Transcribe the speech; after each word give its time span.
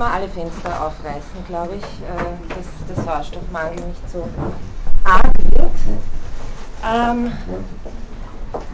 wir 0.00 0.10
alle 0.10 0.28
Fenster 0.28 0.70
aufreißen, 0.86 1.44
glaube 1.46 1.74
ich, 1.74 1.84
äh, 1.84 2.54
dass 2.54 2.96
der 2.96 3.04
Sauerstoffmangel 3.04 3.84
nicht 3.86 4.10
so 4.10 4.26
arg 5.04 5.30
wird. 5.52 5.70
Ähm, 6.82 7.32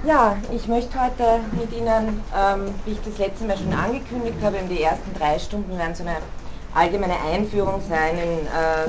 ja, 0.05 0.37
ich 0.53 0.69
möchte 0.69 1.01
heute 1.01 1.41
mit 1.59 1.73
Ihnen, 1.73 2.23
ähm, 2.33 2.73
wie 2.85 2.93
ich 2.93 3.01
das 3.05 3.19
letzte 3.19 3.45
Mal 3.45 3.57
schon 3.59 3.73
angekündigt 3.75 4.37
habe, 4.41 4.59
in 4.59 4.69
die 4.69 4.83
ersten 4.83 5.13
drei 5.19 5.39
Stunden 5.41 5.77
werden 5.77 5.97
so 5.97 6.05
eine 6.05 6.17
allgemeine 6.75 7.17
Einführung 7.33 7.83
sein 7.89 8.17
in 8.17 8.47
äh, 8.47 8.89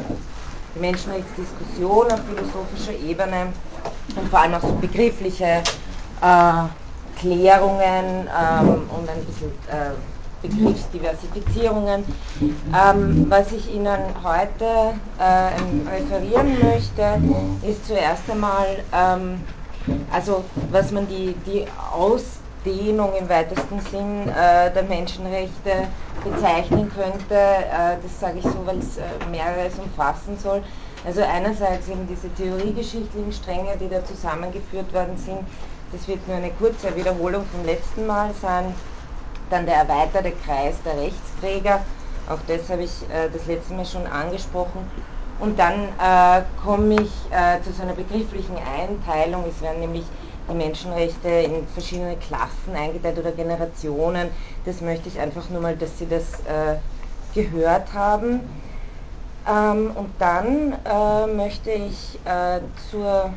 die 0.75 0.79
Menschenrechtsdiskussion 0.79 2.11
auf 2.11 2.19
philosophischer 2.29 2.93
Ebene 3.04 3.47
und 4.15 4.29
vor 4.29 4.39
allem 4.39 4.54
auch 4.54 4.61
so 4.61 4.73
begriffliche 4.73 5.63
äh, 6.21 7.19
Klärungen 7.19 8.27
ähm, 8.27 8.89
und 8.95 9.09
ein 9.09 9.25
bisschen 9.25 9.49
äh, 9.71 10.16
Begriffsdiversifizierungen. 10.41 12.03
Ähm, 12.41 13.25
was 13.30 13.52
ich 13.52 13.73
Ihnen 13.73 13.98
heute 14.23 14.93
äh, 15.20 15.89
referieren 15.89 16.57
möchte, 16.62 17.20
ist 17.67 17.85
zuerst 17.85 18.29
einmal, 18.29 18.84
ähm, 18.93 19.41
also 20.12 20.43
was 20.71 20.91
man 20.91 21.07
die, 21.07 21.34
die 21.45 21.65
Ausdehnung 21.91 23.13
im 23.20 23.27
weitesten 23.29 23.79
Sinn 23.91 24.29
äh, 24.29 24.71
der 24.73 24.84
Menschenrechte 24.84 25.88
bezeichnen 26.23 26.91
könnte. 26.93 27.35
Äh, 27.35 27.98
das 28.01 28.20
sage 28.20 28.40
ich 28.40 28.43
so, 28.43 28.65
weil 28.65 28.77
es 28.79 28.98
äh, 28.98 29.04
mehreres 29.31 29.73
umfassen 29.79 30.38
soll. 30.38 30.62
Also 31.05 31.21
einerseits 31.21 31.88
eben 31.88 32.07
diese 32.07 32.29
theoriegeschichtlichen 32.34 33.31
Stränge, 33.31 33.77
die 33.79 33.88
da 33.88 34.04
zusammengeführt 34.04 34.93
worden 34.93 35.17
sind. 35.17 35.40
Das 35.91 36.07
wird 36.07 36.27
nur 36.27 36.35
eine 36.35 36.51
kurze 36.51 36.93
Wiederholung 36.95 37.45
vom 37.45 37.63
letzten 37.65 38.05
Mal 38.05 38.31
sein 38.41 38.76
dann 39.49 39.65
der 39.65 39.75
erweiterte 39.75 40.31
Kreis 40.31 40.75
der 40.83 40.97
Rechtsträger, 40.97 41.81
auch 42.29 42.39
das 42.47 42.69
habe 42.69 42.83
ich 42.83 43.03
äh, 43.09 43.29
das 43.31 43.45
letzte 43.45 43.73
Mal 43.73 43.85
schon 43.85 44.05
angesprochen. 44.07 44.89
Und 45.39 45.57
dann 45.59 45.89
äh, 45.99 46.43
komme 46.63 46.95
ich 46.95 47.31
äh, 47.31 47.62
zu 47.63 47.71
so 47.71 47.84
einer 47.84 47.93
begrifflichen 47.93 48.57
Einteilung. 48.57 49.45
Es 49.48 49.62
werden 49.62 49.79
nämlich 49.79 50.05
die 50.49 50.55
Menschenrechte 50.55 51.29
in 51.29 51.67
verschiedene 51.67 52.15
Klassen 52.15 52.76
eingeteilt 52.76 53.20
oder 53.20 53.31
Generationen. 53.31 54.29
Das 54.65 54.81
möchte 54.81 55.09
ich 55.09 55.20
einfach 55.20 55.49
nur 55.49 55.61
mal, 55.61 55.76
dass 55.76 55.98
Sie 55.99 56.07
das 56.07 56.26
gehört 57.34 57.93
haben. 57.93 58.41
Ähm, 59.48 59.91
und 59.95 60.09
dann 60.20 60.73
äh, 60.85 61.27
möchte 61.27 61.71
ich 61.71 62.20
äh, 62.26 62.59
zur, 62.89 63.32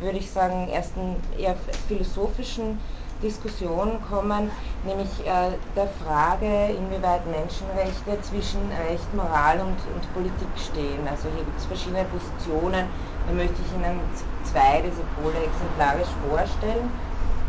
würde 0.00 0.18
ich 0.18 0.30
sagen, 0.30 0.68
ersten 0.70 1.16
eher 1.38 1.54
philosophischen 1.88 2.80
Diskussion 3.22 4.00
kommen, 4.08 4.50
nämlich 4.84 5.08
äh, 5.26 5.56
der 5.74 5.88
Frage, 6.04 6.46
inwieweit 6.72 7.26
Menschenrechte 7.26 8.20
zwischen 8.22 8.60
Recht, 8.88 9.12
Moral 9.14 9.60
und, 9.60 9.78
und 9.94 10.12
Politik 10.12 10.48
stehen. 10.56 11.06
Also 11.08 11.28
hier 11.34 11.44
gibt 11.44 11.58
es 11.58 11.66
verschiedene 11.66 12.04
Positionen, 12.04 12.86
da 13.26 13.32
möchte 13.32 13.56
ich 13.62 13.72
Ihnen 13.74 14.00
zwei 14.44 14.82
dieser 14.82 15.04
Pole 15.16 15.38
exemplarisch 15.42 16.12
vorstellen. 16.28 16.90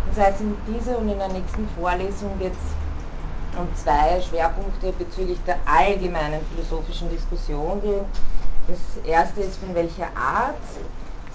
Das 0.10 0.26
heißt, 0.26 0.42
in 0.42 0.56
dieser 0.68 0.98
und 0.98 1.10
in 1.10 1.20
der 1.20 1.28
nächsten 1.30 1.68
Vorlesung 1.80 2.40
wird 2.40 2.54
es 2.54 3.60
um 3.60 3.68
zwei 3.76 4.22
Schwerpunkte 4.22 4.94
bezüglich 4.94 5.40
der 5.46 5.58
allgemeinen 5.66 6.40
philosophischen 6.54 7.10
Diskussion 7.10 7.82
gehen. 7.82 8.06
Das 8.68 9.04
erste 9.06 9.42
ist, 9.42 9.58
von 9.58 9.74
welcher 9.74 10.08
Art 10.16 10.56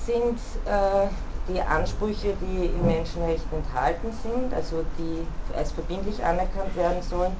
sind 0.06 0.38
äh, 0.66 1.06
die 1.48 1.60
Ansprüche, 1.60 2.34
die 2.40 2.66
im 2.66 2.86
Menschenrecht 2.86 3.46
enthalten 3.52 4.12
sind, 4.22 4.54
also 4.54 4.84
die 4.98 5.26
als 5.56 5.72
verbindlich 5.72 6.22
anerkannt 6.24 6.74
werden 6.76 7.02
sollen, 7.02 7.32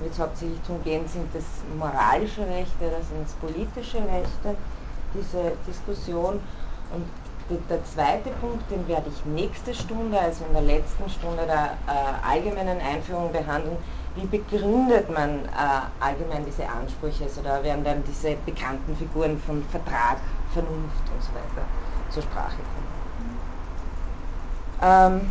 wird 0.00 0.12
es 0.12 0.18
hauptsächlich 0.18 0.60
darum 0.66 0.82
gehen, 0.84 1.06
sind 1.08 1.28
das 1.34 1.44
moralische 1.78 2.42
Rechte 2.42 2.86
oder 2.86 3.02
sind 3.02 3.26
es 3.26 3.32
politische 3.34 3.98
Rechte, 3.98 4.56
diese 5.14 5.52
Diskussion. 5.66 6.40
Und 6.92 7.06
der 7.68 7.84
zweite 7.84 8.30
Punkt, 8.40 8.70
den 8.70 8.86
werde 8.88 9.10
ich 9.10 9.24
nächste 9.26 9.74
Stunde, 9.74 10.18
also 10.18 10.44
in 10.44 10.52
der 10.52 10.62
letzten 10.62 11.08
Stunde 11.10 11.44
der 11.46 11.76
äh, 11.86 12.26
allgemeinen 12.26 12.80
Einführung 12.80 13.32
behandeln. 13.32 13.76
Wie 14.14 14.26
begründet 14.26 15.10
man 15.10 15.44
äh, 15.46 15.48
allgemein 16.00 16.44
diese 16.44 16.68
Ansprüche? 16.68 17.24
Also 17.24 17.42
da 17.42 17.62
werden 17.62 17.84
dann 17.84 18.02
diese 18.04 18.36
bekannten 18.46 18.96
Figuren 18.96 19.38
von 19.40 19.62
Vertrag, 19.70 20.18
Vernunft 20.52 21.04
und 21.12 21.22
so 21.22 21.30
weiter 21.34 21.66
zur 22.10 22.22
Sprache 22.22 22.56
kommen. 22.56 22.91
Ähm, 24.82 25.30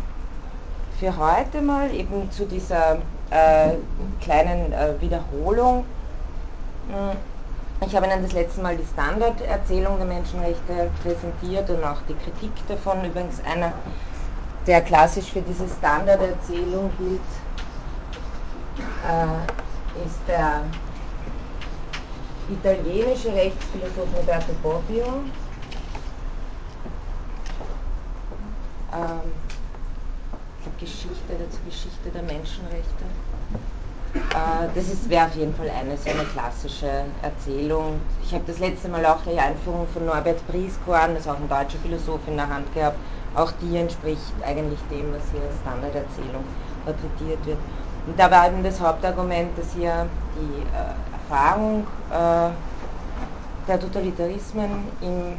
für 0.98 1.14
heute 1.16 1.60
mal 1.60 1.92
eben 1.92 2.30
zu 2.30 2.46
dieser 2.46 2.96
äh, 3.30 3.74
kleinen 4.20 4.72
äh, 4.72 4.98
Wiederholung. 5.00 5.84
Hm, 6.88 7.16
ich 7.86 7.94
habe 7.94 8.06
Ihnen 8.06 8.22
das 8.22 8.32
letzte 8.32 8.62
Mal 8.62 8.76
die 8.76 8.86
Standarderzählung 8.94 9.98
der 9.98 10.06
Menschenrechte 10.06 10.90
präsentiert 11.02 11.68
und 11.68 11.84
auch 11.84 12.00
die 12.08 12.14
Kritik 12.14 12.52
davon. 12.68 13.04
Übrigens 13.04 13.42
einer, 13.44 13.72
der 14.66 14.80
klassisch 14.80 15.32
für 15.32 15.42
diese 15.42 15.66
Standarderzählung 15.68 16.90
gilt, 16.98 17.20
äh, 19.06 20.06
ist 20.06 20.20
der 20.28 20.62
italienische 22.48 23.34
Rechtsphilosoph 23.34 24.16
Roberto 24.16 24.52
Bobbio. 24.62 25.04
Ähm, 28.94 29.41
Geschichte, 30.82 31.32
dazu 31.38 31.58
Geschichte 31.64 32.10
der 32.12 32.22
Menschenrechte. 32.22 33.04
Äh, 34.14 34.68
das 34.74 35.08
wäre 35.08 35.26
auf 35.26 35.34
jeden 35.36 35.54
Fall 35.54 35.70
eine 35.70 35.96
so 35.96 36.10
eine 36.10 36.24
klassische 36.24 37.04
Erzählung. 37.22 38.00
Ich 38.24 38.34
habe 38.34 38.44
das 38.46 38.58
letzte 38.58 38.88
Mal 38.88 39.06
auch 39.06 39.20
die 39.24 39.38
Einführung 39.38 39.86
von 39.94 40.06
Norbert 40.06 40.44
Brieskorn, 40.48 41.14
das 41.14 41.24
ist 41.24 41.28
auch 41.30 41.36
ein 41.36 41.48
deutscher 41.48 41.78
Philosoph, 41.78 42.20
in 42.26 42.36
der 42.36 42.48
Hand 42.48 42.72
gehabt. 42.74 42.98
Auch 43.34 43.52
die 43.62 43.76
entspricht 43.76 44.34
eigentlich 44.44 44.80
dem, 44.90 45.14
was 45.14 45.22
hier 45.30 45.40
als 45.40 45.56
Standarderzählung 45.62 46.44
porträtiert 46.84 47.46
wird. 47.46 47.58
Und 48.06 48.18
da 48.18 48.30
war 48.30 48.48
eben 48.48 48.62
das 48.64 48.80
Hauptargument, 48.80 49.56
dass 49.56 49.72
hier 49.72 50.06
die 50.34 50.62
äh, 50.62 51.12
Erfahrung 51.14 51.86
äh, 52.10 52.50
der 53.68 53.80
Totalitarismen 53.80 54.88
im 55.00 55.32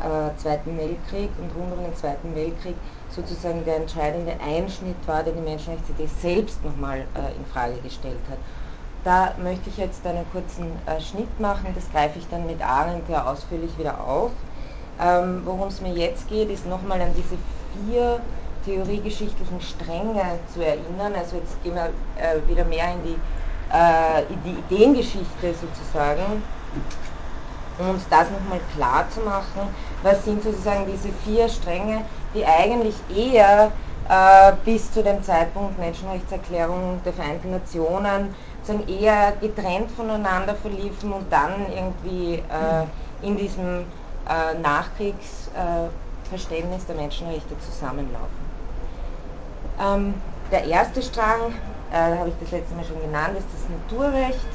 äh, 0.00 0.36
Zweiten 0.36 0.76
Weltkrieg 0.76 1.30
und 1.38 1.50
rund 1.54 1.72
um 1.78 1.84
den 1.84 1.96
Zweiten 1.96 2.34
Weltkrieg 2.34 2.74
sozusagen 3.14 3.64
der 3.64 3.76
entscheidende 3.76 4.32
Einschnitt 4.40 4.96
war, 5.06 5.22
der 5.22 5.32
die 5.32 5.40
Menschenrechtsidee 5.40 6.08
selbst 6.20 6.64
nochmal 6.64 7.00
äh, 7.00 7.36
in 7.36 7.44
Frage 7.52 7.76
gestellt 7.82 8.20
hat. 8.30 8.38
Da 9.04 9.34
möchte 9.42 9.70
ich 9.70 9.78
jetzt 9.78 10.06
einen 10.06 10.24
kurzen 10.32 10.66
äh, 10.86 11.00
Schnitt 11.00 11.40
machen, 11.40 11.72
das 11.74 11.90
greife 11.90 12.18
ich 12.18 12.28
dann 12.28 12.46
mit 12.46 12.60
Arendt 12.62 13.08
ja 13.08 13.24
ausführlich 13.24 13.76
wieder 13.78 13.98
auf. 14.00 14.30
Ähm, 15.00 15.42
Worum 15.44 15.68
es 15.68 15.80
mir 15.80 15.94
jetzt 15.94 16.28
geht, 16.28 16.50
ist 16.50 16.66
nochmal 16.66 17.00
an 17.00 17.14
diese 17.16 17.36
vier 17.86 18.20
theoriegeschichtlichen 18.66 19.60
Stränge 19.60 20.38
zu 20.52 20.64
erinnern. 20.64 21.14
Also 21.16 21.36
jetzt 21.36 21.62
gehen 21.62 21.74
wir 21.74 21.90
äh, 22.16 22.46
wieder 22.46 22.64
mehr 22.64 22.92
in 22.92 23.02
die, 23.04 23.18
äh, 23.72 24.22
in 24.30 24.42
die 24.44 24.74
Ideengeschichte 24.74 25.54
sozusagen 25.54 26.42
um 27.80 27.90
uns 27.90 28.06
das 28.10 28.30
nochmal 28.30 28.60
klar 28.76 29.08
zu 29.10 29.20
machen, 29.20 29.74
was 30.02 30.24
sind 30.24 30.42
sozusagen 30.42 30.86
diese 30.86 31.08
vier 31.24 31.48
Stränge, 31.48 32.04
die 32.34 32.44
eigentlich 32.46 32.96
eher 33.14 33.70
äh, 34.08 34.52
bis 34.64 34.90
zu 34.92 35.02
dem 35.02 35.22
Zeitpunkt 35.22 35.78
Menschenrechtserklärung 35.78 37.00
der 37.04 37.12
Vereinten 37.12 37.50
Nationen 37.52 38.34
sagen, 38.62 38.88
eher 38.88 39.34
getrennt 39.40 39.90
voneinander 39.92 40.54
verliefen 40.54 41.12
und 41.12 41.30
dann 41.32 41.66
irgendwie 41.72 42.36
äh, 42.36 42.86
in 43.26 43.36
diesem 43.36 43.84
äh, 44.28 44.54
Nachkriegsverständnis 44.60 46.86
der 46.86 46.96
Menschenrechte 46.96 47.58
zusammenlaufen. 47.60 48.50
Ähm, 49.80 50.14
der 50.50 50.64
erste 50.64 51.02
Strang, 51.02 51.54
habe 51.92 52.28
ich 52.28 52.34
das 52.40 52.52
letzte 52.52 52.72
Mal 52.76 52.84
schon 52.84 53.00
genannt, 53.00 53.36
ist 53.36 53.48
das 53.52 53.68
Naturrecht. 53.68 54.46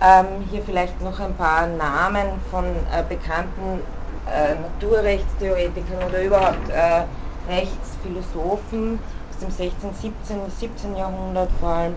Ähm, 0.00 0.44
hier 0.50 0.62
vielleicht 0.62 1.00
noch 1.00 1.18
ein 1.18 1.34
paar 1.34 1.66
Namen 1.66 2.40
von 2.50 2.64
bekannten 3.08 3.80
äh, 4.26 4.54
Naturrechtstheoretikern 4.54 6.02
oder 6.08 6.22
überhaupt 6.22 6.68
äh, 6.70 7.04
Rechtsphilosophen 7.48 8.98
aus 9.30 9.38
dem 9.38 9.50
16., 9.50 9.94
17., 9.94 10.50
17. 10.58 10.96
Jahrhundert 10.96 11.50
vor 11.60 11.68
allem. 11.68 11.94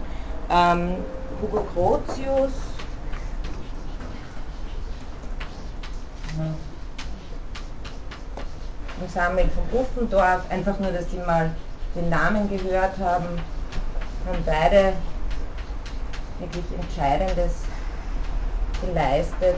Ähm, 0.51 0.95
Hugo 1.41 1.65
Grotius, 1.73 2.51
und 8.99 9.11
Samuel 9.11 9.49
von 9.49 9.79
Uffendorf, 9.79 10.41
einfach 10.49 10.77
nur, 10.79 10.91
dass 10.91 11.09
Sie 11.11 11.17
mal 11.17 11.51
den 11.95 12.09
Namen 12.09 12.49
gehört 12.49 12.97
haben, 12.99 13.25
haben 14.25 14.43
beide 14.45 14.93
wirklich 16.39 16.65
Entscheidendes 16.79 17.53
geleistet 18.81 19.57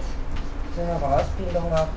zur 0.75 0.85
Herausbildung 0.85 1.71
auch 1.73 1.87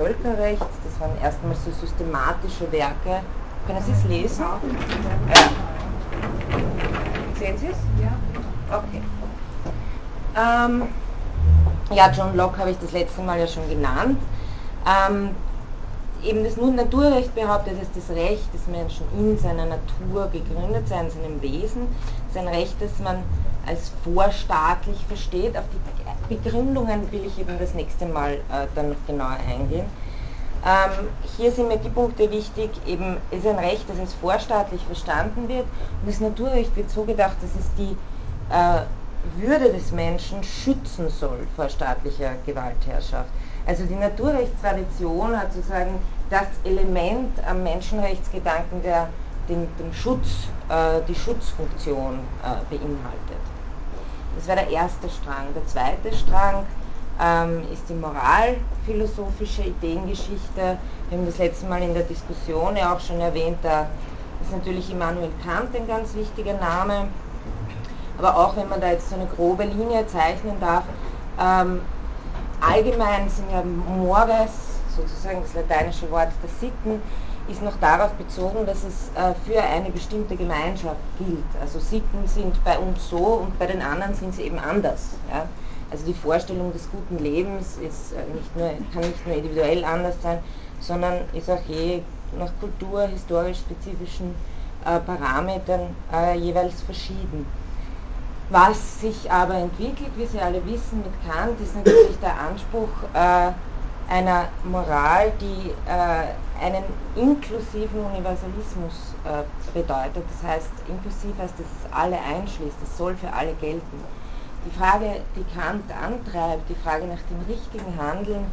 Völkerrechts. 0.00 0.64
Das 0.82 0.98
waren 0.98 1.16
erstmals 1.22 1.62
so 1.62 1.70
systematische 1.72 2.72
Werke. 2.72 3.20
Können 3.66 3.82
Sie 3.84 3.92
es 3.92 4.04
lesen? 4.04 4.42
Ja. 4.42 4.58
Sehen 7.38 7.58
Sie 7.58 7.66
es? 7.66 7.76
Ja. 8.00 8.78
Okay. 8.78 9.02
Ähm, 10.36 10.82
ja, 11.94 12.10
John 12.10 12.34
Locke 12.34 12.58
habe 12.58 12.70
ich 12.70 12.78
das 12.78 12.92
letzte 12.92 13.20
Mal 13.20 13.40
ja 13.40 13.46
schon 13.46 13.68
genannt. 13.68 14.16
Ähm, 14.86 15.30
eben 16.24 16.44
das 16.44 16.56
Naturrecht 16.56 17.34
behauptet, 17.34 17.74
dass 17.78 17.88
das 17.92 18.16
Recht 18.16 18.54
des 18.54 18.66
Menschen 18.68 19.04
in 19.18 19.36
seiner 19.38 19.66
Natur 19.66 20.30
gegründet 20.32 20.88
sei, 20.88 21.00
in 21.00 21.10
seinem 21.10 21.42
Wesen. 21.42 21.88
sein 22.32 22.48
Recht, 22.48 22.76
das 22.80 22.98
man 23.04 23.16
als 23.66 23.92
vorstaatlich 24.04 24.98
versteht. 25.06 25.56
Auf 25.56 25.64
die 26.28 26.34
Begründungen 26.34 27.10
will 27.12 27.24
ich 27.24 27.38
eben 27.38 27.58
das 27.58 27.74
nächste 27.74 28.06
Mal 28.06 28.34
äh, 28.34 28.66
dann 28.74 28.90
noch 28.90 29.06
genauer 29.06 29.36
eingehen. 29.48 29.86
Ähm, 30.64 31.08
hier 31.36 31.50
sind 31.52 31.68
mir 31.68 31.78
die 31.78 31.88
Punkte 31.88 32.30
wichtig, 32.30 32.70
eben 32.86 33.16
ist 33.30 33.46
ein 33.46 33.58
Recht, 33.58 33.88
das 33.88 33.98
als 33.98 34.12
vorstaatlich 34.14 34.82
verstanden 34.82 35.48
wird 35.48 35.64
und 36.02 36.08
das 36.08 36.20
Naturrecht 36.20 36.76
wird 36.76 36.90
so 36.90 37.04
gedacht, 37.04 37.36
dass 37.40 37.50
es 37.58 37.70
die 37.78 37.96
äh, 38.52 38.82
würde 39.36 39.72
des 39.72 39.90
Menschen 39.92 40.42
schützen 40.44 41.08
soll 41.08 41.46
vor 41.56 41.68
staatlicher 41.68 42.32
Gewaltherrschaft. 42.44 43.30
Also 43.66 43.84
die 43.84 43.94
Naturrechtstradition 43.94 45.38
hat 45.38 45.52
sozusagen 45.52 45.98
das 46.28 46.48
Element 46.64 47.32
am 47.48 47.62
Menschenrechtsgedanken, 47.62 48.82
der 48.82 49.08
den, 49.48 49.66
den 49.78 49.92
Schutz, 49.92 50.48
äh, 50.68 51.00
die 51.08 51.14
Schutzfunktion 51.14 52.18
äh, 52.42 52.76
beinhaltet. 52.76 53.49
Das 54.36 54.48
war 54.48 54.56
der 54.56 54.68
erste 54.68 55.08
Strang. 55.08 55.52
Der 55.54 55.66
zweite 55.66 56.16
Strang 56.16 56.64
ähm, 57.20 57.62
ist 57.72 57.88
die 57.88 57.94
moralphilosophische 57.94 59.62
Ideengeschichte. 59.62 60.78
Wir 61.08 61.18
haben 61.18 61.26
das 61.26 61.38
letzte 61.38 61.66
Mal 61.66 61.82
in 61.82 61.94
der 61.94 62.04
Diskussion 62.04 62.76
ja 62.76 62.94
auch 62.94 63.00
schon 63.00 63.20
erwähnt, 63.20 63.58
da 63.62 63.86
ist 64.42 64.52
natürlich 64.52 64.90
Immanuel 64.90 65.30
Kant 65.44 65.74
ein 65.76 65.86
ganz 65.86 66.14
wichtiger 66.14 66.54
Name. 66.54 67.08
Aber 68.18 68.36
auch 68.36 68.56
wenn 68.56 68.68
man 68.68 68.80
da 68.80 68.90
jetzt 68.90 69.10
so 69.10 69.16
eine 69.16 69.26
grobe 69.26 69.64
Linie 69.64 70.06
zeichnen 70.06 70.58
darf, 70.60 70.84
ähm, 71.38 71.80
allgemein 72.60 73.28
sind 73.28 73.50
ja 73.50 73.62
Mores, 73.62 74.50
sozusagen 74.96 75.42
das 75.42 75.54
lateinische 75.54 76.10
Wort 76.10 76.28
der 76.42 76.50
Sitten, 76.60 77.02
ist 77.50 77.62
noch 77.62 77.76
darauf 77.80 78.12
bezogen, 78.12 78.64
dass 78.66 78.84
es 78.84 79.10
äh, 79.14 79.34
für 79.46 79.60
eine 79.60 79.90
bestimmte 79.90 80.36
Gemeinschaft 80.36 81.00
gilt. 81.18 81.44
Also 81.60 81.78
Sitten 81.78 82.26
sind 82.26 82.62
bei 82.64 82.78
uns 82.78 83.08
so 83.08 83.16
und 83.16 83.58
bei 83.58 83.66
den 83.66 83.82
anderen 83.82 84.14
sind 84.14 84.34
sie 84.34 84.42
eben 84.42 84.58
anders. 84.58 85.10
Ja? 85.30 85.46
Also 85.90 86.06
die 86.06 86.14
Vorstellung 86.14 86.72
des 86.72 86.88
guten 86.90 87.22
Lebens 87.22 87.76
ist 87.76 88.12
äh, 88.12 88.34
nicht 88.34 88.56
nur, 88.56 88.70
kann 88.92 89.02
nicht 89.02 89.26
nur 89.26 89.36
individuell 89.36 89.84
anders 89.84 90.14
sein, 90.22 90.38
sondern 90.80 91.20
ist 91.32 91.50
auch 91.50 91.62
je 91.68 92.02
nach 92.38 92.50
Kultur, 92.60 93.02
historisch 93.02 93.58
spezifischen 93.58 94.34
äh, 94.84 94.98
Parametern 95.00 95.94
jeweils 96.38 96.80
verschieden. 96.82 97.44
Was 98.50 99.00
sich 99.00 99.30
aber 99.30 99.54
entwickelt, 99.54 100.10
wie 100.16 100.26
Sie 100.26 100.40
alle 100.40 100.64
wissen, 100.64 100.98
mit 100.98 101.12
Kant, 101.28 101.60
ist 101.60 101.76
natürlich 101.76 102.18
der 102.20 102.36
Anspruch 102.38 102.88
einer 104.10 104.48
Moral, 104.64 105.32
die 105.40 105.70
äh, 105.86 106.62
einen 106.62 106.84
inklusiven 107.14 108.04
Universalismus 108.04 109.14
äh, 109.24 109.44
bedeutet. 109.72 110.24
Das 110.34 110.50
heißt, 110.50 110.70
inklusiv 110.88 111.38
heißt, 111.38 111.54
dass 111.54 111.66
es 111.66 111.92
alle 111.92 112.18
einschließt, 112.18 112.76
es 112.82 112.98
soll 112.98 113.14
für 113.16 113.32
alle 113.32 113.54
gelten. 113.54 114.04
Die 114.66 114.78
Frage, 114.78 115.22
die 115.36 115.44
Kant 115.56 115.84
antreibt, 115.90 116.68
die 116.68 116.74
Frage 116.74 117.06
nach 117.06 117.22
dem 117.30 117.40
richtigen 117.48 117.96
Handeln, 117.96 118.44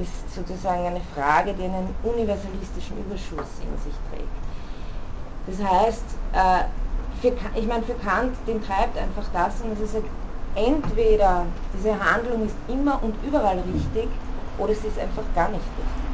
ist 0.00 0.32
sozusagen 0.32 0.86
eine 0.86 1.00
Frage, 1.16 1.54
die 1.54 1.64
einen 1.64 1.88
universalistischen 2.04 2.98
Überschuss 2.98 3.50
in 3.58 3.74
sich 3.82 3.96
trägt. 4.12 4.38
Das 5.48 5.58
heißt, 5.66 6.04
äh, 6.34 6.64
für, 7.20 7.58
ich 7.58 7.66
meine, 7.66 7.82
für 7.82 7.94
Kant, 7.94 8.36
den 8.46 8.62
treibt 8.62 8.96
einfach 8.96 9.24
das, 9.32 9.60
und 9.62 9.72
es 9.72 9.80
ist 9.80 9.96
entweder 10.54 11.46
diese 11.74 11.92
Handlung 11.98 12.46
ist 12.46 12.54
immer 12.68 13.02
und 13.02 13.14
überall 13.26 13.58
richtig, 13.58 14.08
oder 14.58 14.72
es 14.72 14.84
ist 14.84 14.98
einfach 14.98 15.32
gar 15.32 15.50
nicht 15.50 15.76
richtig. 15.78 16.08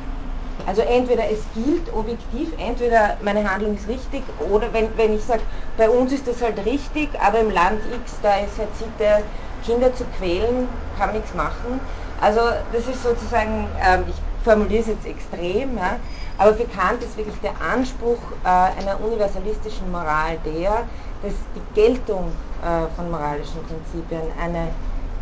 Also 0.67 0.83
entweder 0.83 1.29
es 1.31 1.51
gilt 1.53 1.93
objektiv, 1.93 2.55
entweder 2.57 3.19
meine 3.21 3.51
Handlung 3.51 3.75
ist 3.75 3.89
richtig, 3.89 4.39
oder 4.39 4.73
wenn, 4.73 4.97
wenn 4.97 5.13
ich 5.13 5.25
sage, 5.27 5.43
bei 5.77 5.91
uns 5.91 6.13
ist 6.13 6.27
das 6.27 6.41
halt 6.41 6.65
richtig, 6.65 7.21
aber 7.21 7.41
im 7.41 7.51
Land 7.51 7.85
X, 7.85 8.21
da 8.21 8.39
ist 8.39 8.59
halt 8.59 8.75
Sitte, 8.75 9.29
Kinder 9.61 9.93
zu 9.95 10.05
quälen, 10.07 10.69
kann 10.97 11.13
nichts 11.13 11.35
machen. 11.35 11.81
Also 12.17 12.41
das 12.73 12.87
ist 12.87 13.03
sozusagen, 13.03 13.77
ähm, 13.83 14.05
ich 14.09 14.23
formuliere 14.43 14.81
es 14.83 14.87
jetzt 14.87 15.07
extrem, 15.07 15.77
ja, 15.77 16.01
aber 16.39 16.55
für 16.55 16.67
Kant 16.67 17.03
ist 17.03 17.17
wirklich 17.17 17.41
der 17.41 17.61
Anspruch 17.61 18.33
äh, 18.45 18.49
einer 18.49 19.01
universalistischen 19.01 19.91
Moral 19.91 20.39
der, 20.45 20.89
dass 21.21 21.35
die 21.55 21.65
Geltung 21.75 22.39
äh, 22.63 22.89
von 22.95 23.11
moralischen 23.11 23.63
Prinzipien 23.63 24.31
eine, 24.41 24.77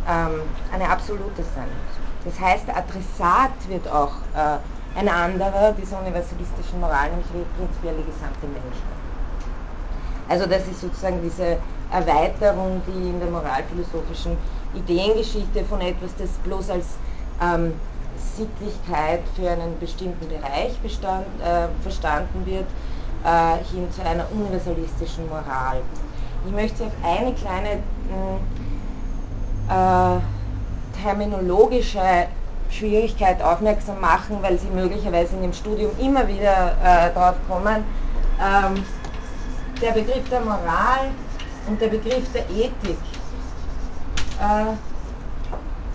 ähm, 0.05 0.55
eine 0.69 0.89
absolute 0.89 1.43
sein 1.43 1.69
muss. 1.81 1.99
Das 2.25 2.39
heißt, 2.39 2.67
der 2.67 2.77
Adressat 2.77 3.51
wird 3.67 3.87
auch 3.87 4.13
äh, 4.35 4.57
ein 4.97 5.09
anderer 5.09 5.73
dieser 5.73 5.99
universalistischen 5.99 6.79
Moral, 6.79 7.09
nämlich 7.09 7.27
prinzipiell 7.57 7.95
die 7.97 8.05
gesamte 8.05 8.47
Menschheit. 8.47 9.03
Also 10.29 10.45
das 10.45 10.67
ist 10.67 10.81
sozusagen 10.81 11.21
diese 11.21 11.57
Erweiterung, 11.91 12.81
die 12.87 13.09
in 13.09 13.19
der 13.19 13.29
moralphilosophischen 13.29 14.37
Ideengeschichte 14.73 15.63
von 15.65 15.81
etwas, 15.81 16.15
das 16.17 16.29
bloß 16.43 16.69
als 16.69 16.85
ähm, 17.41 17.73
Sittlichkeit 18.35 19.21
für 19.35 19.49
einen 19.49 19.77
bestimmten 19.79 20.27
Bereich 20.27 20.77
bestand, 20.81 21.25
äh, 21.41 21.67
verstanden 21.81 22.45
wird, 22.45 22.65
äh, 23.23 23.63
hin 23.71 23.91
zu 23.91 24.01
einer 24.01 24.25
universalistischen 24.31 25.27
Moral. 25.27 25.81
Ich 26.45 26.51
möchte 26.51 26.85
auf 26.85 26.91
eine 27.03 27.33
kleine 27.33 27.79
äh, 29.69 30.19
terminologische 31.01 32.27
Schwierigkeit 32.69 33.41
aufmerksam 33.41 33.99
machen, 34.01 34.37
weil 34.41 34.57
Sie 34.57 34.67
möglicherweise 34.67 35.35
in 35.35 35.43
dem 35.43 35.53
Studium 35.53 35.91
immer 35.99 36.27
wieder 36.27 36.75
äh, 36.83 37.13
drauf 37.13 37.35
kommen. 37.47 37.83
Ähm, 38.41 38.83
der 39.81 39.91
Begriff 39.91 40.27
der 40.29 40.41
Moral 40.41 41.11
und 41.67 41.79
der 41.81 41.87
Begriff 41.87 42.31
der 42.33 42.49
Ethik. 42.49 42.97
Äh, 44.39 44.73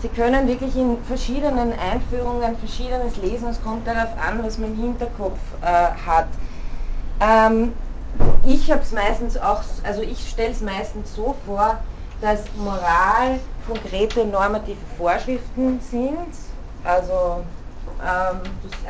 Sie 0.00 0.08
können 0.08 0.46
wirklich 0.46 0.76
in 0.76 0.96
verschiedenen 1.08 1.72
Einführungen 1.72 2.56
verschiedenes 2.58 3.16
lesen, 3.16 3.48
es 3.48 3.60
kommt 3.60 3.84
darauf 3.84 4.10
an, 4.24 4.40
was 4.44 4.56
man 4.56 4.72
im 4.72 4.80
Hinterkopf 4.80 5.38
äh, 5.60 5.66
hat. 5.66 6.28
Ähm, 7.20 7.72
ich 8.46 8.70
habe 8.70 8.82
es 8.82 8.92
meistens 8.92 9.36
auch, 9.36 9.62
also 9.82 10.02
ich 10.02 10.30
stelle 10.30 10.50
es 10.50 10.60
meistens 10.60 11.14
so 11.14 11.34
vor, 11.46 11.78
dass 12.20 12.40
Moral 12.56 13.38
konkrete 13.66 14.24
normative 14.24 14.78
Vorschriften 14.96 15.80
sind, 15.80 16.34
also, 16.84 17.42
ähm, 18.00 18.40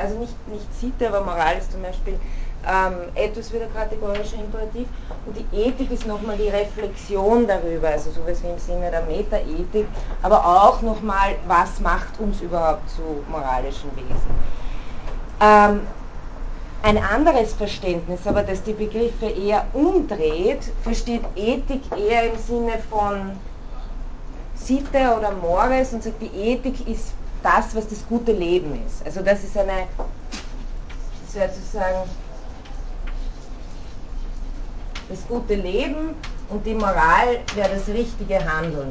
also 0.00 0.18
nicht, 0.18 0.49
nicht 0.49 0.80
Sitte, 0.80 1.08
aber 1.08 1.23
Moral 1.25 1.58
ist 1.58 1.73
zum 1.73 1.82
Beispiel 1.82 2.18
ähm, 2.66 2.94
etwas 3.14 3.52
wieder 3.52 3.66
kategorischer 3.66 4.37
Imperativ 4.37 4.88
und 5.26 5.37
die 5.37 5.56
Ethik 5.56 5.90
ist 5.90 6.06
nochmal 6.06 6.37
die 6.37 6.49
Reflexion 6.49 7.47
darüber, 7.47 7.88
also 7.88 8.11
sowas 8.11 8.42
wie 8.42 8.49
im 8.49 8.58
Sinne 8.58 8.90
der 8.90 9.02
Metaethik, 9.02 9.87
aber 10.23 10.44
auch 10.44 10.82
nochmal, 10.82 11.37
was 11.47 11.80
macht 11.80 12.18
uns 12.18 12.40
überhaupt 12.40 12.88
zu 12.90 13.02
moralischen 13.30 13.90
Wesen. 13.97 14.58
Ähm, 15.40 15.80
ein 16.82 16.99
anderes 16.99 17.54
Verständnis, 17.54 18.20
aber 18.26 18.42
das 18.42 18.62
die 18.62 18.73
Begriffe 18.73 19.26
eher 19.26 19.66
umdreht, 19.73 20.73
versteht 20.82 21.23
Ethik 21.35 21.82
eher 21.97 22.32
im 22.32 22.38
Sinne 22.38 22.78
von 22.88 23.32
Sitte 24.54 25.16
oder 25.16 25.32
Mores 25.32 25.92
und 25.92 26.02
sagt, 26.02 26.20
die 26.23 26.26
Ethik 26.26 26.87
ist 26.87 27.12
das, 27.42 27.75
was 27.75 27.88
das 27.88 28.06
gute 28.08 28.32
Leben 28.32 28.80
ist. 28.87 29.04
Also 29.04 29.23
das 29.23 29.42
ist 29.42 29.56
eine, 29.56 29.88
sozusagen, 31.26 32.08
das 35.08 35.26
gute 35.26 35.54
Leben 35.54 36.14
und 36.50 36.64
die 36.66 36.75
Moral 36.75 37.40
wäre 37.54 37.70
das 37.75 37.88
richtige 37.88 38.38
Handeln. 38.38 38.90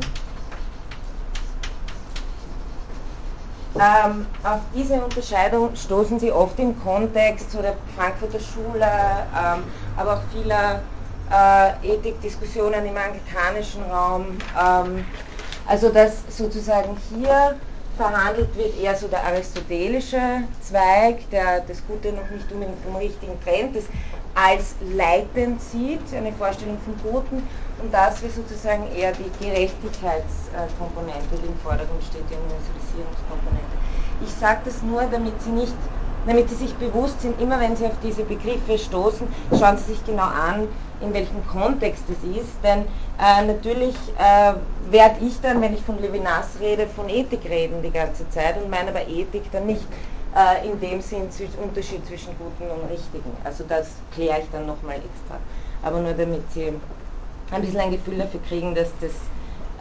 Ähm, 3.79 4.25
auf 4.43 4.61
diese 4.73 4.95
Unterscheidung 4.95 5.75
stoßen 5.75 6.19
Sie 6.19 6.31
oft 6.31 6.57
im 6.59 6.79
Kontext 6.81 7.51
zu 7.51 7.61
der 7.61 7.75
Frankfurter 7.95 8.39
Schule, 8.39 8.85
ähm, 8.85 9.63
aber 9.95 10.15
auch 10.15 10.21
vieler 10.33 10.81
äh, 11.31 11.93
Ethikdiskussionen 11.93 12.85
im 12.85 12.97
anglikanischen 12.97 13.83
Raum. 13.83 14.37
Ähm, 14.59 15.05
also 15.67 15.89
dass 15.89 16.23
sozusagen 16.29 16.97
hier 17.09 17.55
verhandelt 17.97 18.55
wird 18.55 18.79
eher 18.79 18.95
so 18.95 19.07
der 19.07 19.23
aristotelische 19.25 20.21
Zweig, 20.61 21.29
der 21.31 21.61
das 21.61 21.85
Gute 21.87 22.13
noch 22.13 22.29
nicht 22.29 22.51
unbedingt 22.51 22.83
vom 22.83 22.95
Richtigen 22.95 23.39
trennt, 23.43 23.75
das 23.75 23.83
als 24.37 24.75
leitend 24.95 25.59
sieht, 25.61 26.13
eine 26.15 26.31
Vorstellung 26.33 26.77
von 26.85 26.93
Guten, 27.11 27.43
und 27.81 27.93
das 27.93 28.21
wir 28.21 28.29
sozusagen 28.29 28.87
eher 28.95 29.11
die 29.13 29.31
Gerechtigkeitskomponente, 29.43 31.35
die 31.41 31.47
im 31.47 31.57
Vordergrund 31.63 32.03
steht, 32.03 32.23
die 32.29 32.35
Universalisierungskomponente. 32.35 33.75
Ich 34.23 34.31
sage 34.33 34.61
das 34.65 34.81
nur, 34.83 35.03
damit 35.11 35.41
Sie 35.41 35.51
nicht 35.51 35.75
damit 36.27 36.49
Sie 36.49 36.55
sich 36.55 36.73
bewusst 36.75 37.21
sind, 37.21 37.39
immer 37.39 37.57
wenn 37.59 37.75
Sie 37.77 37.85
auf 37.85 37.95
diese 38.03 38.23
Begriffe 38.23 38.77
stoßen, 38.77 39.27
schauen 39.57 39.77
Sie 39.77 39.93
sich 39.93 40.05
genau 40.05 40.25
an, 40.25 40.67
in 40.99 41.13
welchem 41.13 41.47
Kontext 41.47 42.03
es 42.09 42.37
ist, 42.37 42.51
denn 42.63 42.81
äh, 43.17 43.45
natürlich 43.45 43.95
äh, 44.17 44.53
werde 44.91 45.25
ich 45.25 45.39
dann, 45.41 45.61
wenn 45.61 45.73
ich 45.73 45.81
von 45.81 46.01
Levinas 46.01 46.47
rede, 46.59 46.85
von 46.87 47.07
Ethik 47.07 47.45
reden 47.49 47.81
die 47.81 47.91
ganze 47.91 48.29
Zeit 48.29 48.61
und 48.61 48.69
meine 48.69 48.89
aber 48.89 49.07
Ethik 49.07 49.49
dann 49.53 49.67
nicht 49.67 49.85
äh, 50.37 50.67
in 50.67 50.79
dem 50.79 51.01
Sinn 51.01 51.29
Unterschied 51.61 52.05
zwischen 52.05 52.35
Guten 52.37 52.69
und 52.69 52.89
Richtigen. 52.89 53.35
Also 53.43 53.63
das 53.67 53.87
kläre 54.13 54.39
ich 54.39 54.45
dann 54.51 54.67
nochmal 54.67 54.97
extra. 54.97 55.37
Aber 55.81 55.99
nur 55.99 56.13
damit 56.13 56.41
Sie 56.53 56.71
ein 57.51 57.61
bisschen 57.61 57.79
ein 57.79 57.91
Gefühl 57.91 58.17
dafür 58.17 58.39
kriegen, 58.47 58.75
dass 58.75 58.89
das 59.01 59.11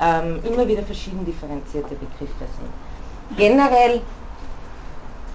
ähm, 0.01 0.41
immer 0.45 0.67
wieder 0.67 0.83
verschieden 0.83 1.25
differenzierte 1.25 1.95
Begriffe 1.95 2.47
sind. 2.59 3.37
Generell 3.37 4.01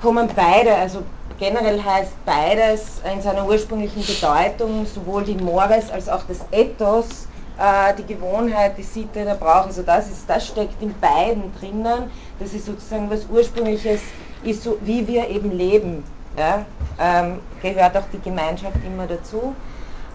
kommen 0.01 0.27
beide, 0.35 0.73
also 0.73 1.03
generell 1.37 1.83
heißt 1.83 2.13
beides 2.25 3.01
in 3.11 3.21
seiner 3.21 3.45
ursprünglichen 3.45 4.03
Bedeutung, 4.05 4.85
sowohl 4.85 5.23
die 5.23 5.35
Mores 5.35 5.91
als 5.91 6.07
auch 6.09 6.23
das 6.27 6.39
Ethos, 6.51 7.27
äh, 7.59 7.93
die 7.95 8.13
Gewohnheit, 8.13 8.77
die 8.77 8.83
Sitte, 8.83 9.25
der 9.25 9.35
Brauch, 9.35 9.65
also 9.65 9.83
das, 9.83 10.09
ist, 10.09 10.29
das 10.29 10.47
steckt 10.47 10.81
in 10.81 10.93
beiden 10.99 11.53
drinnen, 11.59 12.09
das 12.39 12.53
ist 12.53 12.65
sozusagen 12.65 13.09
was 13.09 13.25
Ursprüngliches, 13.29 14.01
ist 14.43 14.63
so, 14.63 14.77
wie 14.81 15.07
wir 15.07 15.29
eben 15.29 15.51
leben, 15.51 16.03
ja? 16.37 16.65
ähm, 16.99 17.39
gehört 17.61 17.95
auch 17.97 18.07
die 18.11 18.19
Gemeinschaft 18.19 18.77
immer 18.85 19.07
dazu. 19.07 19.55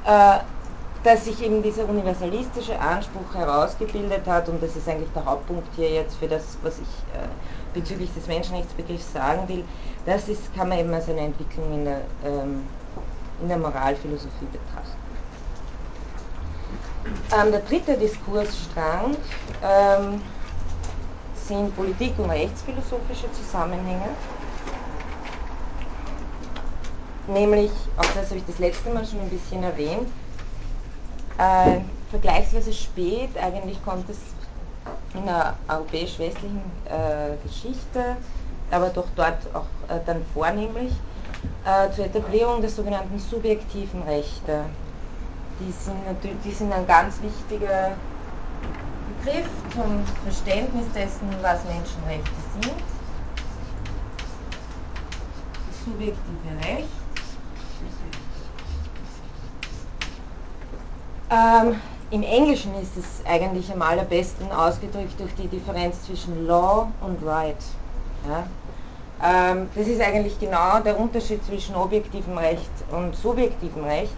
Äh, 0.05 0.39
dass 1.07 1.25
sich 1.25 1.41
eben 1.41 1.63
dieser 1.63 1.89
universalistische 1.89 2.81
Anspruch 2.81 3.33
herausgebildet 3.33 4.27
hat, 4.27 4.49
und 4.49 4.61
das 4.61 4.75
ist 4.75 4.89
eigentlich 4.89 5.13
der 5.15 5.25
Hauptpunkt 5.25 5.69
hier 5.77 5.89
jetzt 5.89 6.17
für 6.17 6.27
das, 6.27 6.59
was 6.63 6.79
ich 6.79 6.89
äh, 7.15 7.29
bezüglich 7.75 8.13
des 8.15 8.27
Menschenrechtsbegriffs 8.27 9.13
sagen 9.13 9.47
will, 9.47 9.63
das 10.05 10.29
ist, 10.29 10.53
kann 10.57 10.69
man 10.69 10.81
eben 10.81 10.93
als 10.93 11.09
eine 11.09 11.21
Entwicklung 11.21 11.73
in 11.73 11.85
der, 11.85 12.01
ähm, 12.25 12.63
in 13.41 13.49
der 13.49 13.59
Moralphilosophie 13.59 14.47
betrachten. 14.51 14.97
Ähm, 17.41 17.53
der 17.53 17.61
dritte 17.61 17.97
Diskursstrang 17.97 19.17
ähm, 19.63 20.21
sind 21.47 21.75
Politik- 21.77 22.19
und 22.19 22.31
rechtsphilosophische 22.31 23.31
Zusammenhänge. 23.33 24.09
Nämlich, 27.29 27.71
auch 27.97 28.07
das 28.15 28.29
habe 28.29 28.37
ich 28.37 28.47
das 28.47 28.59
letzte 28.59 28.91
Mal 28.91 29.05
schon 29.05 29.21
ein 29.21 29.29
bisschen 29.29 29.63
erwähnt, 29.63 30.09
äh, 31.39 31.81
vergleichsweise 32.11 32.73
spät, 32.73 33.31
eigentlich 33.41 33.85
kommt 33.85 34.09
es 34.09 34.19
in 35.15 35.27
der 35.27 35.55
europäisch-westlichen 35.69 36.63
äh, 36.85 37.37
Geschichte, 37.47 38.17
aber 38.71 38.89
doch 38.91 39.07
dort 39.17 39.39
auch 39.55 39.67
äh, 39.89 39.99
dann 40.07 40.25
vornehmlich, 40.35 40.93
äh, 41.65 41.91
zur 41.93 42.07
Etablierung 42.07 42.61
der 42.61 42.71
sogenannten 42.71 43.19
subjektiven 43.19 44.03
Rechte. 44.03 44.65
Die 45.59 45.73
sind, 45.73 46.45
die 46.45 46.53
sind 46.53 46.73
ein 46.73 46.87
ganz 46.87 47.21
wichtiger 47.23 47.97
Begriff 49.27 49.49
zum 49.75 50.05
Verständnis 50.23 50.87
dessen, 50.95 51.29
was 51.43 51.65
Menschenrechte 51.65 52.31
sind. 52.53 52.73
Das 55.67 55.85
subjektive 55.85 56.65
Recht 56.65 56.89
Ähm, 61.29 61.81
Im 62.13 62.23
Englischen 62.23 62.73
ist 62.77 62.97
es 62.97 63.27
eigentlich 63.27 63.73
am 63.73 63.83
allerbesten 63.83 64.53
ausgedrückt 64.53 65.19
durch 65.19 65.35
die 65.35 65.49
Differenz 65.49 66.05
zwischen 66.05 66.47
Law 66.47 66.93
und 67.01 67.21
Right. 67.27 67.57
Ja? 68.29 68.47
Ähm, 69.25 69.69
das 69.75 69.89
ist 69.89 70.01
eigentlich 70.01 70.39
genau 70.39 70.79
der 70.79 71.01
Unterschied 71.01 71.45
zwischen 71.45 71.75
objektivem 71.75 72.39
Recht 72.39 72.71
und 72.93 73.17
subjektivem 73.17 73.83
Recht. 73.83 74.15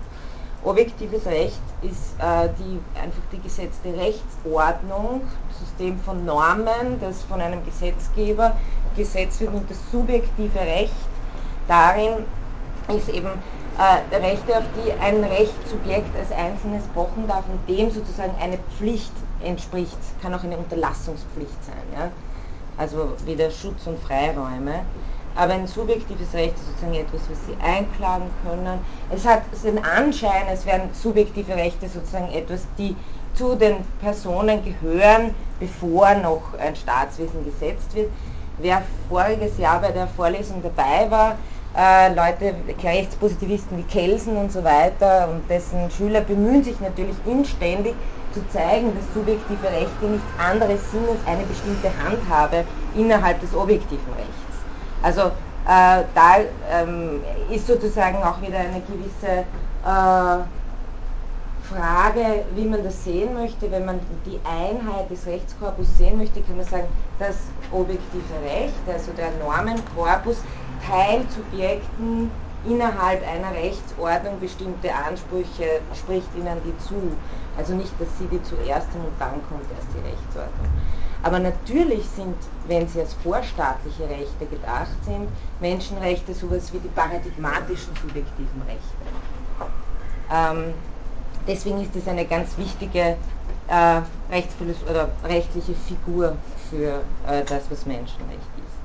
Objektives 0.65 1.25
Recht 1.27 1.61
ist 1.83 2.15
äh, 2.19 2.49
die, 2.59 2.81
einfach 2.99 3.23
die 3.33 3.41
gesetzte 3.41 3.97
Rechtsordnung, 3.97 5.23
System 5.59 5.99
von 6.01 6.25
Normen, 6.25 7.01
das 7.01 7.23
von 7.23 7.41
einem 7.41 7.65
Gesetzgeber 7.65 8.57
gesetzt 8.97 9.41
wird 9.41 9.55
und 9.55 9.71
das 9.71 9.79
subjektive 9.93 10.59
Recht 10.59 10.93
darin 11.69 12.25
ist 12.89 13.09
eben 13.09 13.31
äh, 13.79 14.17
Rechte, 14.17 14.59
auf 14.59 14.65
die 14.75 14.93
ein 15.01 15.23
Rechtssubjekt 15.23 16.17
als 16.17 16.33
Einzelnes 16.33 16.85
pochen 16.95 17.29
darf 17.29 17.45
und 17.49 17.69
dem 17.69 17.91
sozusagen 17.91 18.35
eine 18.41 18.59
Pflicht 18.77 19.13
entspricht, 19.45 19.97
kann 20.21 20.35
auch 20.35 20.43
eine 20.43 20.57
Unterlassungspflicht 20.57 21.65
sein. 21.65 21.77
Ja? 21.95 22.11
Also 22.77 23.13
wieder 23.25 23.51
Schutz 23.51 23.87
und 23.87 24.01
Freiräume. 24.01 24.81
Aber 25.39 25.53
ein 25.53 25.69
subjektives 25.69 26.35
Recht 26.35 26.55
ist 26.57 26.67
sozusagen 26.67 26.95
etwas, 26.95 27.21
was 27.31 27.47
Sie 27.47 27.55
einklagen 27.61 28.29
können. 28.43 28.81
Es 29.09 29.25
hat 29.25 29.43
den 29.63 29.79
Anschein, 29.85 30.49
es 30.53 30.67
wären 30.67 30.91
subjektive 30.93 31.55
Rechte 31.55 31.89
sozusagen 31.89 32.33
etwas, 32.33 32.63
die 32.77 32.97
zu 33.35 33.55
den 33.55 33.77
Personen 34.01 34.65
gehören, 34.65 35.33
bevor 35.61 36.13
noch 36.15 36.55
ein 36.55 36.75
Staatswesen 36.75 37.45
gesetzt 37.45 37.95
wird. 37.95 38.11
Wer 38.57 38.83
voriges 39.09 39.59
Jahr 39.59 39.81
bei 39.81 39.93
der 39.93 40.09
Vorlesung 40.09 40.61
dabei 40.61 41.09
war, 41.09 41.39
äh, 41.77 42.13
Leute, 42.13 42.57
Rechtspositivisten 42.83 43.79
wie 43.79 43.85
Kelsen 43.85 44.37
und 44.37 44.51
so 44.51 44.65
weiter 44.65 45.29
und 45.31 45.49
dessen 45.49 45.89
Schüler 45.93 46.23
bemühen 46.23 46.65
sich 46.65 46.81
natürlich 46.81 47.25
inständig 47.25 47.95
zu 48.33 48.45
zeigen, 48.49 48.97
dass 48.97 49.13
subjektive 49.13 49.69
Rechte 49.69 50.07
nichts 50.07 50.33
anderes 50.37 50.91
sind 50.91 51.09
als 51.09 51.25
eine 51.27 51.47
bestimmte 51.47 51.97
Handhabe 51.97 52.65
innerhalb 52.93 53.39
des 53.39 53.55
objektiven 53.55 54.15
Rechts. 54.15 54.48
Also 55.03 55.23
äh, 55.23 56.03
da 56.15 56.37
ähm, 56.71 57.21
ist 57.51 57.67
sozusagen 57.67 58.23
auch 58.23 58.41
wieder 58.41 58.59
eine 58.59 58.81
gewisse 58.81 59.45
äh, 59.85 60.43
Frage, 61.69 62.45
wie 62.55 62.65
man 62.65 62.83
das 62.83 63.05
sehen 63.05 63.35
möchte. 63.35 63.71
Wenn 63.71 63.85
man 63.85 64.01
die 64.25 64.41
Einheit 64.45 65.11
des 65.11 65.27
Rechtskorpus 65.27 65.87
sehen 65.99 66.17
möchte, 66.17 66.41
kann 66.41 66.57
man 66.57 66.67
sagen, 66.67 66.89
das 67.19 67.37
objektive 67.71 68.35
Recht, 68.43 68.75
also 68.91 69.13
der 69.13 69.31
Normenkorpus, 69.43 70.39
teilt 70.89 71.31
Subjekten 71.33 72.31
innerhalb 72.65 73.23
einer 73.29 73.53
Rechtsordnung 73.53 74.41
bestimmte 74.41 74.91
Ansprüche, 74.95 75.81
spricht 75.95 76.29
ihnen 76.37 76.57
die 76.65 76.77
zu. 76.79 77.13
Also 77.57 77.75
nicht, 77.75 77.93
dass 78.01 78.09
sie 78.19 78.27
die 78.27 78.43
zuerst 78.43 78.89
haben 78.89 79.05
und 79.05 79.21
dann 79.21 79.43
kommt 79.49 79.67
erst 79.77 79.89
die 79.95 80.09
Rechtsordnung. 80.09 80.69
Aber 81.23 81.39
natürlich 81.39 82.09
sind, 82.11 82.37
wenn 82.67 82.87
sie 82.89 83.01
als 83.01 83.13
vorstaatliche 83.15 84.09
Rechte 84.09 84.47
gedacht 84.47 84.97
sind, 85.05 85.29
Menschenrechte 85.61 86.33
sowas 86.33 86.73
wie 86.73 86.79
die 86.79 86.89
paradigmatischen 86.89 87.93
subjektiven 88.01 88.63
Rechte. 88.63 88.83
Ähm, 90.31 90.75
deswegen 91.47 91.83
ist 91.83 91.97
es 91.97 92.07
eine 92.07 92.25
ganz 92.25 92.57
wichtige 92.57 93.17
äh, 93.69 94.01
oder 94.89 95.09
rechtliche 95.25 95.75
Figur 95.75 96.37
für 96.71 97.03
äh, 97.27 97.45
das, 97.47 97.63
was 97.71 97.85
Menschenrecht 97.85 98.39
ist. 98.57 98.79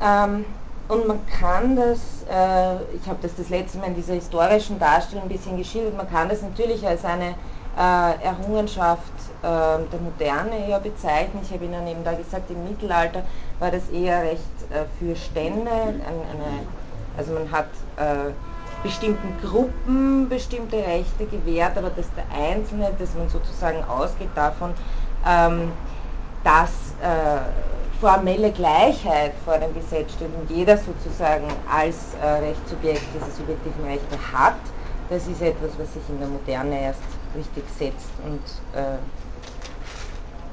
Ähm, 0.00 0.44
und 0.88 1.06
man 1.06 1.18
kann 1.26 1.76
das, 1.76 1.98
äh, 2.30 2.96
ich 2.96 3.06
habe 3.06 3.18
das 3.20 3.34
das 3.36 3.50
letzte 3.50 3.78
Mal 3.78 3.88
in 3.88 3.96
dieser 3.96 4.14
historischen 4.14 4.78
Darstellung 4.78 5.24
ein 5.24 5.28
bisschen 5.28 5.56
geschildert, 5.58 5.96
man 5.96 6.08
kann 6.08 6.28
das 6.30 6.40
natürlich 6.40 6.86
als 6.86 7.04
eine 7.04 7.34
Errungenschaft 7.80 9.12
äh, 9.42 9.46
der 9.46 10.00
Moderne 10.02 10.68
eher 10.68 10.80
bezeichnen. 10.80 11.42
Ich 11.42 11.52
habe 11.52 11.64
Ihnen 11.64 11.86
eben 11.86 12.02
da 12.02 12.12
gesagt, 12.12 12.50
im 12.50 12.64
Mittelalter 12.64 13.22
war 13.60 13.70
das 13.70 13.88
eher 13.88 14.22
recht 14.22 14.40
äh, 14.70 14.84
für 14.98 15.14
Stände, 15.14 15.70
eine, 15.70 16.66
also 17.16 17.34
man 17.34 17.50
hat 17.52 17.68
äh, 17.96 18.32
bestimmten 18.82 19.36
Gruppen 19.42 20.28
bestimmte 20.28 20.76
Rechte 20.76 21.26
gewährt, 21.26 21.76
aber 21.76 21.90
dass 21.90 22.06
der 22.14 22.24
Einzelne, 22.36 22.92
dass 22.98 23.14
man 23.14 23.28
sozusagen 23.28 23.82
ausgeht 23.84 24.30
davon, 24.34 24.72
ähm, 25.26 25.72
dass 26.44 26.70
äh, 27.02 27.40
formelle 28.00 28.52
Gleichheit 28.52 29.32
vor 29.44 29.58
dem 29.58 29.74
Gesetz 29.74 30.12
steht 30.12 30.30
und 30.40 30.50
jeder 30.50 30.76
sozusagen 30.76 31.46
als 31.70 31.96
äh, 32.22 32.26
Rechtssubjekt 32.26 33.02
diese 33.14 33.30
subjektiven 33.32 33.84
Rechte 33.84 34.16
hat, 34.32 34.54
das 35.10 35.26
ist 35.26 35.42
etwas, 35.42 35.70
was 35.78 35.92
sich 35.92 36.02
in 36.08 36.18
der 36.20 36.28
Moderne 36.28 36.80
erst 36.80 37.00
richtig 37.34 37.64
setzt 37.78 38.10
und 38.24 38.40
äh, 38.78 38.98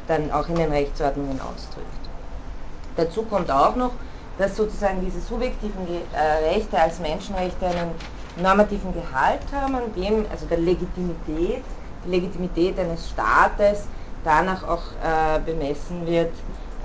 dann 0.07 0.31
auch 0.31 0.47
in 0.49 0.55
den 0.55 0.71
Rechtsordnungen 0.71 1.39
ausdrückt. 1.41 2.09
Dazu 2.95 3.23
kommt 3.23 3.51
auch 3.51 3.75
noch, 3.75 3.91
dass 4.37 4.55
sozusagen 4.55 5.01
diese 5.03 5.21
subjektiven 5.21 5.87
äh, 5.87 6.53
Rechte 6.53 6.79
als 6.79 6.99
Menschenrechte 6.99 7.65
einen 7.65 7.91
normativen 8.41 8.93
Gehalt 8.93 9.41
haben, 9.51 9.75
an 9.75 9.93
dem, 9.95 10.25
also 10.29 10.45
der 10.45 10.57
Legitimität, 10.57 11.63
die 12.05 12.09
Legitimität 12.09 12.77
eines 12.79 13.09
Staates 13.09 13.87
danach 14.23 14.63
auch 14.67 14.83
äh, 15.03 15.39
bemessen 15.39 16.05
wird, 16.05 16.33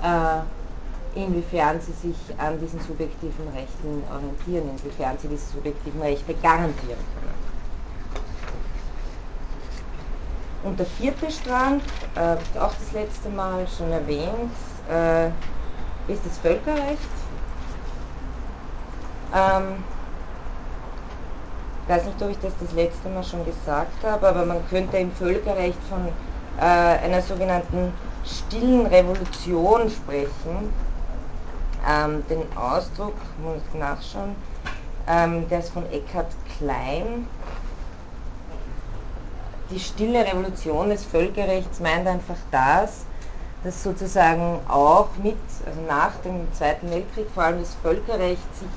äh, 0.03 1.19
inwiefern 1.19 1.79
sie 1.81 1.91
sich 1.91 2.15
an 2.37 2.59
diesen 2.59 2.79
subjektiven 2.79 3.47
Rechten 3.53 4.03
orientieren, 4.13 4.69
inwiefern 4.77 5.17
sie 5.21 5.27
diese 5.27 5.51
subjektiven 5.51 6.01
Rechte 6.01 6.33
garantieren 6.35 6.99
können. 7.19 7.50
Und 10.63 10.79
der 10.79 10.85
vierte 10.85 11.31
Strang, 11.31 11.81
äh, 12.15 12.59
auch 12.59 12.73
das 12.79 12.91
letzte 12.93 13.29
Mal 13.29 13.67
schon 13.67 13.91
erwähnt, 13.91 14.51
äh, 14.89 15.27
ist 16.11 16.25
das 16.25 16.37
Völkerrecht. 16.37 16.99
Ähm, 19.33 19.83
ich 21.83 21.89
weiß 21.89 22.05
nicht, 22.05 22.21
ob 22.21 22.29
ich 22.29 22.39
das 22.39 22.53
das 22.59 22.71
letzte 22.73 23.09
Mal 23.09 23.23
schon 23.23 23.43
gesagt 23.43 24.03
habe, 24.03 24.27
aber 24.27 24.45
man 24.45 24.65
könnte 24.69 24.97
im 24.97 25.11
Völkerrecht 25.11 25.81
von 25.89 26.07
äh, 26.59 26.63
einer 26.63 27.21
sogenannten 27.21 27.91
stillen 28.25 28.85
Revolution 28.85 29.89
sprechen. 29.89 30.71
Ähm, 31.89 32.23
den 32.29 32.43
Ausdruck, 32.55 33.15
muss 33.43 33.61
ich 33.67 33.79
nachschauen, 33.79 34.35
ähm, 35.07 35.49
der 35.49 35.59
ist 35.59 35.69
von 35.73 35.83
Eckhard 35.91 36.27
Klein. 36.57 37.27
Die 39.71 39.79
stille 39.79 40.25
Revolution 40.25 40.89
des 40.89 41.05
Völkerrechts 41.05 41.79
meint 41.79 42.05
einfach 42.05 42.35
das, 42.51 43.05
dass 43.63 43.81
sozusagen 43.81 44.59
auch 44.67 45.07
mit, 45.23 45.37
also 45.65 45.79
nach 45.87 46.11
dem 46.25 46.53
Zweiten 46.53 46.91
Weltkrieg 46.91 47.27
vor 47.33 47.43
allem 47.43 47.59
das 47.59 47.73
Völkerrecht 47.81 48.43
sich 48.59 48.67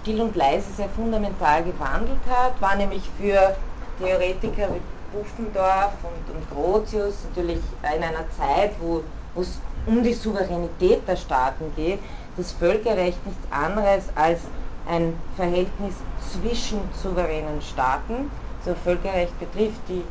still 0.00 0.20
und 0.20 0.36
leise 0.36 0.72
sehr 0.72 0.88
fundamental 0.88 1.64
gewandelt 1.64 2.20
hat, 2.30 2.60
war 2.60 2.76
nämlich 2.76 3.02
für 3.18 3.56
Theoretiker 3.98 4.68
wie 4.72 4.80
Buffendorf 5.12 5.94
und, 6.04 6.34
und 6.36 6.50
Grotius 6.50 7.24
natürlich 7.24 7.60
in 7.82 8.02
einer 8.02 8.24
Zeit, 8.38 8.70
wo 8.80 9.02
es 9.40 9.58
um 9.86 10.04
die 10.04 10.14
Souveränität 10.14 11.08
der 11.08 11.16
Staaten 11.16 11.72
geht, 11.74 11.98
das 12.36 12.52
Völkerrecht 12.52 13.18
nichts 13.26 13.46
anderes 13.50 14.04
als 14.14 14.40
ein 14.88 15.14
Verhältnis 15.34 15.94
zwischen 16.30 16.80
souveränen 17.02 17.60
Staaten. 17.62 18.30
So 18.64 18.74
Völkerrecht 18.74 19.38
betrifft 19.40 19.80
die 19.88 20.04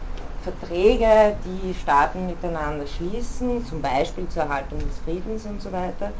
Verträge, 0.43 1.35
die 1.45 1.73
Staaten 1.73 2.27
miteinander 2.27 2.85
schließen, 2.87 3.65
zum 3.65 3.81
Beispiel 3.81 4.27
zur 4.29 4.43
Erhaltung 4.43 4.79
des 4.79 4.97
Friedens 5.05 5.45
und 5.45 5.61
so 5.61 5.71
weiter. 5.71 6.11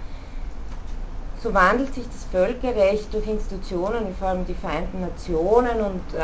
So 1.41 1.53
wandelt 1.53 1.93
sich 1.93 2.03
das 2.05 2.25
Völkerrecht 2.31 3.13
durch 3.13 3.25
Institutionen, 3.25 4.13
vor 4.19 4.29
allem 4.29 4.45
die 4.45 4.53
Vereinten 4.53 4.99
Nationen 4.99 5.79
und 5.79 6.01
äh, 6.13 6.19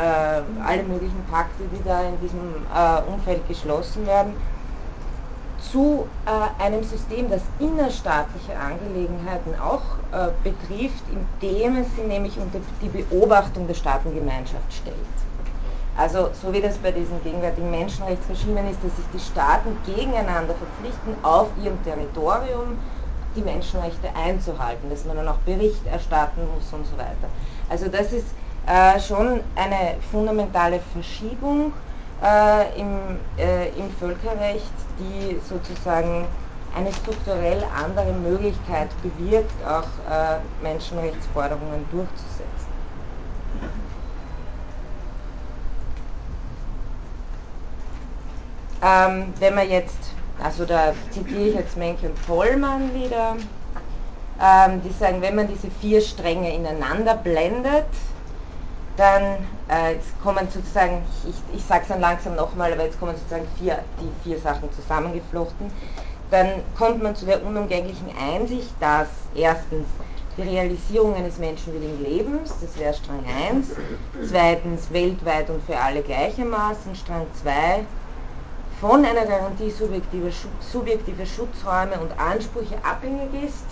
alle 0.62 0.82
möglichen 0.82 1.24
Pakte, 1.30 1.64
die 1.72 1.88
da 1.88 2.02
in 2.02 2.20
diesem 2.20 2.54
äh, 2.74 3.10
Umfeld 3.10 3.48
geschlossen 3.48 4.06
werden, 4.06 4.34
zu 5.72 6.06
äh, 6.26 6.62
einem 6.62 6.84
System, 6.84 7.30
das 7.30 7.40
innerstaatliche 7.58 8.58
Angelegenheiten 8.58 9.54
auch 9.58 9.82
äh, 10.12 10.28
betrifft, 10.44 11.02
indem 11.10 11.78
es 11.78 11.86
sie 11.96 12.02
nämlich 12.02 12.36
unter 12.38 12.60
die 12.82 12.88
Beobachtung 12.88 13.66
der 13.66 13.74
Staatengemeinschaft 13.74 14.70
stellt. 14.70 14.96
Also 15.98 16.28
so 16.42 16.52
wie 16.52 16.60
das 16.60 16.76
bei 16.78 16.92
diesen 16.92 17.22
gegenwärtigen 17.22 17.70
Menschenrechtsregimen 17.70 18.68
ist, 18.70 18.84
dass 18.84 18.96
sich 18.96 19.06
die 19.12 19.18
Staaten 19.18 19.78
gegeneinander 19.86 20.54
verpflichten, 20.54 21.16
auf 21.24 21.48
ihrem 21.62 21.82
Territorium 21.84 22.76
die 23.34 23.42
Menschenrechte 23.42 24.08
einzuhalten, 24.14 24.90
dass 24.90 25.04
man 25.04 25.16
dann 25.16 25.28
auch 25.28 25.38
Bericht 25.38 25.86
erstatten 25.86 26.42
muss 26.54 26.72
und 26.72 26.84
so 26.86 26.96
weiter. 26.98 27.28
Also 27.70 27.88
das 27.88 28.12
ist 28.12 28.26
äh, 28.66 28.98
schon 29.00 29.40
eine 29.54 29.96
fundamentale 30.10 30.80
Verschiebung 30.92 31.72
äh, 32.22 32.78
im, 32.80 33.18
äh, 33.38 33.68
im 33.78 33.90
Völkerrecht, 33.90 34.72
die 34.98 35.38
sozusagen 35.48 36.26
eine 36.74 36.92
strukturell 36.92 37.62
andere 37.74 38.12
Möglichkeit 38.12 38.88
bewirkt, 39.02 39.64
auch 39.64 39.88
äh, 40.10 40.38
Menschenrechtsforderungen 40.62 41.86
durchzusetzen. 41.90 42.55
Ähm, 48.82 49.32
wenn 49.38 49.54
man 49.54 49.68
jetzt, 49.68 49.98
also 50.42 50.64
da 50.64 50.92
zitiere 51.10 51.48
ich 51.48 51.54
jetzt 51.54 51.76
Menke 51.76 52.08
und 52.08 52.26
Pollmann 52.26 52.92
wieder, 52.94 53.36
ähm, 54.40 54.82
die 54.82 54.92
sagen, 54.92 55.22
wenn 55.22 55.34
man 55.34 55.48
diese 55.48 55.70
vier 55.70 56.00
Stränge 56.00 56.54
ineinander 56.54 57.14
blendet, 57.14 57.86
dann 58.96 59.22
äh, 59.70 59.94
jetzt 59.94 60.20
kommen 60.22 60.48
sozusagen, 60.52 61.02
ich, 61.28 61.56
ich 61.56 61.64
sage 61.64 61.82
es 61.82 61.88
dann 61.88 62.00
langsam 62.00 62.34
nochmal, 62.34 62.72
aber 62.72 62.84
jetzt 62.84 62.98
kommen 62.98 63.14
sozusagen 63.16 63.46
vier, 63.58 63.78
die 64.00 64.28
vier 64.28 64.38
Sachen 64.38 64.72
zusammengeflochten, 64.72 65.70
dann 66.30 66.48
kommt 66.76 67.02
man 67.02 67.14
zu 67.14 67.24
der 67.24 67.44
unumgänglichen 67.44 68.10
Einsicht, 68.18 68.72
dass 68.80 69.08
erstens 69.34 69.86
die 70.36 70.42
Realisierung 70.42 71.14
eines 71.14 71.38
menschenwilligen 71.38 72.02
Lebens, 72.02 72.52
das 72.60 72.78
wäre 72.78 72.92
Strang 72.92 73.24
1, 73.48 73.68
zweitens 74.28 74.92
weltweit 74.92 75.48
und 75.48 75.62
für 75.64 75.78
alle 75.78 76.02
gleichermaßen, 76.02 76.94
Strang 76.94 77.26
2, 77.42 77.84
von 78.80 79.04
einer 79.04 79.24
Garantie 79.24 79.70
subjektiver, 79.70 80.30
subjektive 80.60 81.24
Schutzräume 81.26 81.98
und 82.00 82.18
Ansprüche 82.18 82.76
abhängig 82.82 83.30
ist. 83.44 83.64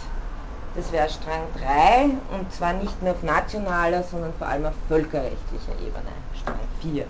Das 0.77 0.91
wäre 0.91 1.09
Strang 1.09 1.43
3 1.59 2.37
und 2.37 2.53
zwar 2.53 2.73
nicht 2.73 3.01
nur 3.03 3.13
auf 3.13 3.23
nationaler, 3.23 4.03
sondern 4.03 4.33
vor 4.39 4.49
allem 4.49 4.67
auf 4.67 4.75
völkerrechtlicher 4.89 5.73
Ebene, 5.81 6.11
Strang 6.41 6.59
4. 6.81 7.05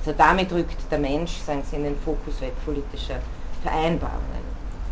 Also 0.00 0.14
damit 0.16 0.52
rückt 0.52 0.76
der 0.90 0.98
Mensch, 0.98 1.38
sagen 1.38 1.62
Sie, 1.68 1.76
in 1.76 1.84
den 1.84 1.98
Fokus 2.00 2.40
weg 2.40 2.52
politischer 2.64 3.16
Vereinbarungen. 3.62 4.48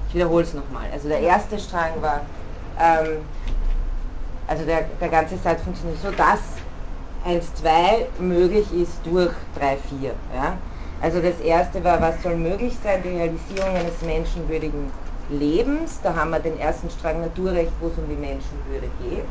Ich 0.08 0.14
wiederhole 0.14 0.42
es 0.42 0.54
nochmal. 0.54 0.86
Also 0.92 1.08
der 1.08 1.20
erste 1.20 1.58
Strang 1.58 2.00
war, 2.00 2.22
ähm, 2.80 3.18
also 4.48 4.64
der, 4.64 4.86
der 5.00 5.08
ganze 5.08 5.36
Satz 5.38 5.62
funktioniert 5.62 6.00
so, 6.02 6.10
dass 6.10 6.40
1-2 7.24 8.20
möglich 8.20 8.66
ist 8.72 8.98
durch 9.04 9.32
3-4. 9.60 10.10
Ja? 10.34 10.56
Also 11.02 11.20
das 11.20 11.38
erste 11.40 11.84
war, 11.84 12.00
was 12.00 12.22
soll 12.22 12.36
möglich 12.36 12.76
sein, 12.82 13.02
die 13.02 13.10
Realisierung 13.10 13.76
eines 13.76 14.00
menschenwürdigen 14.02 14.90
Lebens. 15.30 16.00
Da 16.02 16.14
haben 16.14 16.30
wir 16.30 16.40
den 16.40 16.58
ersten 16.58 16.90
Strang 16.90 17.20
Naturrecht, 17.20 17.72
wo 17.80 17.88
es 17.88 17.98
um 17.98 18.08
die 18.08 18.16
Menschenwürde 18.16 18.88
geht. 19.02 19.24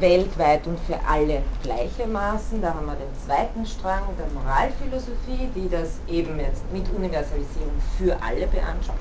weltweit 0.00 0.66
und 0.66 0.78
für 0.80 0.98
alle 1.08 1.42
gleichermaßen. 1.62 2.60
Da 2.60 2.74
haben 2.74 2.86
wir 2.86 2.96
den 2.96 3.14
zweiten 3.24 3.64
Strang 3.64 4.02
der 4.18 4.26
Moralphilosophie, 4.34 5.48
die 5.54 5.70
das 5.70 6.00
eben 6.08 6.38
jetzt 6.38 6.62
mit 6.72 6.84
Universalisierung 6.94 7.72
für 7.96 8.14
alle 8.22 8.46
beansprucht, 8.46 8.98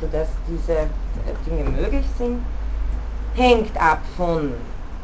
sodass 0.00 0.28
diese 0.48 0.86
Dinge 1.46 1.68
möglich 1.68 2.06
sind 2.16 2.42
hängt 3.34 3.80
ab 3.80 4.00
von 4.16 4.52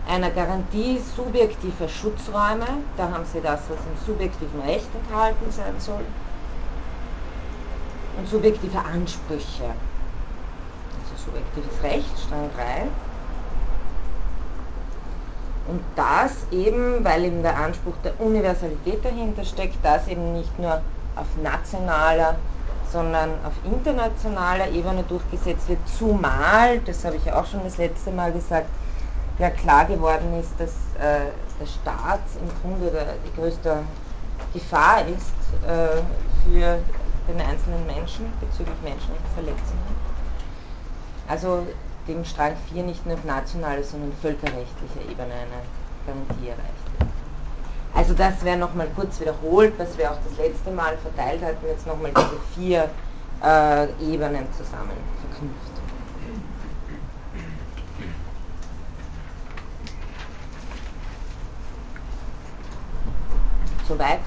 einer 0.09 0.31
Garantie 0.31 1.01
subjektiver 1.17 1.89
Schutzräume, 1.89 2.67
da 2.97 3.11
haben 3.11 3.25
Sie 3.25 3.41
das, 3.41 3.61
was 3.69 3.79
im 3.79 4.07
subjektiven 4.07 4.61
Recht 4.63 4.89
enthalten 4.95 5.51
sein 5.51 5.75
soll, 5.79 6.05
und 8.19 8.29
subjektive 8.29 8.79
Ansprüche, 8.79 9.71
also 11.01 11.25
subjektives 11.25 11.83
Recht, 11.83 12.19
Strang 12.27 12.51
3. 12.57 12.89
Und 15.69 15.83
das 15.95 16.33
eben, 16.51 17.05
weil 17.05 17.25
eben 17.25 17.43
der 17.43 17.57
Anspruch 17.57 17.95
der 18.03 18.19
Universalität 18.19 19.05
dahinter 19.05 19.45
steckt, 19.45 19.77
das 19.83 20.09
eben 20.09 20.33
nicht 20.33 20.59
nur 20.59 20.81
auf 21.15 21.27
nationaler 21.43 22.37
sondern 22.93 23.31
auf 23.45 23.53
internationaler 23.65 24.69
Ebene 24.71 25.03
durchgesetzt 25.03 25.69
wird, 25.69 25.79
zumal, 25.99 26.79
das 26.81 27.05
habe 27.05 27.17
ich 27.17 27.25
ja 27.25 27.41
auch 27.41 27.47
schon 27.47 27.63
das 27.65 27.77
letzte 27.77 28.11
Mal 28.11 28.33
gesagt, 28.33 28.69
ja 29.39 29.51
klar 29.51 29.85
geworden 29.85 30.39
ist, 30.41 30.53
dass 30.59 30.73
äh, 30.99 31.31
der 31.61 31.67
Staat 31.67 32.21
im 32.41 32.51
Grunde 32.61 32.91
der, 32.91 33.15
die 33.25 33.41
größte 33.41 33.79
Gefahr 34.53 35.03
ist 35.07 35.67
äh, 35.67 36.03
für 36.45 36.79
den 37.29 37.41
einzelnen 37.41 37.87
Menschen 37.87 38.33
bezüglich 38.41 38.77
Menschenrechtsverletzungen. 38.83 40.09
Also 41.29 41.67
dem 42.09 42.25
Strang 42.25 42.55
4 42.73 42.83
nicht 42.85 43.05
nur 43.05 43.15
auf 43.15 43.25
nationaler, 43.25 43.83
sondern 43.83 44.13
völkerrechtlicher 44.23 45.03
Ebene 45.11 45.35
eine 45.35 45.61
Garantie 46.07 46.49
erreicht. 46.49 46.88
Also 47.95 48.15
das 48.15 48.45
wäre 48.45 48.57
nochmal 48.57 48.89
kurz 48.95 49.21
wiederholt, 49.21 49.75
was 49.79 49.97
wir 49.99 50.11
auch 50.11 50.19
das 50.29 50.39
letzte 50.39 50.71
Mal 50.71 50.97
verteilt 50.99 51.43
hatten, 51.43 51.67
jetzt 51.67 51.87
nochmal 51.87 52.13
diese 52.17 52.41
vier 52.55 52.89
äh, 53.43 53.85
Ebenen 54.01 54.47
zusammen 54.57 54.97
verknüpft. 55.21 55.73
Soweit? 63.87 64.21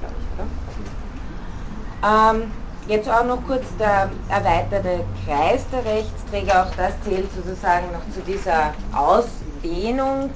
Glaube 0.00 0.14
ich, 0.18 0.26
oder? 0.38 2.32
Ähm, 2.32 2.52
jetzt 2.88 3.08
auch 3.08 3.24
noch 3.24 3.44
kurz 3.46 3.66
der 3.78 4.10
erweiterte 4.28 5.04
Kreis 5.26 5.64
der 5.70 5.84
Rechtsträger, 5.84 6.64
auch 6.64 6.74
das 6.76 6.94
zählt 7.04 7.30
sozusagen 7.34 7.92
noch 7.92 8.08
zu 8.14 8.22
dieser 8.22 8.72
Ausdehnung 8.94 10.30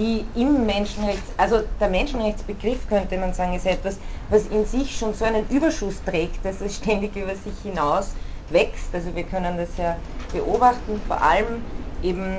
die 0.00 0.24
im 0.34 0.64
Menschenrechts, 0.66 1.30
also 1.36 1.60
der 1.78 1.90
Menschenrechtsbegriff 1.90 2.88
könnte 2.88 3.18
man 3.18 3.34
sagen, 3.34 3.54
ist 3.54 3.66
etwas, 3.66 3.98
was 4.30 4.46
in 4.46 4.64
sich 4.64 4.96
schon 4.96 5.12
so 5.14 5.26
einen 5.26 5.46
Überschuss 5.48 6.02
trägt, 6.02 6.44
dass 6.44 6.60
es 6.62 6.76
ständig 6.76 7.14
über 7.16 7.36
sich 7.36 7.60
hinaus 7.60 8.14
wächst. 8.48 8.94
Also 8.94 9.14
wir 9.14 9.24
können 9.24 9.58
das 9.58 9.76
ja 9.76 9.98
beobachten, 10.32 11.02
vor 11.06 11.22
allem 11.22 11.66
eben 12.02 12.38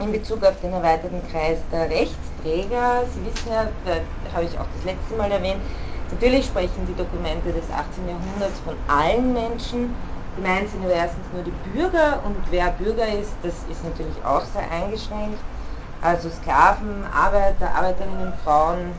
in 0.00 0.10
Bezug 0.10 0.42
auf 0.42 0.58
den 0.60 0.72
erweiterten 0.72 1.22
Kreis 1.28 1.58
der 1.70 1.90
Rechtsträger. 1.90 3.04
Sie 3.12 3.24
wissen 3.26 3.52
ja, 3.52 3.70
da 3.84 4.32
habe 4.32 4.44
ich 4.46 4.58
auch 4.58 4.68
das 4.72 4.82
letzte 4.82 5.14
Mal 5.16 5.30
erwähnt, 5.30 5.62
Natürlich 6.10 6.46
sprechen 6.46 6.86
die 6.86 6.94
Dokumente 6.96 7.52
des 7.52 7.70
18. 7.70 8.08
Jahrhunderts 8.08 8.58
von 8.58 8.76
allen 8.88 9.32
Menschen. 9.32 9.96
Gemeint 10.34 10.68
sind 10.68 10.82
aber 10.82 10.94
erstens 10.94 11.30
nur 11.30 11.42
die 11.42 11.52
Bürger 11.52 12.24
und 12.24 12.50
wer 12.50 12.72
Bürger 12.72 13.06
ist, 13.06 13.36
das 13.42 13.62
ist 13.62 13.84
natürlich 13.84 14.24
auch 14.24 14.44
sehr 14.44 14.68
eingeschränkt. 14.72 15.38
Also 16.02 16.30
Sklaven, 16.30 17.04
Arbeiter, 17.12 17.74
Arbeiterinnen, 17.74 18.32
Frauen, 18.42 18.92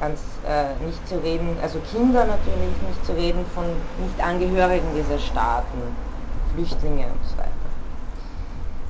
ganz 0.00 0.20
äh, 0.46 0.74
nicht 0.84 1.08
zu 1.08 1.16
reden, 1.22 1.56
also 1.62 1.78
Kinder 1.92 2.24
natürlich, 2.24 2.74
nicht 2.88 3.06
zu 3.06 3.12
reden 3.12 3.44
von 3.54 3.64
Nicht-Angehörigen 4.04 4.88
dieser 4.96 5.18
Staaten, 5.18 5.78
Flüchtlinge 6.52 7.06
und 7.06 7.24
so 7.24 7.38
weiter. 7.38 7.50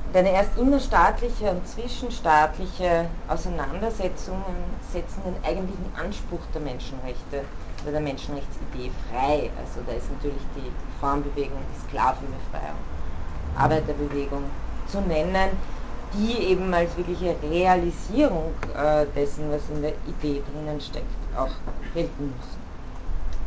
Und 0.07 0.17
eine 0.17 0.31
erst 0.31 0.57
innerstaatliche 0.57 1.51
und 1.51 1.67
zwischenstaatliche 1.67 3.05
Auseinandersetzungen 3.27 4.55
setzen 4.91 5.21
den 5.23 5.35
eigentlichen 5.45 5.91
Anspruch 6.01 6.41
der 6.53 6.61
Menschenrechte 6.61 7.43
oder 7.83 7.91
der 7.91 8.01
Menschenrechtsidee 8.01 8.89
frei. 9.11 9.51
Also 9.59 9.81
da 9.85 9.93
ist 9.93 10.09
natürlich 10.09 10.41
die 10.55 10.71
Frauenbewegung, 10.99 11.59
die 11.69 11.87
Sklavenbefreiung, 11.87 12.79
Arbeiterbewegung 13.57 14.43
zu 14.87 15.01
nennen, 15.01 15.51
die 16.13 16.33
eben 16.51 16.73
als 16.73 16.95
wirkliche 16.97 17.35
Realisierung 17.43 18.53
äh, 18.75 19.05
dessen, 19.15 19.51
was 19.51 19.61
in 19.69 19.81
der 19.81 19.93
Idee 20.07 20.41
drinnen 20.51 20.79
steckt, 20.79 21.05
auch 21.37 21.49
gelten 21.93 22.33
müssen. 22.37 22.65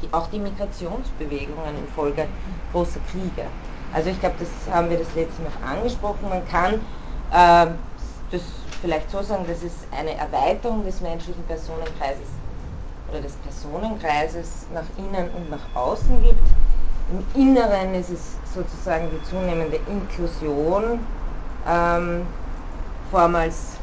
Die, 0.03 0.13
auch 0.13 0.27
die 0.29 0.39
Migrationsbewegungen 0.39 1.77
infolge 1.79 2.27
großer 2.73 3.01
Kriege. 3.11 3.47
Also 3.93 4.11
ich 4.11 4.21
glaube, 4.21 4.37
das 4.39 4.51
haben 4.73 4.91
wir 4.91 4.99
das 4.99 5.15
letzte 5.15 5.43
Mal 5.43 5.77
angesprochen. 5.77 6.29
Man 6.29 6.47
kann 6.49 6.75
äh, 7.33 7.73
das 8.31 8.43
vielleicht 8.81 9.11
so 9.11 9.23
sagen, 9.23 9.45
dass 9.49 9.63
es 9.63 9.73
eine 9.99 10.15
Erweiterung 10.17 10.85
des 10.85 11.01
menschlichen 11.01 11.43
Personenkreises 11.45 12.29
oder 13.11 13.21
des 13.21 13.33
Personenkreises 13.33 14.67
nach 14.75 14.85
innen 14.99 15.31
und 15.31 15.51
nach 15.51 15.65
außen 15.75 16.23
gibt. 16.23 16.47
Im 17.11 17.41
Inneren 17.43 17.95
ist 17.95 18.11
es 18.11 18.37
sozusagen 18.55 19.09
die 19.11 19.31
zunehmende 19.31 19.81
Inklusion 19.89 21.01
ähm, 21.67 22.27
vormals 23.11 23.77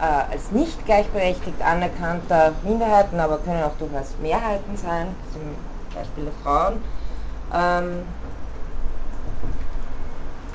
äh, 0.00 0.32
als 0.32 0.50
nicht 0.50 0.84
gleichberechtigt 0.86 1.60
anerkannter 1.62 2.52
Minderheiten, 2.64 3.20
aber 3.20 3.38
können 3.38 3.62
auch 3.62 3.76
durchaus 3.78 4.14
Mehrheiten 4.20 4.76
sein, 4.76 5.08
zum 5.32 5.42
Beispiel 5.94 6.24
der 6.24 6.32
Frauen, 6.42 6.74
ähm, 7.54 8.02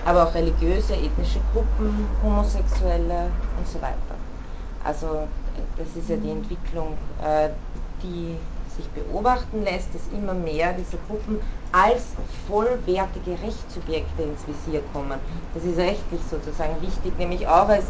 aber 0.06 0.24
auch 0.24 0.34
religiöse, 0.34 0.94
ethnische 0.94 1.40
Gruppen, 1.54 2.08
Homosexuelle 2.24 3.32
und 3.58 3.68
so 3.68 3.82
weiter. 3.82 4.16
Also 4.84 5.28
das 5.78 5.88
ist 5.96 6.10
ja 6.10 6.18
die 6.18 6.32
Entwicklung, 6.32 6.98
äh, 7.24 7.50
die 8.04 8.38
sich 8.76 8.88
beobachten 8.90 9.64
lässt, 9.64 9.94
dass 9.96 10.02
immer 10.14 10.34
mehr 10.34 10.74
dieser 10.74 10.98
Gruppen 11.08 11.40
als 11.76 12.04
vollwertige 12.48 13.32
Rechtssubjekte 13.32 14.24
ins 14.24 14.48
Visier 14.48 14.82
kommen. 14.94 15.20
Das 15.54 15.64
ist 15.66 15.78
rechtlich 15.78 16.22
sozusagen 16.30 16.82
wichtig, 16.82 17.18
nämlich 17.18 17.46
auch 17.48 17.68
als 17.68 17.86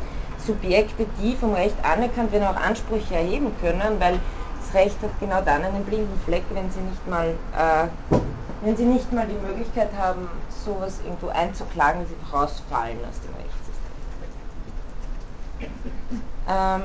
Subjekte, 0.45 1.05
die 1.21 1.35
vom 1.35 1.53
Recht 1.53 1.75
anerkannt 1.83 2.31
werden, 2.31 2.47
auch 2.47 2.55
Ansprüche 2.55 3.13
erheben 3.15 3.51
können, 3.61 3.99
weil 3.99 4.19
das 4.59 4.73
Recht 4.73 4.99
hat 5.03 5.11
genau 5.19 5.39
dann 5.41 5.63
einen 5.63 5.83
blinden 5.85 6.19
Fleck, 6.25 6.43
wenn 6.51 6.71
sie 6.71 6.79
nicht 6.79 7.07
mal, 7.07 7.27
äh, 7.55 7.87
wenn 8.61 8.75
sie 8.75 8.85
nicht 8.85 9.13
mal 9.13 9.27
die 9.27 9.47
Möglichkeit 9.47 9.89
haben, 9.95 10.27
sowas 10.65 10.99
irgendwo 11.03 11.27
einzuklagen, 11.27 12.01
wenn 12.01 12.07
sie 12.07 12.15
rausfallen 12.33 12.97
aus 13.07 13.19
dem 13.21 13.35
Rechtssystem. 13.35 13.85
Ähm, 16.49 16.83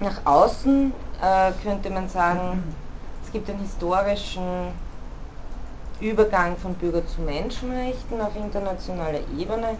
nach 0.00 0.20
außen 0.24 0.92
äh, 1.22 1.52
könnte 1.62 1.90
man 1.90 2.08
sagen, 2.08 2.64
es 3.24 3.32
gibt 3.32 3.48
einen 3.48 3.60
historischen 3.60 4.72
Übergang 6.00 6.56
von 6.56 6.74
Bürger 6.74 7.06
zu 7.06 7.20
Menschenrechten 7.20 8.20
auf 8.20 8.34
internationaler 8.36 9.20
Ebene 9.38 9.76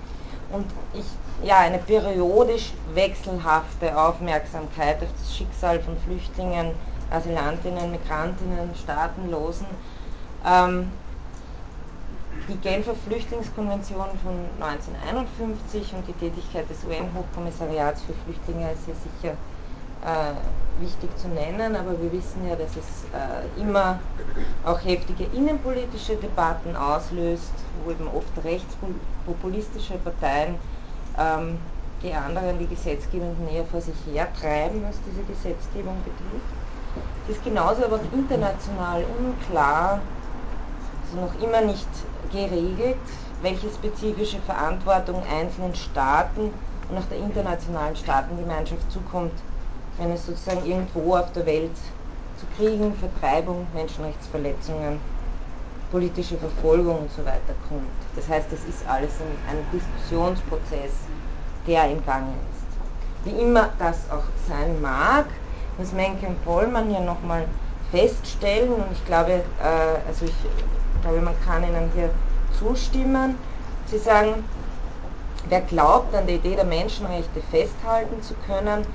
und 0.52 0.66
ich, 0.92 1.04
ja, 1.46 1.58
eine 1.58 1.78
periodisch 1.78 2.72
wechselhafte 2.92 3.96
Aufmerksamkeit 3.96 5.02
auf 5.02 5.08
das 5.18 5.34
Schicksal 5.34 5.80
von 5.80 5.96
Flüchtlingen, 5.98 6.72
Asylantinnen, 7.10 7.90
Migrantinnen, 7.90 8.70
Staatenlosen. 8.82 9.66
Ähm, 10.46 10.90
die 12.48 12.56
Genfer 12.56 12.94
Flüchtlingskonvention 13.06 14.08
von 14.22 14.34
1951 14.60 15.94
und 15.94 16.08
die 16.08 16.12
Tätigkeit 16.14 16.68
des 16.68 16.78
UN-Hochkommissariats 16.84 18.02
für 18.02 18.14
Flüchtlinge 18.24 18.72
ist 18.72 18.88
ja 18.88 18.94
sicher 18.94 19.36
wichtig 20.80 21.10
zu 21.18 21.28
nennen, 21.28 21.76
aber 21.76 22.00
wir 22.00 22.10
wissen 22.10 22.48
ja, 22.48 22.56
dass 22.56 22.70
es 22.70 23.04
äh, 23.12 23.60
immer 23.60 23.98
auch 24.64 24.82
heftige 24.82 25.24
innenpolitische 25.36 26.16
Debatten 26.16 26.74
auslöst, 26.74 27.52
wo 27.84 27.90
eben 27.90 28.08
oft 28.08 28.44
rechtspopulistische 28.44 29.94
Parteien 29.98 30.54
ähm, 31.18 31.58
die 32.02 32.14
anderen, 32.14 32.58
die 32.58 32.66
Gesetzgebenden 32.66 33.44
näher 33.44 33.64
vor 33.70 33.80
sich 33.80 33.94
hertreiben, 34.10 34.82
was 34.88 34.96
diese 35.06 35.22
Gesetzgebung 35.24 35.96
betrifft. 36.02 36.60
Es 37.28 37.36
ist 37.36 37.44
genauso 37.44 37.84
aber 37.84 38.00
international 38.12 39.04
unklar, 39.18 40.00
also 41.04 41.26
noch 41.26 41.42
immer 41.42 41.60
nicht 41.60 41.88
geregelt, 42.32 42.96
welche 43.42 43.68
spezifische 43.68 44.38
Verantwortung 44.40 45.22
einzelnen 45.30 45.74
Staaten 45.74 46.52
und 46.88 46.98
auch 46.98 47.08
der 47.10 47.18
internationalen 47.18 47.96
Staatengemeinschaft 47.96 48.90
zukommt, 48.90 49.32
wenn 50.00 50.12
es 50.12 50.26
sozusagen 50.26 50.64
irgendwo 50.64 51.14
auf 51.14 51.30
der 51.32 51.44
Welt 51.44 51.76
zu 52.38 52.46
Kriegen, 52.56 52.94
Vertreibung, 52.94 53.66
Menschenrechtsverletzungen, 53.74 54.98
politische 55.92 56.38
Verfolgung 56.38 57.00
und 57.00 57.12
so 57.12 57.24
weiter 57.24 57.54
kommt. 57.68 57.84
Das 58.16 58.26
heißt, 58.26 58.50
das 58.50 58.60
ist 58.64 58.86
alles 58.88 59.12
ein, 59.20 59.56
ein 59.56 59.64
Diskussionsprozess, 59.72 60.92
der 61.66 61.90
im 61.90 62.04
Gange 62.06 62.32
ist. 62.50 63.26
Wie 63.26 63.42
immer 63.42 63.68
das 63.78 63.98
auch 64.10 64.24
sein 64.48 64.80
mag, 64.80 65.26
muss 65.76 65.92
Menke 65.92 66.26
und 66.26 66.42
Pollmann 66.44 66.88
hier 66.88 67.00
nochmal 67.00 67.44
feststellen 67.90 68.72
und 68.72 68.92
ich 68.92 69.04
glaube, 69.04 69.32
äh, 69.32 70.08
also 70.08 70.24
ich 70.24 70.34
glaube, 71.02 71.20
man 71.20 71.34
kann 71.44 71.62
ihnen 71.62 71.90
hier 71.94 72.08
zustimmen. 72.58 73.34
Sie 73.86 73.98
sagen, 73.98 74.44
wer 75.50 75.60
glaubt, 75.60 76.14
an 76.14 76.26
der 76.26 76.36
Idee 76.36 76.56
der 76.56 76.64
Menschenrechte 76.64 77.42
festhalten 77.50 78.22
zu 78.22 78.34
können, 78.46 78.86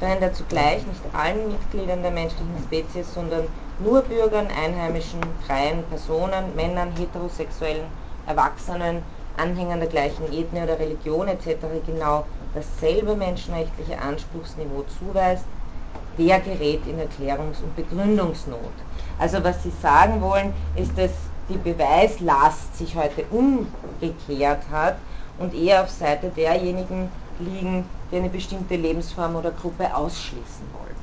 rennt 0.00 0.22
er 0.22 0.32
zugleich 0.32 0.86
nicht 0.86 1.02
allen 1.14 1.48
Mitgliedern 1.48 2.02
der 2.02 2.10
menschlichen 2.10 2.58
Spezies, 2.64 3.12
sondern 3.12 3.44
nur 3.78 4.02
Bürgern, 4.02 4.48
Einheimischen, 4.48 5.20
freien 5.46 5.82
Personen, 5.84 6.54
Männern, 6.54 6.92
heterosexuellen, 6.92 7.86
Erwachsenen, 8.26 9.02
Anhängern 9.36 9.80
der 9.80 9.88
gleichen 9.88 10.32
Ethnie 10.32 10.62
oder 10.62 10.78
Religion 10.78 11.28
etc. 11.28 11.84
genau 11.86 12.24
dasselbe 12.54 13.14
menschenrechtliche 13.14 13.98
Anspruchsniveau 14.00 14.82
zuweist, 14.98 15.44
der 16.18 16.40
gerät 16.40 16.86
in 16.86 16.98
Erklärungs- 16.98 17.62
und 17.62 17.76
Begründungsnot. 17.76 18.72
Also 19.18 19.42
was 19.44 19.62
Sie 19.62 19.72
sagen 19.82 20.20
wollen, 20.20 20.52
ist, 20.74 20.98
dass 20.98 21.12
die 21.48 21.56
Beweislast 21.56 22.76
sich 22.76 22.94
heute 22.96 23.24
umgekehrt 23.30 24.68
hat 24.70 24.96
und 25.38 25.54
eher 25.54 25.82
auf 25.82 25.90
Seite 25.90 26.30
derjenigen 26.34 27.08
liegen, 27.38 27.84
die 28.10 28.16
eine 28.16 28.28
bestimmte 28.28 28.76
Lebensform 28.76 29.36
oder 29.36 29.52
Gruppe 29.52 29.94
ausschließen 29.94 30.66
wollen. 30.72 30.96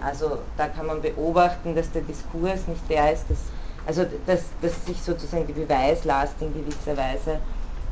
Also 0.00 0.38
da 0.56 0.66
kann 0.66 0.86
man 0.86 1.00
beobachten, 1.00 1.74
dass 1.74 1.90
der 1.92 2.02
Diskurs 2.02 2.66
nicht 2.66 2.88
der 2.88 3.12
ist, 3.12 3.24
dass, 3.28 3.38
also 3.86 4.04
dass, 4.26 4.40
dass 4.60 4.86
sich 4.86 5.00
sozusagen 5.00 5.46
die 5.46 5.52
Beweislast 5.52 6.34
in 6.40 6.52
gewisser 6.54 6.96
Weise 6.96 7.38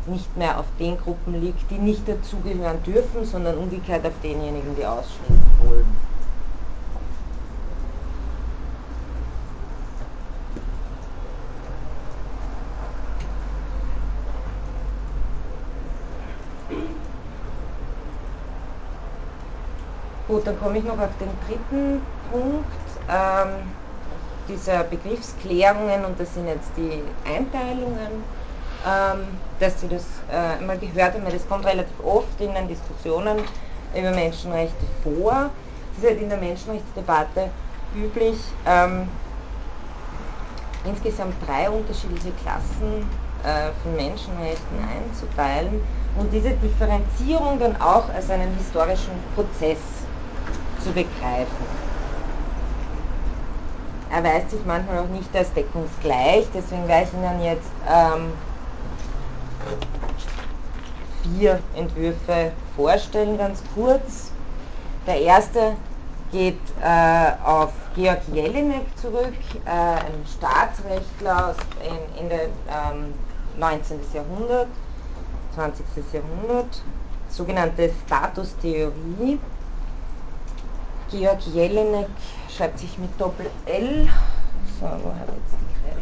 nicht 0.06 0.36
mehr 0.36 0.58
auf 0.58 0.66
den 0.78 0.96
Gruppen 0.98 1.40
liegt, 1.40 1.70
die 1.70 1.78
nicht 1.78 2.08
dazugehören 2.08 2.82
dürfen, 2.82 3.24
sondern 3.24 3.58
umgekehrt 3.58 4.04
auf 4.06 4.14
denjenigen, 4.22 4.74
die 4.76 4.84
ausschließen 4.84 5.44
wollen. 5.64 6.09
Gut, 20.30 20.46
dann 20.46 20.60
komme 20.60 20.78
ich 20.78 20.84
noch 20.84 21.00
auf 21.00 21.10
den 21.18 21.28
dritten 21.44 22.02
Punkt 22.30 22.64
ähm, 23.08 23.72
dieser 24.46 24.84
Begriffsklärungen 24.84 26.04
und 26.04 26.20
das 26.20 26.34
sind 26.34 26.46
jetzt 26.46 26.70
die 26.76 27.02
Einteilungen, 27.24 28.22
ähm, 28.86 29.26
dass 29.58 29.80
Sie 29.80 29.88
das 29.88 30.04
äh, 30.30 30.60
einmal 30.60 30.78
gehört 30.78 31.14
haben, 31.14 31.24
das 31.24 31.48
kommt 31.48 31.66
relativ 31.66 31.98
oft 32.04 32.40
in 32.40 32.54
den 32.54 32.68
Diskussionen 32.68 33.38
über 33.92 34.12
Menschenrechte 34.12 34.86
vor. 35.02 35.50
Es 35.96 36.04
ist 36.04 36.08
halt 36.08 36.22
in 36.22 36.28
der 36.28 36.38
Menschenrechtsdebatte 36.38 37.50
üblich, 37.96 38.38
ähm, 38.66 39.08
insgesamt 40.84 41.34
drei 41.44 41.68
unterschiedliche 41.68 42.30
Klassen 42.34 43.10
äh, 43.42 43.72
von 43.82 43.96
Menschenrechten 43.96 44.78
einzuteilen 44.78 45.80
und 46.14 46.32
diese 46.32 46.50
Differenzierung 46.50 47.58
dann 47.58 47.80
auch 47.80 48.08
als 48.14 48.30
einen 48.30 48.54
historischen 48.54 49.14
Prozess 49.34 49.99
zu 50.82 50.92
begreifen. 50.92 51.90
erweist 54.10 54.50
sich 54.50 54.64
manchmal 54.66 54.98
auch 54.98 55.08
nicht 55.08 55.34
als 55.36 55.52
deckungsgleich, 55.52 56.46
deswegen 56.52 56.88
werde 56.88 57.06
ich 57.06 57.12
Ihnen 57.14 57.42
jetzt 57.42 57.70
ähm, 57.88 58.32
vier 61.22 61.60
Entwürfe 61.76 62.52
vorstellen, 62.76 63.38
ganz 63.38 63.62
kurz. 63.74 64.32
Der 65.06 65.20
erste 65.20 65.76
geht 66.32 66.58
äh, 66.82 67.32
auf 67.44 67.72
Georg 67.94 68.20
Jelinek 68.32 68.86
zurück, 68.96 69.34
äh, 69.64 69.70
ein 69.70 70.24
Staatsrechtler 70.38 71.50
aus 71.50 71.56
Ende 72.18 72.48
ähm, 72.68 73.14
19. 73.58 74.00
Jahrhundert, 74.12 74.68
20. 75.54 75.84
Jahrhundert, 76.12 76.82
sogenannte 77.28 77.90
Statustheorie. 78.06 79.38
Georg 81.10 81.40
Jelinek 81.52 82.08
schreibt 82.48 82.78
sich 82.78 82.96
mit 82.98 83.20
Doppel-L. 83.20 84.08
So, 84.78 84.86
wo 84.86 85.10
habe 85.10 85.26
ich 85.26 85.34
jetzt 85.34 85.56
die 85.60 85.74
Kreide 85.82 86.00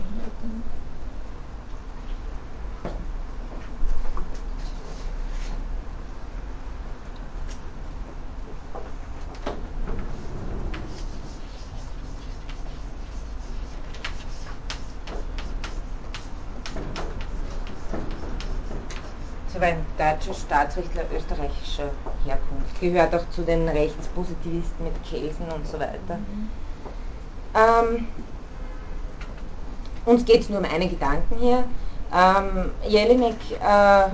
so 19.59 19.65
ein 19.65 19.88
deutscher 19.99 20.35
Staatsrechtler 20.35 21.03
österreichischer 21.15 21.91
Herkunft, 22.25 22.81
gehört 22.81 23.15
auch 23.15 23.29
zu 23.31 23.43
den 23.43 23.69
Rechtspositivisten 23.69 24.85
mit 24.85 24.95
Kelsen 25.05 25.51
und 25.55 25.67
so 25.67 25.79
weiter. 25.79 26.19
Ähm, 27.55 28.07
uns 30.05 30.25
geht 30.25 30.43
es 30.43 30.49
nur 30.49 30.61
um 30.61 30.65
einen 30.65 30.89
Gedanken 30.89 31.37
hier. 31.39 31.65
Ähm, 32.15 32.71
Jelinek 32.89 33.37
äh, 33.61 34.09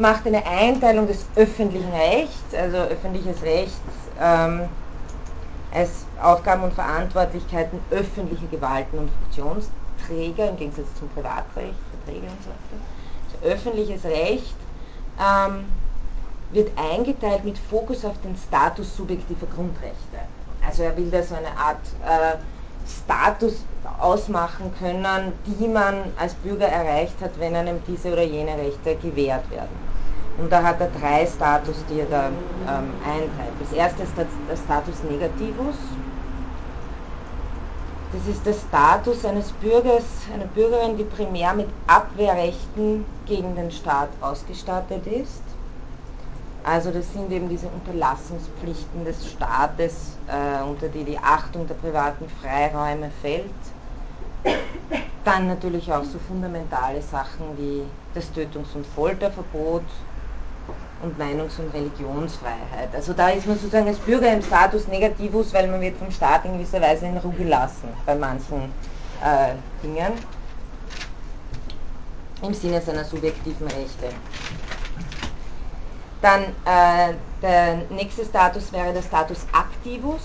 macht 0.00 0.26
eine 0.26 0.44
Einteilung 0.46 1.06
des 1.06 1.26
öffentlichen 1.36 1.92
Rechts, 1.92 2.54
also 2.54 2.78
öffentliches 2.78 3.42
Recht 3.42 3.80
ähm, 4.20 4.62
als 5.72 6.06
Aufgaben 6.22 6.64
und 6.64 6.72
Verantwortlichkeiten 6.72 7.78
öffentlicher 7.90 8.46
Gewalten 8.50 8.98
und 8.98 9.10
Funktionsträger 9.20 10.48
im 10.48 10.56
Gegensatz 10.56 10.88
zum 10.98 11.08
Privatrecht, 11.10 11.76
Verträge 12.04 12.26
und 12.26 12.42
so 12.42 12.48
weiter 12.48 12.95
öffentliches 13.42 14.04
Recht 14.04 14.54
ähm, 15.18 15.64
wird 16.50 16.70
eingeteilt 16.76 17.44
mit 17.44 17.58
Fokus 17.58 18.04
auf 18.04 18.20
den 18.22 18.36
Status 18.36 18.96
subjektiver 18.96 19.46
Grundrechte. 19.54 20.18
Also 20.66 20.82
er 20.84 20.96
will 20.96 21.10
da 21.10 21.22
so 21.22 21.34
eine 21.34 21.56
Art 21.56 21.80
äh, 22.04 22.36
Status 22.86 23.64
ausmachen 24.00 24.72
können, 24.78 25.32
die 25.46 25.68
man 25.68 26.12
als 26.18 26.34
Bürger 26.34 26.66
erreicht 26.66 27.20
hat, 27.20 27.38
wenn 27.38 27.54
einem 27.56 27.80
diese 27.86 28.12
oder 28.12 28.22
jene 28.22 28.56
Rechte 28.56 28.96
gewährt 28.96 29.50
werden. 29.50 29.86
Und 30.38 30.52
da 30.52 30.62
hat 30.62 30.80
er 30.80 30.88
drei 31.00 31.26
Status, 31.26 31.76
die 31.88 32.00
er 32.00 32.06
da 32.06 32.28
ähm, 32.28 32.92
einteilt. 33.02 33.54
Das 33.58 33.72
erste 33.72 34.02
ist 34.02 34.12
der 34.16 34.56
Status 34.56 35.02
Negativus, 35.02 35.95
das 38.16 38.34
ist 38.34 38.46
der 38.46 38.54
Status 38.54 39.24
eines 39.26 39.52
Bürgers, 39.52 40.04
einer 40.32 40.46
Bürgerin, 40.46 40.96
die 40.96 41.04
primär 41.04 41.52
mit 41.52 41.68
Abwehrrechten 41.86 43.04
gegen 43.26 43.54
den 43.54 43.70
Staat 43.70 44.08
ausgestattet 44.22 45.06
ist. 45.06 45.42
Also 46.64 46.90
das 46.90 47.12
sind 47.12 47.30
eben 47.30 47.48
diese 47.48 47.68
Unterlassungspflichten 47.68 49.04
des 49.04 49.30
Staates, 49.30 50.16
äh, 50.28 50.62
unter 50.64 50.88
die 50.88 51.04
die 51.04 51.18
Achtung 51.18 51.66
der 51.66 51.74
privaten 51.74 52.26
Freiräume 52.40 53.10
fällt. 53.20 53.50
Dann 55.24 55.48
natürlich 55.48 55.92
auch 55.92 56.04
so 56.04 56.18
fundamentale 56.18 57.02
Sachen 57.02 57.58
wie 57.58 57.82
das 58.14 58.32
Tötungs- 58.32 58.74
und 58.74 58.86
Folterverbot, 58.86 59.84
und 61.02 61.18
Meinungs- 61.18 61.58
und 61.58 61.72
Religionsfreiheit. 61.74 62.94
Also 62.94 63.12
da 63.12 63.28
ist 63.28 63.46
man 63.46 63.56
sozusagen 63.56 63.86
als 63.86 63.98
Bürger 63.98 64.32
im 64.32 64.42
Status 64.42 64.88
Negativus, 64.88 65.52
weil 65.52 65.68
man 65.68 65.80
wird 65.80 65.96
vom 65.98 66.10
Staat 66.10 66.44
in 66.44 66.54
gewisser 66.54 66.80
Weise 66.80 67.06
in 67.06 67.16
Ruhe 67.18 67.32
gelassen 67.32 67.88
bei 68.06 68.14
manchen 68.14 68.72
äh, 69.22 69.54
Dingen 69.82 70.12
im 72.42 72.54
Sinne 72.54 72.80
seiner 72.80 73.04
subjektiven 73.04 73.66
Rechte. 73.66 74.08
Dann 76.22 76.42
äh, 76.64 77.14
der 77.42 77.82
nächste 77.90 78.24
Status 78.24 78.72
wäre 78.72 78.92
der 78.92 79.02
Status 79.02 79.46
Activus. 79.52 80.22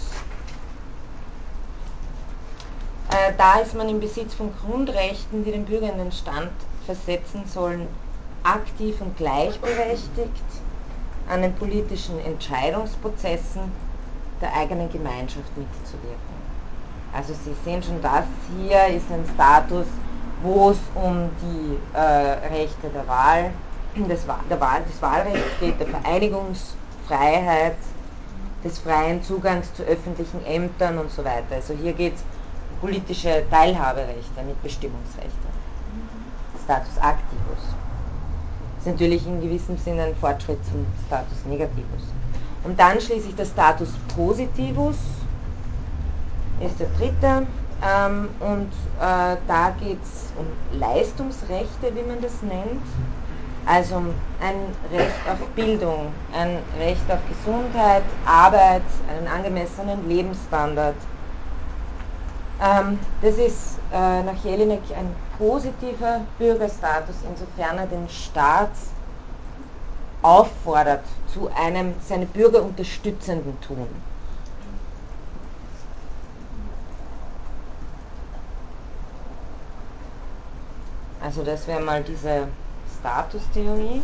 Äh, 3.10 3.34
da 3.38 3.60
ist 3.60 3.76
man 3.76 3.90
im 3.90 4.00
Besitz 4.00 4.34
von 4.34 4.54
Grundrechten, 4.66 5.44
die 5.44 5.52
den 5.52 5.66
Bürger 5.66 5.92
in 5.92 5.98
den 5.98 6.12
Stand 6.12 6.52
versetzen 6.86 7.44
sollen, 7.46 7.88
aktiv 8.44 9.00
und 9.02 9.16
gleichberechtigt 9.18 10.44
an 11.30 11.42
den 11.42 11.54
politischen 11.56 12.20
Entscheidungsprozessen 12.20 13.72
der 14.42 14.54
eigenen 14.56 14.92
Gemeinschaft 14.92 15.56
mitzuwirken. 15.56 16.42
Also 17.14 17.34
Sie 17.34 17.54
sehen 17.64 17.84
schon, 17.84 18.02
das 18.02 18.26
hier 18.58 18.88
ist 18.88 19.12
ein 19.12 19.24
Status, 19.34 19.86
wo 20.42 20.72
es 20.72 20.78
um 20.96 21.30
die 21.42 21.78
äh, 21.96 22.00
Rechte 22.00 22.90
der 22.94 23.08
Wahl, 23.08 23.52
des, 23.96 24.26
der 24.50 24.60
Wahl, 24.60 24.82
des 24.84 25.02
Wahlrechts 25.02 25.60
geht, 25.60 25.80
der 25.80 25.88
Vereinigungsfreiheit, 25.88 27.76
des 28.64 28.80
freien 28.80 29.22
Zugangs 29.24 29.74
zu 29.74 29.84
öffentlichen 29.84 30.44
Ämtern 30.46 30.98
und 30.98 31.12
so 31.12 31.24
weiter. 31.24 31.56
Also 31.56 31.74
hier 31.74 31.94
geht 31.94 32.16
es 32.16 32.22
um 32.22 32.80
politische 32.80 33.44
Teilhaberechte, 33.52 34.42
nicht 34.46 34.64
Bestimmungsrechte. 34.64 35.32
Status 36.64 36.98
activus 36.98 37.76
ist 38.82 38.88
natürlich 38.88 39.28
in 39.28 39.40
gewissem 39.40 39.78
Sinne 39.78 40.06
ein 40.06 40.16
Fortschritt 40.16 40.58
zum 40.66 40.86
Status 41.06 41.46
Negativus. 41.48 42.02
Und 42.64 42.80
dann 42.80 43.00
schließlich 43.00 43.36
der 43.36 43.46
Status 43.46 43.90
Positivus 44.16 44.96
ist 46.66 46.80
der 46.80 46.88
dritte. 46.98 47.48
Ähm, 47.84 48.30
und 48.40 48.72
äh, 49.00 49.38
da 49.48 49.74
geht 49.80 50.02
es 50.02 50.32
um 50.38 50.80
Leistungsrechte, 50.80 51.94
wie 51.94 52.08
man 52.08 52.22
das 52.22 52.42
nennt. 52.42 52.82
Also 53.68 53.98
ein 53.98 54.56
Recht 54.92 55.30
auf 55.32 55.48
Bildung, 55.56 56.08
ein 56.36 56.58
Recht 56.80 57.04
auf 57.12 57.20
Gesundheit, 57.30 58.04
Arbeit, 58.26 58.82
einen 59.16 59.28
angemessenen 59.28 60.08
Lebensstandard. 60.08 60.96
Ähm, 62.60 62.98
das 63.22 63.36
ist 63.38 63.78
äh, 63.94 64.24
nach 64.24 64.44
Jelinek 64.44 64.82
ein 64.98 65.16
positiver 65.42 66.22
Bürgerstatus, 66.38 67.16
insofern 67.28 67.80
er 67.80 67.88
den 67.88 68.08
Staat 68.08 68.70
auffordert 70.22 71.04
zu 71.34 71.50
einem 71.56 71.96
seine 72.08 72.28
Bürger 72.28 72.62
unterstützenden 72.62 73.60
Tun. 73.62 73.88
Also 81.24 81.42
das 81.44 81.66
wäre 81.66 81.82
mal 81.82 82.04
diese 82.04 82.48
Statustheorie. 83.00 84.04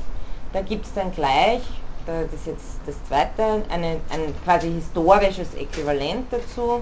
Da 0.53 0.61
gibt 0.61 0.87
es 0.87 0.93
dann 0.93 1.11
gleich, 1.11 1.61
das 2.07 2.33
ist 2.33 2.47
jetzt 2.47 2.79
das 2.87 2.95
zweite, 3.07 3.63
eine, 3.69 3.99
ein 4.09 4.33
quasi 4.43 4.71
historisches 4.71 5.53
Äquivalent 5.53 6.33
dazu, 6.33 6.81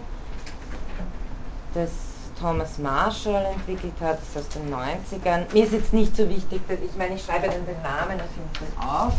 das 1.74 2.15
Thomas 2.40 2.78
Marshall 2.78 3.46
entwickelt 3.46 3.94
hat, 4.02 4.20
das 4.20 4.30
ist 4.30 4.38
aus 4.38 4.50
den 4.50 4.74
90ern. 4.74 5.52
Mir 5.54 5.64
ist 5.64 5.74
jetzt 5.74 5.94
nicht 5.94 6.16
so 6.16 6.28
wichtig, 6.28 6.62
dass 6.68 6.80
ich 6.80 6.96
meine, 6.98 7.16
ich 7.16 7.24
schreibe 7.24 7.48
dann 7.48 7.66
den 7.66 7.82
Namen 7.82 8.20
auf 8.20 8.30
jeden 8.36 8.76
Fall 8.76 9.06
auf, 9.06 9.14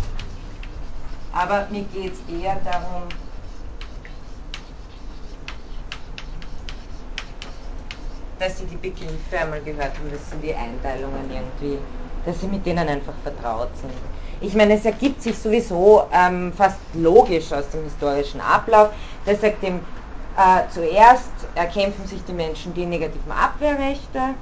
aber 1.33 1.67
mir 1.71 1.83
geht 1.85 2.13
es 2.13 2.43
eher 2.43 2.57
darum, 2.65 3.03
dass 8.39 8.59
Sie 8.59 8.67
die 8.67 8.77
Begriffe 8.77 9.39
einmal 9.41 9.63
gehört 9.63 9.97
haben, 9.99 10.11
das 10.11 10.31
sind 10.31 10.43
die 10.43 10.55
Einteilungen 10.55 11.31
irgendwie, 11.31 11.79
dass 12.25 12.41
Sie 12.41 12.47
mit 12.47 12.67
denen 12.67 12.89
einfach 12.89 13.15
vertraut 13.23 13.71
sind. 13.81 13.93
Ich 14.41 14.55
meine, 14.55 14.75
es 14.75 14.85
ergibt 14.85 15.23
sich 15.23 15.39
sowieso 15.39 16.05
ähm, 16.13 16.53
fast 16.53 16.79
logisch 16.93 17.53
aus 17.53 17.71
dem 17.71 17.85
historischen 17.85 18.41
Ablauf. 18.41 18.91
Der 19.25 19.37
sagt 19.37 19.63
dem 19.63 19.81
äh, 20.37 20.63
zuerst 20.73 21.33
erkämpfen 21.55 22.07
sich 22.07 22.23
die 22.25 22.33
Menschen 22.33 22.75
die 22.75 22.87
negativen 22.87 23.33
Abwehrrechte 23.33 24.35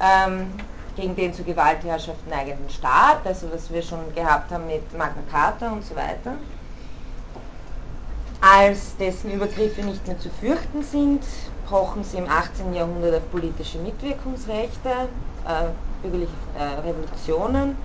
ähm, 0.00 0.52
gegen 0.96 1.16
den 1.16 1.32
zu 1.32 1.42
Gewaltherrschaft 1.44 2.26
neigenden 2.28 2.68
Staat, 2.68 3.20
also 3.24 3.46
was 3.52 3.72
wir 3.72 3.82
schon 3.82 4.14
gehabt 4.14 4.50
haben 4.50 4.66
mit 4.66 4.82
Magna 4.96 5.22
Carta 5.30 5.72
und 5.72 5.84
so 5.84 5.96
weiter. 5.96 6.34
Als 8.42 8.96
dessen 8.96 9.32
Übergriffe 9.32 9.82
nicht 9.82 10.06
mehr 10.06 10.18
zu 10.18 10.30
fürchten 10.30 10.82
sind, 10.82 11.22
pochen 11.68 12.02
sie 12.04 12.18
im 12.18 12.28
18. 12.28 12.74
Jahrhundert 12.74 13.16
auf 13.16 13.30
politische 13.30 13.78
Mitwirkungsrechte, 13.78 14.88
äh, 15.46 16.02
bürgerliche 16.02 16.32
äh, 16.58 16.80
Revolutionen 16.80 17.76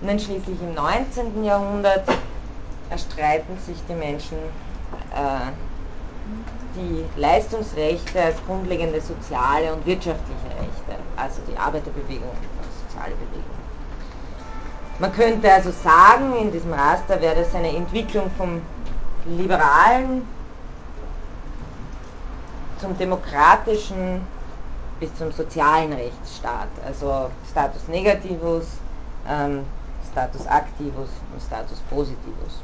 und 0.00 0.08
dann 0.08 0.18
schließlich 0.18 0.60
im 0.60 0.74
19. 0.74 1.44
Jahrhundert 1.44 2.04
erstreiten 2.90 3.56
sich 3.66 3.76
die 3.88 3.94
Menschen 3.94 4.36
äh, 5.14 5.50
die 6.74 7.04
Leistungsrechte 7.20 8.20
als 8.20 8.36
grundlegende 8.46 9.00
soziale 9.00 9.72
und 9.72 9.84
wirtschaftliche 9.86 10.46
Rechte, 10.46 11.02
also 11.16 11.40
die 11.48 11.56
Arbeiterbewegung 11.56 12.30
und 12.30 12.88
soziale 12.88 13.14
Bewegung. 13.14 13.62
Man 14.98 15.12
könnte 15.12 15.52
also 15.52 15.70
sagen, 15.70 16.36
in 16.40 16.52
diesem 16.52 16.72
Raster 16.72 17.20
wäre 17.20 17.36
das 17.36 17.54
eine 17.54 17.74
Entwicklung 17.74 18.30
vom 18.36 18.60
liberalen 19.26 20.26
zum 22.80 22.96
demokratischen 22.98 24.20
bis 24.98 25.14
zum 25.16 25.32
sozialen 25.32 25.92
Rechtsstaat, 25.92 26.68
also 26.86 27.30
Status 27.50 27.88
negativus, 27.88 28.66
ähm, 29.28 29.64
Status 30.12 30.46
activus 30.46 31.08
und 31.32 31.42
Status 31.42 31.78
positivus. 31.90 32.60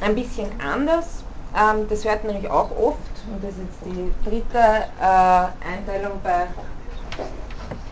Ein 0.00 0.14
bisschen 0.14 0.48
anders, 0.60 1.24
ähm, 1.56 1.88
das 1.88 2.04
hört 2.04 2.24
man 2.24 2.34
nämlich 2.34 2.50
auch 2.50 2.70
oft, 2.70 2.98
und 3.32 3.42
das 3.42 3.52
ist 3.52 3.60
jetzt 3.60 3.80
die 3.86 4.12
dritte 4.28 4.58
äh, 4.58 5.66
Einteilung 5.66 6.20
bei. 6.22 6.46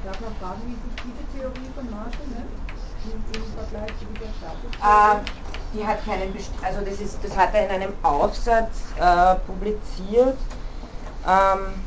Darf 0.04 0.20
man 0.20 0.34
fragen, 0.36 0.60
wie 0.66 0.74
sich 0.74 1.02
diese 1.02 1.38
Theorie 1.38 1.70
von 1.74 1.90
Marshall 1.90 2.28
ne? 2.28 2.44
im, 3.04 3.22
im 3.34 3.52
Vergleich 3.54 3.88
zu 3.98 4.04
dieser 4.12 4.30
Status? 4.36 4.70
Äh, 4.82 5.76
die 5.76 5.86
hat 5.86 6.04
keinen, 6.04 6.32
Best 6.32 6.50
also 6.62 6.80
das 6.82 7.00
ist, 7.00 7.18
das 7.24 7.36
hat 7.36 7.54
er 7.54 7.64
in 7.64 7.70
einem 7.70 7.92
Aufsatz 8.02 8.82
äh, 9.00 9.34
publiziert. 9.46 10.36
Ähm, 11.26 11.84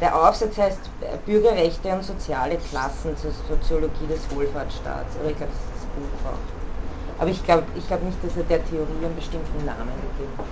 Der 0.00 0.16
Aufsatz 0.16 0.56
heißt 0.56 0.78
Bürgerrechte 1.26 1.90
und 1.90 2.02
soziale 2.02 2.56
Klassen 2.56 3.16
zur 3.18 3.32
Soziologie 3.48 4.06
des 4.06 4.30
Wohlfahrtsstaats. 4.34 5.16
Oder 5.20 5.30
ich 5.30 5.36
glaube, 5.36 5.52
das 5.52 5.60
ist 5.60 5.74
das 5.74 5.84
Buch 5.94 6.30
auch. 6.30 7.20
Aber 7.20 7.30
ich 7.30 7.44
glaube 7.44 7.64
ich 7.74 7.86
glaub 7.86 8.02
nicht, 8.02 8.16
dass 8.24 8.34
er 8.36 8.44
der 8.44 8.64
Theorie 8.64 9.04
einen 9.04 9.14
bestimmten 9.14 9.64
Namen 9.66 9.92
gegeben 10.16 10.32
hat. 10.38 10.46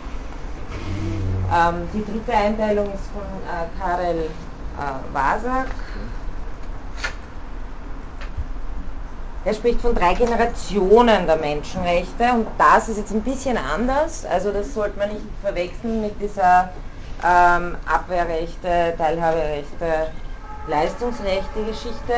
Ähm, 1.50 1.88
die 1.94 2.04
dritte 2.04 2.32
Einteilung 2.34 2.92
ist 2.92 3.06
von 3.06 3.22
äh, 3.22 3.80
Karel 3.80 4.16
äh, 4.18 5.14
Wasak. 5.14 5.68
Er 9.46 9.54
spricht 9.54 9.80
von 9.80 9.94
drei 9.94 10.12
Generationen 10.12 11.26
der 11.26 11.36
Menschenrechte 11.36 12.24
und 12.34 12.46
das 12.58 12.90
ist 12.90 12.98
jetzt 12.98 13.12
ein 13.12 13.22
bisschen 13.22 13.56
anders. 13.56 14.26
Also 14.26 14.52
das 14.52 14.74
sollte 14.74 14.98
man 14.98 15.08
nicht 15.08 15.24
verwechseln 15.40 16.02
mit 16.02 16.20
dieser 16.20 16.70
ähm, 17.24 17.76
Abwehrrechte, 17.86 18.94
Teilhaberechte, 18.96 20.10
Leistungsrechte 20.66 21.64
Geschichte, 21.64 22.12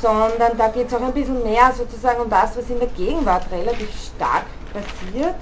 sondern 0.00 0.56
da 0.56 0.68
geht 0.68 0.88
es 0.88 0.94
auch 0.94 1.02
ein 1.02 1.12
bisschen 1.12 1.42
mehr 1.42 1.72
sozusagen 1.76 2.20
um 2.20 2.30
das, 2.30 2.56
was 2.56 2.68
in 2.70 2.78
der 2.78 2.88
Gegenwart 2.88 3.50
relativ 3.50 3.90
stark 3.92 4.44
passiert. 4.72 5.36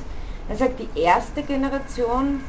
Er 0.49 0.57
sagt, 0.57 0.79
die 0.79 0.88
erste 1.01 1.42
Generation 1.42 2.40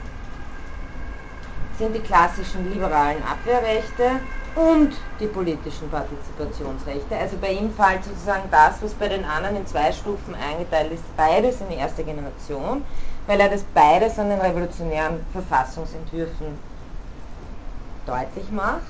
sind 1.77 1.95
die 1.95 2.01
klassischen 2.01 2.69
liberalen 2.69 3.23
Abwehrrechte 3.23 4.21
und 4.55 4.95
die 5.19 5.27
politischen 5.27 5.89
Partizipationsrechte. 5.89 7.15
Also 7.15 7.37
bei 7.37 7.51
ihm 7.51 7.71
fällt 7.71 8.03
sozusagen 8.03 8.49
das, 8.51 8.81
was 8.81 8.93
bei 8.93 9.07
den 9.07 9.23
anderen 9.25 9.57
in 9.57 9.67
zwei 9.67 9.91
Stufen 9.91 10.35
eingeteilt 10.35 10.91
ist, 10.91 11.03
beides 11.15 11.61
in 11.61 11.69
die 11.69 11.75
erste 11.75 12.03
Generation 12.03 12.83
weil 13.27 13.39
er 13.39 13.49
das 13.49 13.63
beides 13.73 14.17
an 14.17 14.29
den 14.29 14.39
revolutionären 14.39 15.25
Verfassungsentwürfen 15.31 16.57
deutlich 18.05 18.49
macht. 18.51 18.81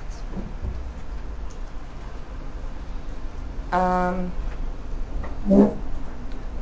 Ähm, 3.71 4.31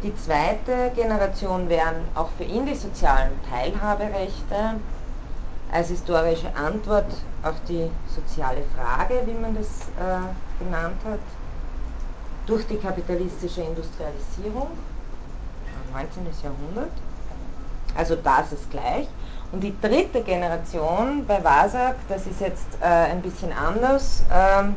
die 0.04 0.16
zweite 0.16 0.92
Generation 0.96 1.70
wären 1.70 1.96
auch 2.16 2.30
für 2.38 2.44
ihn 2.44 2.66
die 2.66 2.76
sozialen 2.76 3.32
Teilhaberechte 3.50 4.76
als 5.72 5.90
historische 5.90 6.56
Antwort 6.56 7.12
auf 7.44 7.56
die 7.68 7.90
soziale 8.08 8.64
Frage, 8.76 9.22
wie 9.26 9.34
man 9.34 9.56
das 9.56 9.68
äh, 10.00 10.64
genannt 10.64 10.98
hat, 11.06 11.20
durch 12.46 12.66
die 12.68 12.78
kapitalistische 12.78 13.62
Industrialisierung, 13.62 14.70
19. 15.94 16.26
Jahrhundert. 16.44 16.92
Also 17.98 18.16
das 18.16 18.52
ist 18.52 18.70
gleich. 18.72 19.08
Und 19.52 19.62
die 19.64 19.74
dritte 19.82 20.22
Generation 20.22 21.26
bei 21.28 21.44
WASAG, 21.44 21.96
das 22.10 22.28
ist 22.28 22.42
jetzt 22.42 22.68
äh, 22.82 22.86
ein 22.86 23.22
bisschen 23.22 23.52
anders. 23.54 24.24
Ähm, 24.34 24.76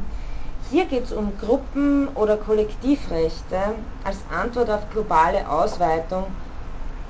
hier 0.70 0.86
geht 0.86 1.04
es 1.04 1.12
um 1.12 1.32
Gruppen- 1.40 2.08
oder 2.14 2.36
Kollektivrechte 2.36 3.58
als 4.04 4.18
Antwort 4.30 4.70
auf 4.70 4.88
globale 4.92 5.48
Ausweitung 5.48 6.24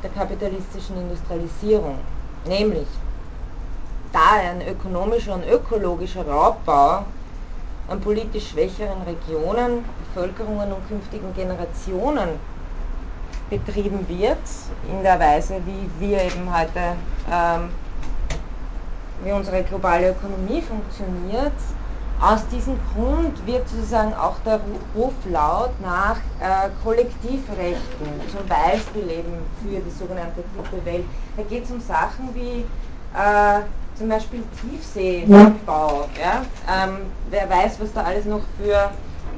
der 0.03 0.11
kapitalistischen 0.11 0.97
Industrialisierung. 0.97 1.99
Nämlich, 2.47 2.87
da 4.13 4.41
ein 4.41 4.67
ökonomischer 4.67 5.35
und 5.35 5.47
ökologischer 5.47 6.27
Raubbau 6.27 7.05
an 7.89 8.01
politisch 8.01 8.49
schwächeren 8.49 9.03
Regionen, 9.03 9.85
Bevölkerungen 10.15 10.73
und 10.73 10.89
künftigen 10.89 11.35
Generationen 11.35 12.31
betrieben 13.51 14.09
wird, 14.09 14.39
in 14.89 15.03
der 15.03 15.19
Weise, 15.19 15.57
wie 15.67 16.07
wir 16.07 16.23
eben 16.23 16.49
heute, 16.57 16.97
ähm, 17.31 17.69
wie 19.25 19.33
unsere 19.33 19.63
globale 19.65 20.11
Ökonomie 20.11 20.63
funktioniert. 20.63 21.53
Aus 22.23 22.47
diesem 22.49 22.79
Grund 22.93 23.47
wird 23.47 23.67
sozusagen 23.69 24.13
auch 24.15 24.37
der 24.45 24.61
Ruf 24.95 25.15
laut 25.31 25.71
nach 25.81 26.17
äh, 26.41 26.69
Kollektivrechten, 26.85 27.81
zum 28.31 28.47
Beispiel 28.47 29.11
eben 29.11 29.33
für 29.63 29.81
die 29.81 29.91
sogenannte 29.91 30.45
dritte 30.55 30.85
Welt. 30.85 31.05
Da 31.37 31.43
geht 31.45 31.65
es 31.65 31.71
um 31.71 31.81
Sachen 31.81 32.29
wie 32.35 32.65
äh, 33.17 33.61
zum 33.95 34.09
Beispiel 34.11 34.43
Tiefseebau. 34.61 36.09
Ja? 36.21 36.43
Ähm, 36.69 36.99
wer 37.31 37.49
weiß, 37.49 37.81
was 37.81 37.93
da 37.95 38.03
alles 38.03 38.27
noch 38.27 38.43
für 38.59 38.91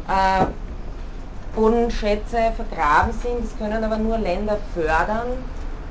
äh, 0.09 0.47
Bodenschätze 1.55 2.53
vergraben 2.57 3.13
sind. 3.13 3.45
Das 3.45 3.59
können 3.59 3.85
aber 3.85 3.99
nur 3.99 4.19
Länder 4.19 4.59
fördern, 4.75 5.29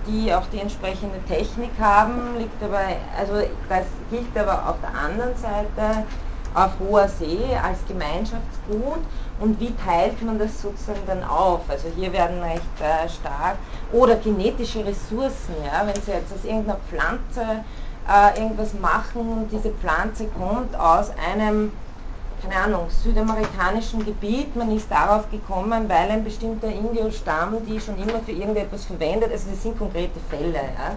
die 0.08 0.34
auch 0.34 0.46
die 0.52 0.60
entsprechende 0.60 1.22
Technik 1.28 1.72
haben. 1.80 2.38
Liegt 2.38 2.62
aber, 2.64 2.80
also 3.18 3.34
das 3.70 3.86
gilt 4.10 4.38
aber 4.38 4.70
auf 4.70 4.76
der 4.82 4.94
anderen 4.96 5.36
Seite 5.38 6.06
auf 6.54 6.72
hoher 6.80 7.08
See 7.08 7.40
als 7.64 7.80
Gemeinschaftsgut 7.88 9.00
und 9.40 9.60
wie 9.60 9.74
teilt 9.76 10.22
man 10.22 10.38
das 10.38 10.62
sozusagen 10.62 11.00
dann 11.08 11.24
auf? 11.24 11.62
Also 11.70 11.88
hier 11.96 12.12
werden 12.12 12.42
recht 12.44 12.62
äh, 12.82 13.08
stark 13.08 13.56
oder 13.94 14.16
genetische 14.18 14.86
Ressourcen, 14.86 15.56
ja, 15.66 15.88
wenn 15.88 16.02
Sie 16.02 16.12
jetzt 16.12 16.34
aus 16.34 16.44
irgendeiner 16.44 16.80
Pflanze 16.90 17.64
äh, 18.10 18.38
irgendwas 18.38 18.74
machen 18.74 19.22
und 19.22 19.52
diese 19.52 19.70
Pflanze 19.70 20.28
kommt 20.38 20.76
aus 20.78 21.12
einem 21.32 21.72
keine 22.42 22.56
Ahnung, 22.56 22.90
südamerikanischen 22.90 24.04
Gebiet. 24.06 24.56
Man 24.56 24.76
ist 24.76 24.90
darauf 24.90 25.30
gekommen, 25.30 25.88
weil 25.88 26.10
ein 26.10 26.24
bestimmter 26.24 26.68
Indio-Stamm 26.68 27.58
die 27.68 27.80
schon 27.80 27.98
immer 27.98 28.20
für 28.26 28.32
irgendetwas 28.32 28.86
verwendet. 28.86 29.32
Also 29.32 29.50
das 29.52 29.62
sind 29.62 29.78
konkrete 29.78 30.20
Fälle. 30.30 30.56
Ja. 30.56 30.96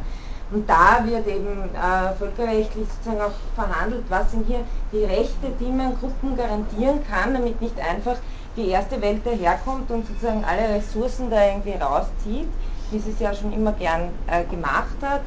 Und 0.51 0.69
da 0.69 1.05
wird 1.05 1.27
eben 1.27 1.71
äh, 1.75 2.15
völkerrechtlich 2.19 2.87
sozusagen 2.89 3.23
auch 3.23 3.35
verhandelt, 3.55 4.05
was 4.09 4.31
sind 4.31 4.47
hier 4.47 4.61
die 4.93 5.05
Rechte, 5.05 5.51
die 5.59 5.71
man 5.71 5.99
Gruppen 5.99 6.37
garantieren 6.37 7.01
kann, 7.11 7.35
damit 7.35 7.61
nicht 7.61 7.79
einfach 7.81 8.17
die 8.57 8.69
erste 8.69 9.01
Welt 9.01 9.27
daherkommt 9.27 9.91
und 9.91 10.07
sozusagen 10.07 10.45
alle 10.45 10.77
Ressourcen 10.77 11.31
da 11.31 11.45
irgendwie 11.47 11.73
rauszieht, 11.73 12.49
wie 12.91 12.99
sie 12.99 13.11
es 13.11 13.21
ja 13.21 13.35
schon 13.35 13.53
immer 13.53 13.73
gern 13.73 14.11
äh, 14.29 14.45
gemacht 14.45 14.97
hat 15.03 15.23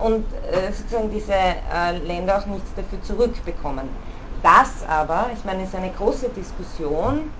und 0.00 0.24
äh, 0.50 0.72
sozusagen 0.72 1.10
diese 1.10 1.34
äh, 1.34 1.98
Länder 2.06 2.38
auch 2.38 2.46
nichts 2.46 2.70
dafür 2.74 3.02
zurückbekommen. 3.02 3.88
Das 4.42 4.86
aber, 4.88 5.26
ich 5.34 5.44
meine, 5.44 5.64
ist 5.64 5.74
eine 5.74 5.90
große 5.90 6.30
Diskussion, 6.30 7.30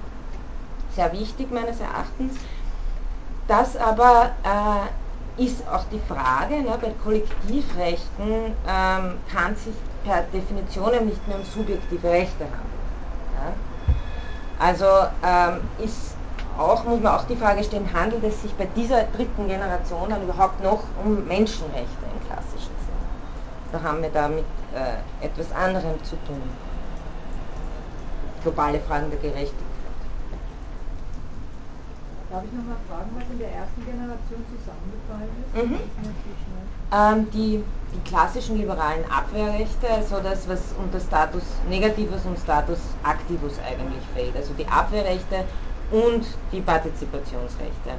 sehr 0.95 1.13
wichtig 1.13 1.51
meines 1.51 1.81
Erachtens. 1.81 2.35
Das 3.49 3.77
aber 3.77 4.31
äh, 4.45 5.43
ist 5.43 5.67
auch 5.69 5.85
die 5.91 6.01
Frage, 6.01 6.61
ne, 6.61 6.77
bei 6.81 6.93
Kollektivrechten 7.03 8.55
ähm, 8.69 9.19
kann 9.33 9.57
sich 9.57 9.75
per 10.05 10.23
Definition 10.33 11.07
nicht 11.07 11.27
mehr 11.27 11.39
um 11.39 11.45
subjektive 11.45 12.09
Rechte 12.09 12.45
handeln. 12.45 12.81
Ja? 13.37 14.67
Also 14.67 14.87
ähm, 15.25 15.61
ist 15.83 16.15
auch, 16.59 16.85
muss 16.85 17.01
man 17.01 17.15
auch 17.15 17.25
die 17.25 17.37
Frage 17.37 17.65
stellen, 17.65 17.89
handelt 17.95 18.23
es 18.25 18.43
sich 18.43 18.53
bei 18.55 18.67
dieser 18.77 19.05
dritten 19.05 19.49
Generation 19.49 20.11
dann 20.11 20.23
überhaupt 20.23 20.63
noch 20.63 20.83
um 21.03 21.27
Menschenrechte 21.27 22.05
im 22.13 22.27
klassischen 22.27 22.75
Sinne? 22.85 23.73
Da 23.73 23.83
haben 23.83 24.03
wir 24.03 24.11
da 24.11 24.29
mit 24.29 24.45
äh, 24.75 25.25
etwas 25.25 25.51
anderem 25.53 26.03
zu 26.05 26.17
tun 26.27 26.43
globale 28.43 28.81
Fragen 28.81 29.11
der 29.11 29.19
Gerechtigkeit. 29.19 29.67
Darf 32.31 32.45
ich 32.45 32.53
nochmal 32.53 32.77
fragen, 32.89 33.11
was 33.17 33.25
in 33.29 33.39
der 33.41 33.51
ersten 33.53 33.85
Generation 33.85 34.45
zusammengefallen 34.55 35.31
ist? 35.43 35.65
Mhm. 35.65 35.81
Ähm, 36.93 37.31
die, 37.33 37.65
die 37.93 38.09
klassischen 38.09 38.57
liberalen 38.57 39.05
Abwehrrechte, 39.11 39.91
also 39.91 40.21
das, 40.23 40.49
was 40.49 40.61
unter 40.79 41.01
Status 41.01 41.43
Negativus 41.69 42.25
und 42.25 42.39
Status 42.39 42.79
Activus 43.05 43.55
eigentlich 43.67 44.03
fällt. 44.15 44.37
Also 44.37 44.55
die 44.55 44.67
Abwehrrechte 44.69 45.45
und 45.91 46.25
die 46.53 46.61
Partizipationsrechte. 46.61 47.91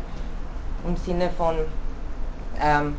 Im 0.88 0.96
Sinne 0.96 1.30
von 1.38 1.56
ähm, 2.62 2.96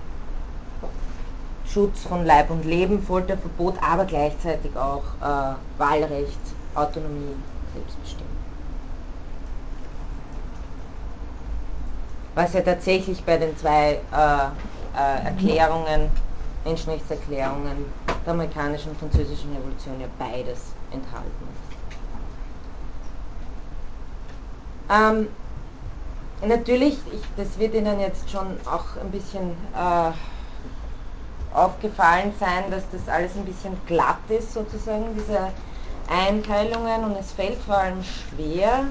Schutz 1.66 2.02
von 2.02 2.26
Leib 2.26 2.50
und 2.50 2.66
Leben, 2.66 3.02
Folterverbot, 3.02 3.76
aber 3.82 4.04
gleichzeitig 4.04 4.76
auch 4.76 5.04
äh, 5.22 5.54
Wahlrecht, 5.78 6.40
Autonomie, 6.74 7.36
Selbstbestimmung. 7.74 8.32
Was 12.34 12.54
ja 12.54 12.62
tatsächlich 12.62 13.22
bei 13.24 13.36
den 13.36 13.56
zwei 13.58 14.00
äh, 14.12 14.46
äh, 14.96 15.24
Erklärungen, 15.24 16.10
Menschenrechtserklärungen 16.64 17.84
der 18.24 18.32
amerikanischen 18.32 18.90
und 18.90 18.98
französischen 18.98 19.54
Revolution 19.54 20.00
ja 20.00 20.06
beides 20.18 20.72
enthalten 20.90 21.48
ist. 21.52 21.72
Ähm, 24.90 25.28
natürlich, 26.46 26.98
ich, 27.12 27.22
das 27.36 27.58
wird 27.58 27.74
Ihnen 27.74 28.00
jetzt 28.00 28.30
schon 28.30 28.46
auch 28.66 28.84
ein 29.00 29.10
bisschen 29.10 29.50
äh, 29.74 30.12
aufgefallen 31.54 32.32
sein, 32.38 32.70
dass 32.70 32.84
das 32.90 33.08
alles 33.08 33.34
ein 33.36 33.44
bisschen 33.44 33.76
glatt 33.86 34.20
ist, 34.28 34.54
sozusagen, 34.54 35.14
diese 35.14 35.52
Einteilungen 36.08 37.04
und 37.04 37.16
es 37.18 37.32
fällt 37.32 37.58
vor 37.66 37.76
allem 37.76 38.02
schwer, 38.02 38.84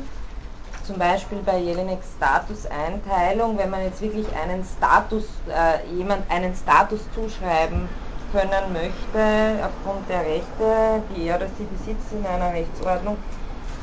zum 0.86 0.98
Beispiel 0.98 1.40
bei 1.46 1.60
Jelineks 1.60 2.08
Statuseinteilung, 2.18 3.58
wenn 3.58 3.70
man 3.70 3.84
jetzt 3.84 4.02
wirklich 4.02 4.28
einen 4.36 4.64
Status, 4.64 5.24
äh, 5.48 5.88
jemand 5.96 6.30
einen 6.32 6.56
Status 6.56 7.02
zuschreiben 7.14 7.88
können 8.32 8.74
möchte, 8.74 9.64
aufgrund 9.64 10.10
der 10.10 10.22
Rechte, 10.22 11.04
die 11.10 11.28
er 11.28 11.36
oder 11.36 11.48
sie 11.50 11.66
besitzt 11.66 12.12
in 12.14 12.26
einer 12.26 12.54
Rechtsordnung, 12.54 13.18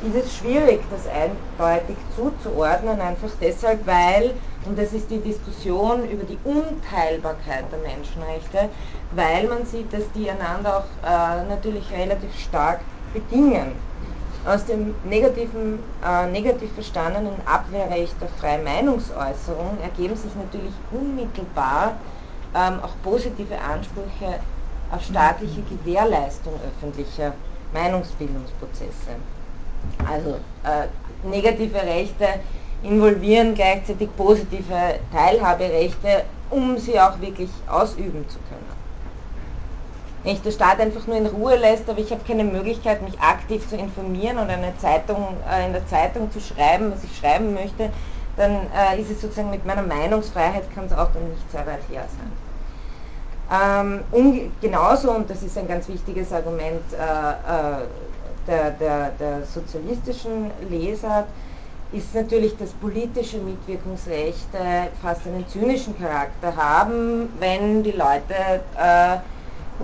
ist 0.00 0.14
es 0.14 0.36
schwierig, 0.36 0.84
das 0.90 1.06
eindeutig 1.06 1.96
zuzuordnen, 2.14 3.00
einfach 3.00 3.30
deshalb, 3.40 3.86
weil, 3.86 4.34
und 4.64 4.78
das 4.78 4.92
ist 4.92 5.10
die 5.10 5.18
Diskussion 5.18 6.08
über 6.08 6.24
die 6.24 6.38
Unteilbarkeit 6.44 7.64
der 7.72 7.80
Menschenrechte, 7.80 8.70
weil 9.10 9.48
man 9.48 9.66
sieht, 9.66 9.92
dass 9.92 10.10
die 10.12 10.30
einander 10.30 10.78
auch 10.78 11.04
äh, 11.04 11.44
natürlich 11.48 11.90
relativ 11.92 12.38
stark 12.38 12.80
bedingen. 13.12 13.72
Aus 14.46 14.64
dem 14.64 14.94
negativen, 15.04 15.78
äh, 16.04 16.26
negativ 16.30 16.72
verstandenen 16.72 17.34
Abwehrrecht 17.44 18.14
der 18.20 18.28
freien 18.28 18.64
Meinungsäußerung 18.64 19.78
ergeben 19.82 20.16
sich 20.16 20.34
natürlich 20.36 20.72
unmittelbar 20.90 21.94
ähm, 22.54 22.80
auch 22.82 22.94
positive 23.02 23.58
Ansprüche 23.60 24.40
auf 24.90 25.02
staatliche 25.02 25.62
Gewährleistung 25.62 26.54
öffentlicher 26.66 27.34
Meinungsbildungsprozesse. 27.74 29.16
Also 30.08 30.36
äh, 30.64 31.28
negative 31.28 31.76
Rechte 31.82 32.26
involvieren 32.82 33.54
gleichzeitig 33.54 34.08
positive 34.16 34.98
Teilhaberechte, 35.12 36.24
um 36.50 36.78
sie 36.78 36.98
auch 36.98 37.20
wirklich 37.20 37.50
ausüben 37.68 38.24
zu 38.28 38.38
können. 38.48 38.67
Wenn 40.24 40.34
ich 40.34 40.42
der 40.42 40.50
Staat 40.50 40.80
einfach 40.80 41.06
nur 41.06 41.16
in 41.16 41.26
Ruhe 41.26 41.56
lässt, 41.56 41.88
aber 41.88 42.00
ich 42.00 42.10
habe 42.10 42.22
keine 42.26 42.44
Möglichkeit, 42.44 43.02
mich 43.02 43.18
aktiv 43.20 43.68
zu 43.68 43.76
informieren 43.76 44.38
oder 44.38 44.54
eine 44.54 44.76
Zeitung, 44.78 45.36
äh, 45.50 45.66
in 45.66 45.72
der 45.72 45.86
Zeitung 45.86 46.30
zu 46.32 46.40
schreiben, 46.40 46.92
was 46.92 47.04
ich 47.04 47.16
schreiben 47.16 47.54
möchte, 47.54 47.90
dann 48.36 48.66
äh, 48.72 49.00
ist 49.00 49.10
es 49.10 49.20
sozusagen 49.20 49.50
mit 49.50 49.64
meiner 49.64 49.82
Meinungsfreiheit 49.82 50.72
kann 50.74 50.86
es 50.86 50.92
auch 50.92 51.08
dann 51.12 51.28
nicht 51.30 51.50
sehr 51.50 51.66
weit 51.66 51.80
her 51.90 52.04
sein. 52.08 52.32
Ähm, 53.50 54.04
um, 54.10 54.52
genauso, 54.60 55.10
und 55.12 55.30
das 55.30 55.42
ist 55.42 55.56
ein 55.56 55.66
ganz 55.66 55.88
wichtiges 55.88 56.32
Argument 56.32 56.82
äh, 56.92 56.96
äh, 56.96 57.86
der, 58.46 58.70
der, 58.72 59.10
der 59.18 59.44
sozialistischen 59.44 60.50
Leser, 60.68 61.26
ist 61.90 62.14
natürlich, 62.14 62.56
dass 62.58 62.70
politische 62.72 63.38
Mitwirkungsrechte 63.38 64.58
fast 65.00 65.26
einen 65.26 65.48
zynischen 65.48 65.98
Charakter 65.98 66.54
haben, 66.54 67.30
wenn 67.38 67.82
die 67.82 67.92
Leute 67.92 68.34
äh, 68.76 69.16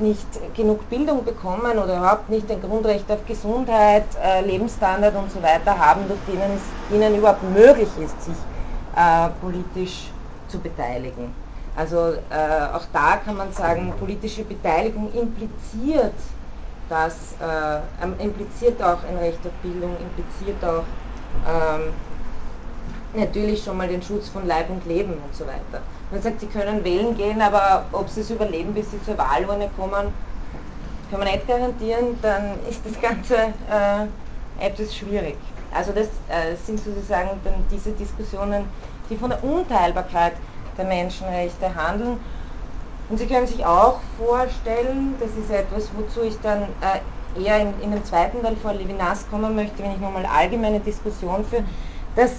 nicht 0.00 0.54
genug 0.54 0.88
Bildung 0.90 1.24
bekommen 1.24 1.78
oder 1.78 1.98
überhaupt 1.98 2.28
nicht 2.28 2.50
ein 2.50 2.60
Grundrecht 2.60 3.10
auf 3.10 3.24
Gesundheit, 3.26 4.04
äh, 4.22 4.40
Lebensstandard 4.44 5.14
und 5.16 5.30
so 5.30 5.42
weiter 5.42 5.78
haben, 5.78 6.08
durch 6.08 6.20
denen 6.26 6.56
es 6.56 6.94
ihnen 6.94 7.14
überhaupt 7.16 7.42
möglich 7.42 7.88
ist, 7.98 8.22
sich 8.24 8.36
äh, 8.96 9.28
politisch 9.40 10.10
zu 10.48 10.58
beteiligen. 10.58 11.32
Also 11.76 11.96
äh, 11.96 12.74
auch 12.74 12.84
da 12.92 13.16
kann 13.24 13.36
man 13.36 13.52
sagen, 13.52 13.92
politische 13.98 14.44
Beteiligung 14.44 15.12
impliziert 15.12 16.14
das, 16.88 17.34
impliziert 18.18 18.82
auch 18.82 19.02
ein 19.04 19.16
Recht 19.16 19.38
auf 19.46 19.52
Bildung, 19.62 19.96
impliziert 19.98 20.62
auch 20.62 20.84
ähm, 21.48 21.94
natürlich 23.16 23.62
schon 23.62 23.76
mal 23.76 23.88
den 23.88 24.02
Schutz 24.02 24.28
von 24.28 24.46
Leib 24.46 24.70
und 24.70 24.84
Leben 24.86 25.12
und 25.12 25.34
so 25.34 25.44
weiter. 25.44 25.82
Man 26.10 26.22
sagt, 26.22 26.40
sie 26.40 26.46
können 26.46 26.84
wählen 26.84 27.16
gehen, 27.16 27.40
aber 27.40 27.86
ob 27.92 28.08
sie 28.08 28.20
es 28.20 28.30
überleben, 28.30 28.74
bis 28.74 28.90
sie 28.90 29.02
zur 29.04 29.18
Wahlurne 29.18 29.68
kommen, 29.76 30.12
kann 31.10 31.20
man 31.20 31.28
nicht 31.28 31.46
garantieren, 31.46 32.16
dann 32.22 32.58
ist 32.68 32.80
das 32.84 33.00
Ganze 33.00 33.36
äh, 33.36 34.64
etwas 34.66 34.94
schwierig. 34.94 35.36
Also 35.74 35.92
das 35.92 36.06
äh, 36.28 36.54
sind 36.64 36.78
sozusagen 36.78 37.30
dann 37.44 37.54
diese 37.70 37.90
Diskussionen, 37.92 38.64
die 39.10 39.16
von 39.16 39.30
der 39.30 39.42
Unteilbarkeit 39.42 40.34
der 40.78 40.84
Menschenrechte 40.84 41.74
handeln. 41.74 42.18
Und 43.08 43.18
Sie 43.18 43.26
können 43.26 43.46
sich 43.46 43.64
auch 43.64 44.00
vorstellen, 44.16 45.14
das 45.20 45.30
ist 45.30 45.50
etwas, 45.50 45.90
wozu 45.96 46.22
ich 46.22 46.40
dann 46.40 46.62
äh, 46.80 47.42
eher 47.44 47.60
in, 47.60 47.68
in 47.82 47.90
dem 47.90 48.04
zweiten 48.04 48.42
Teil 48.42 48.56
vor 48.56 48.72
Levinas 48.72 49.26
kommen 49.30 49.54
möchte, 49.54 49.82
wenn 49.82 49.92
ich 49.92 50.00
nochmal 50.00 50.24
allgemeine 50.26 50.80
Diskussion 50.80 51.44
führe, 51.44 51.64
dass 52.16 52.30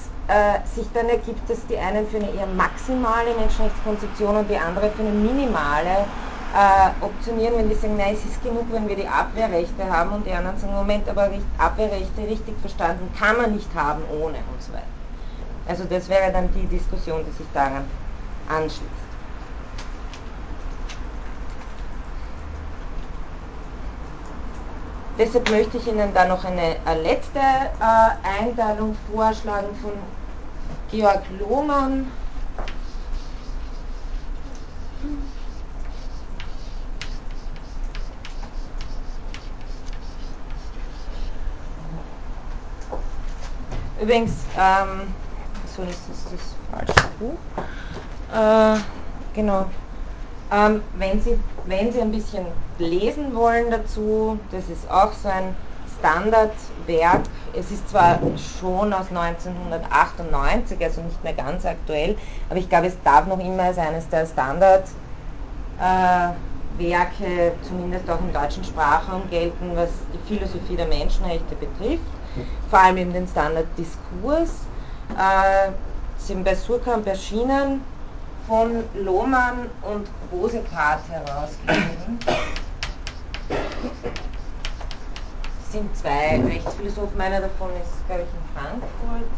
sich 0.73 0.88
dann 0.93 1.07
ergibt, 1.07 1.47
dass 1.49 1.67
die 1.67 1.78
einen 1.78 2.07
für 2.07 2.17
eine 2.17 2.32
eher 2.32 2.47
maximale 2.47 3.36
Menschenrechtskonzeption 3.36 4.36
und 4.38 4.49
die 4.49 4.57
andere 4.57 4.89
für 4.89 5.01
eine 5.01 5.11
minimale 5.11 6.07
äh, 6.55 7.03
optionieren, 7.03 7.57
wenn 7.57 7.69
die 7.69 7.76
sagen, 7.76 7.97
nein, 7.97 8.15
es 8.15 8.26
ist 8.26 8.41
genug, 8.41 8.65
wenn 8.71 8.88
wir 8.88 8.95
die 8.95 9.07
Abwehrrechte 9.07 9.84
haben 9.89 10.13
und 10.13 10.26
die 10.26 10.32
anderen 10.32 10.57
sagen, 10.57 10.73
Moment, 10.73 11.07
aber 11.09 11.30
Abwehrrechte 11.57 12.21
richtig 12.21 12.55
verstanden 12.61 13.09
kann 13.19 13.38
man 13.38 13.53
nicht 13.53 13.73
haben 13.76 14.01
ohne 14.09 14.38
und 14.38 14.61
so 14.61 14.71
weiter. 14.73 14.86
Also 15.67 15.84
das 15.84 16.07
wäre 16.07 16.32
dann 16.32 16.49
die 16.53 16.65
Diskussion, 16.67 17.21
die 17.28 17.32
sich 17.38 17.47
daran 17.53 17.86
anschließt. 18.47 19.05
Deshalb 25.18 25.49
möchte 25.49 25.78
ich 25.78 25.88
Ihnen 25.88 26.13
da 26.13 26.26
noch 26.26 26.43
eine 26.43 26.76
letzte 27.01 27.39
äh, 27.39 28.41
Einteilung 28.41 28.97
vorschlagen 29.13 29.74
von 29.82 29.93
Georg 30.91 31.24
Lohmann. 31.39 32.11
Übrigens, 44.01 44.34
ähm, 44.59 45.13
so 45.76 45.84
ist 45.84 46.01
das 46.09 46.24
das 46.32 46.93
falsche 46.93 47.09
Buch. 47.18 47.38
Äh, 48.34 48.80
genau. 49.34 49.66
Ähm, 50.52 50.84
wenn, 50.93 51.22
Sie, 51.22 51.39
wenn 51.66 51.91
Sie 51.91 52.02
ein 52.02 52.12
bisschen 52.12 52.46
lesen 52.78 53.36
wollen 53.36 53.72
dazu, 53.72 54.39
das 54.52 54.70
ist 54.70 54.89
auch 54.89 55.14
so 55.14 55.28
ein 55.28 55.56
Standardwerk. 55.98 57.22
Es 57.54 57.72
ist 57.72 57.89
zwar 57.89 58.20
schon 58.38 58.93
aus 58.93 59.08
1998, 59.10 60.84
also 60.84 61.02
nicht 61.02 61.24
mehr 61.24 61.34
ganz 61.34 61.66
aktuell, 61.66 62.16
aber 62.50 62.60
ich 62.60 62.70
glaube, 62.70 62.88
es 62.88 63.02
darf 63.04 63.26
noch 63.28 63.39
immer 63.39 63.64
als 63.64 63.78
eines 63.78 64.08
der 64.10 64.28
Standardwerke, 64.28 64.76
äh, 67.24 67.52
zumindest 67.68 68.10
auch 68.10 68.20
im 68.20 68.32
deutschen 68.32 68.64
Sprachraum 68.64 69.28
gelten, 69.30 69.72
was 69.76 69.89
die 70.14 70.20
Philosophie 70.28 70.76
der 70.76 70.88
Menschenrechte 70.88 71.56
betrifft, 71.56 72.04
vor 72.70 72.80
allem 72.80 72.98
eben 72.98 73.14
den 73.14 73.28
Standarddiskurs. 73.28 74.50
Äh, 75.18 75.72
sind 76.18 76.43
bei 76.43 76.56
Surkamp 76.56 77.06
erschienen 77.08 77.82
von 78.48 78.84
Lohmann 78.93 79.70
und 79.82 80.08
Rosekat 80.32 81.00
herausgegeben. 81.10 82.20
Es 85.64 85.72
sind 85.72 85.98
zwei 85.98 86.39
Rechtsphilosophen, 86.41 87.20
einer 87.20 87.41
davon 87.41 87.70
ist, 87.82 88.06
glaube 88.08 88.24
ich, 88.24 88.30
in 88.30 88.43
Frankfurt, 88.54 89.32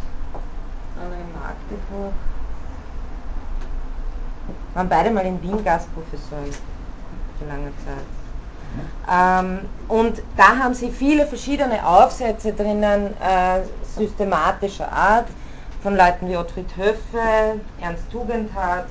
andere 1.02 1.20
in 1.20 1.34
Magdeburg. 1.34 2.14
Waren 4.74 4.90
beide 4.90 5.10
mal 5.10 5.26
in 5.26 5.42
Wien 5.42 5.64
Gastprofessoren 5.64 6.52
für 7.40 7.46
lange 7.48 7.72
Zeit. 7.86 8.06
Ähm, 9.10 9.60
und 9.88 10.22
da 10.36 10.58
haben 10.58 10.74
sie 10.74 10.92
viele 10.92 11.26
verschiedene 11.26 11.86
Aufsätze 11.86 12.54
drinnen, 12.54 13.16
äh, 13.22 13.62
systematischer 13.96 14.92
Art 14.92 15.28
von 15.82 15.96
Leuten 15.96 16.30
wie 16.30 16.38
Ottfried 16.38 16.76
Höffe, 16.76 17.60
Ernst 17.80 18.12
Tugendhat, 18.12 18.88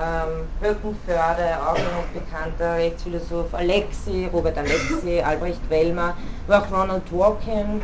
ähm, 0.00 0.48
Birkenförde, 0.60 1.58
auch 1.66 1.74
ein 1.74 2.14
bekannter 2.14 2.76
Rechtsphilosoph, 2.76 3.52
Alexi, 3.52 4.28
Robert 4.32 4.56
Alexi, 4.56 5.20
Albrecht 5.20 5.68
Wellmer, 5.68 6.14
aber 6.46 6.58
auch 6.58 6.70
Ronald 6.70 7.02
Dworkin, 7.10 7.82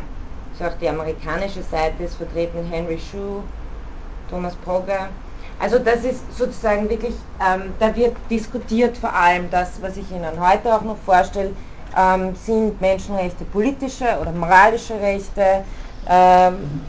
ist 0.53 0.63
auch 0.63 0.77
die 0.81 0.89
amerikanische 0.89 1.61
Seite 1.61 2.03
ist 2.03 2.15
vertreten, 2.15 2.65
Henry 2.69 2.97
Shue, 2.97 3.43
Thomas 4.29 4.55
Pogge. 4.55 4.97
Also 5.59 5.77
das 5.77 6.03
ist 6.05 6.37
sozusagen 6.37 6.89
wirklich, 6.89 7.15
ähm, 7.45 7.73
da 7.79 7.93
wird 7.95 8.15
diskutiert 8.29 8.97
vor 8.97 9.13
allem 9.13 9.49
das, 9.49 9.81
was 9.81 9.97
ich 9.97 10.09
Ihnen 10.11 10.39
heute 10.39 10.73
auch 10.73 10.83
noch 10.83 10.97
vorstelle, 10.97 11.51
ähm, 11.97 12.33
sind 12.35 12.79
Menschenrechte 12.79 13.43
politische 13.45 14.05
oder 14.21 14.31
moralische 14.31 14.99
Rechte, 14.99 15.63
ähm, 16.07 16.81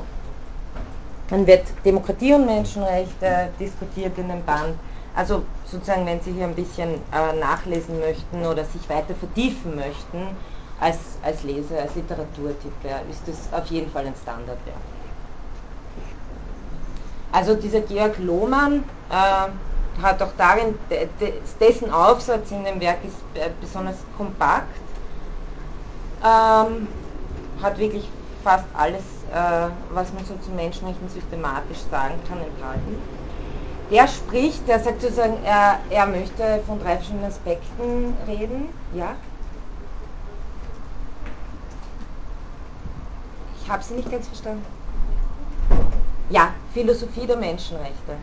dann 1.30 1.46
wird 1.46 1.64
Demokratie 1.84 2.34
und 2.34 2.46
Menschenrechte 2.46 3.48
diskutiert 3.58 4.18
in 4.18 4.28
dem 4.28 4.44
Band. 4.44 4.74
Also 5.14 5.42
sozusagen, 5.64 6.06
wenn 6.06 6.20
Sie 6.20 6.32
hier 6.32 6.44
ein 6.44 6.54
bisschen 6.54 6.94
äh, 7.12 7.38
nachlesen 7.38 7.98
möchten 7.98 8.44
oder 8.44 8.64
sich 8.64 8.88
weiter 8.88 9.14
vertiefen 9.14 9.76
möchten 9.76 10.36
als, 10.80 10.98
als 11.22 11.42
Leser, 11.42 11.82
als 11.82 11.94
Literaturtipp, 11.94 12.72
ist 13.10 13.22
das 13.26 13.58
auf 13.58 13.66
jeden 13.70 13.90
Fall 13.90 14.06
ein 14.06 14.14
Standardwerk. 14.22 14.76
Also 17.32 17.54
dieser 17.54 17.80
Georg 17.80 18.18
Lohmann 18.18 18.84
äh, 19.10 20.02
hat 20.02 20.22
auch 20.22 20.32
darin, 20.36 20.74
dessen 21.60 21.90
Aufsatz 21.92 22.50
in 22.50 22.64
dem 22.64 22.80
Werk 22.80 22.98
ist 23.04 23.14
äh, 23.34 23.50
besonders 23.60 23.96
kompakt, 24.16 24.80
ähm, 26.24 26.88
hat 27.62 27.78
wirklich 27.78 28.08
fast 28.42 28.64
alles, 28.74 29.02
was 29.30 30.12
man 30.12 30.24
so 30.24 30.34
zu 30.44 30.50
Menschenrechten 30.50 31.08
systematisch 31.08 31.78
sagen 31.90 32.14
kann, 32.28 32.38
enthalten. 32.40 32.96
Der 33.90 34.06
spricht, 34.06 34.66
der 34.68 34.78
sagt 34.78 35.00
sozusagen, 35.00 35.42
er, 35.44 35.80
er 35.90 36.06
möchte 36.06 36.60
von 36.66 36.80
drei 36.80 36.96
verschiedenen 36.96 37.24
Aspekten 37.24 38.14
reden. 38.26 38.68
Ja? 38.94 39.16
Ich 43.62 43.70
habe 43.70 43.82
Sie 43.82 43.94
nicht 43.94 44.10
ganz 44.10 44.26
verstanden. 44.28 44.64
Ja, 46.28 46.52
Philosophie 46.72 47.26
der 47.26 47.36
Menschenrechte. 47.36 48.16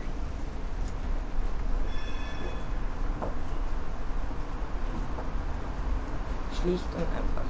Schlicht 6.60 6.84
und 6.94 7.02
einfach. 7.02 7.47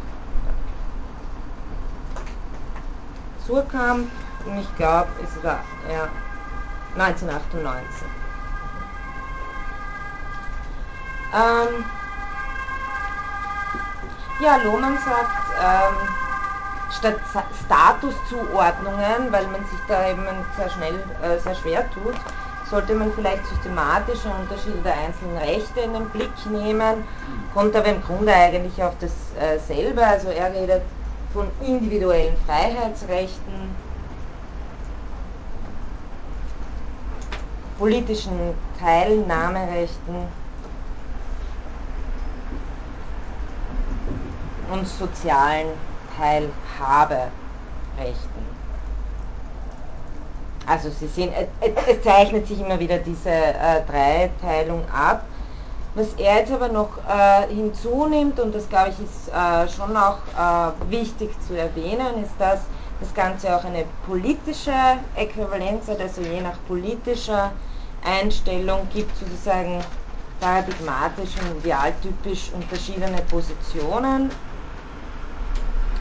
Surkamp, 3.49 4.11
und 4.45 4.59
ich 4.59 4.77
glaube, 4.77 5.09
es 5.23 5.43
war 5.43 5.65
ja, 5.91 6.09
1998. 6.95 8.07
Ähm, 11.35 11.85
ja, 14.41 14.57
Lohmann 14.57 14.99
sagt, 14.99 15.31
ähm, 15.59 15.97
statt 16.91 17.21
Statuszuordnungen, 17.65 19.33
weil 19.33 19.47
man 19.47 19.65
sich 19.65 19.81
da 19.89 20.09
eben 20.09 20.27
sehr 20.55 20.69
schnell, 20.69 21.01
äh, 21.23 21.39
sehr 21.39 21.55
schwer 21.55 21.91
tut, 21.91 22.17
sollte 22.71 22.95
man 22.95 23.11
vielleicht 23.15 23.47
systematische 23.47 24.29
Unterschiede 24.29 24.83
der 24.85 24.95
einzelnen 24.95 25.39
Rechte 25.39 25.81
in 25.81 25.95
den 25.95 26.11
Blick 26.11 26.35
nehmen, 26.47 27.03
kommt 27.55 27.75
aber 27.75 27.87
im 27.87 28.03
Grunde 28.03 28.35
eigentlich 28.35 28.83
auf 28.83 28.93
dasselbe. 29.01 30.03
Äh, 30.03 30.05
also 30.05 30.29
er 30.29 30.53
redet 30.53 30.83
von 31.33 31.47
individuellen 31.61 32.37
Freiheitsrechten, 32.47 33.77
politischen 37.79 38.55
Teilnahmerechten 38.81 40.27
und 44.71 44.87
sozialen 44.87 45.69
Teilhaberechten. 46.17 47.33
Also 50.67 50.91
Sie 50.91 51.07
sehen, 51.07 51.33
es 51.61 52.03
zeichnet 52.03 52.47
sich 52.47 52.61
immer 52.61 52.79
wieder 52.79 52.99
diese 52.99 53.31
äh, 53.31 53.83
Dreiteilung 53.89 54.83
ab. 54.91 55.25
Was 55.99 56.15
er 56.17 56.39
jetzt 56.39 56.53
aber 56.53 56.69
noch 56.69 56.91
äh, 57.09 57.53
hinzunimmt, 57.53 58.39
und 58.39 58.55
das 58.55 58.69
glaube 58.69 58.91
ich 58.91 59.01
ist 59.05 59.35
äh, 59.35 59.69
schon 59.69 59.97
auch 59.97 60.19
äh, 60.39 60.93
wichtig 60.93 61.29
zu 61.49 61.59
erwähnen, 61.59 62.23
ist, 62.23 62.31
dass 62.39 62.61
das 63.01 63.13
Ganze 63.15 63.57
auch 63.57 63.65
eine 63.65 63.85
politische 64.07 64.71
Äquivalenz 65.17 65.89
hat, 65.89 66.01
also 66.01 66.21
je 66.21 66.41
nach 66.41 66.55
politischer 66.69 67.51
Einstellung 68.05 68.87
gibt 68.95 69.11
sozusagen 69.17 69.83
paradigmatisch 70.41 71.31
und 71.43 71.59
idealtypisch 71.65 72.53
unterschiedene 72.55 73.21
Positionen. 73.29 74.31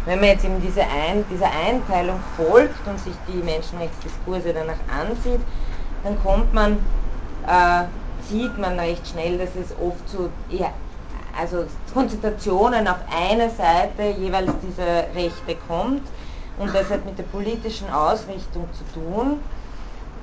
Wenn 0.06 0.20
man 0.20 0.30
jetzt 0.30 0.46
eben 0.46 0.62
diese 0.62 0.82
Ein, 0.82 1.26
dieser 1.32 1.50
Einteilung 1.68 2.20
folgt 2.38 2.88
und 2.88 3.00
sich 3.00 3.16
die 3.28 3.44
Menschenrechtsdiskurse 3.44 4.54
danach 4.54 4.78
ansieht, 4.96 5.42
dann 6.04 6.22
kommt 6.22 6.54
man, 6.54 6.74
äh, 7.48 7.86
sieht 8.30 8.58
man 8.58 8.80
recht 8.80 9.08
schnell, 9.08 9.38
dass 9.38 9.50
es 9.56 9.72
oft 9.80 10.08
zu 10.10 10.30
ja, 10.50 10.72
also 11.40 11.66
Konzentrationen 11.94 12.88
auf 12.88 12.98
eine 13.16 13.50
Seite 13.50 14.20
jeweils 14.20 14.52
dieser 14.62 15.14
Rechte 15.16 15.56
kommt 15.68 16.02
und 16.58 16.74
das 16.74 16.90
hat 16.90 17.06
mit 17.06 17.18
der 17.18 17.24
politischen 17.24 17.90
Ausrichtung 17.92 18.68
zu 18.74 19.00
tun. 19.00 19.40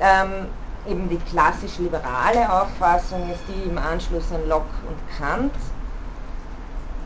Ähm, 0.01 0.49
eben 0.89 1.09
die 1.09 1.19
klassisch 1.31 1.79
liberale 1.79 2.53
Auffassung 2.53 3.31
ist 3.31 3.43
die 3.49 3.69
im 3.69 3.79
Anschluss 3.79 4.33
an 4.33 4.49
Locke 4.49 4.75
und 4.89 5.19
Kant. 5.19 5.53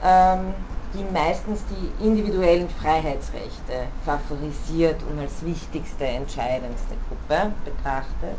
Ähm, 0.02 0.54
die 0.94 1.04
meistens 1.12 1.60
die 1.66 2.04
individuellen 2.04 2.68
Freiheitsrechte 2.80 3.88
favorisiert 4.04 4.96
und 5.10 5.20
als 5.20 5.44
wichtigste, 5.44 6.06
entscheidendste 6.06 6.94
Gruppe 7.08 7.52
betrachtet. 7.64 8.38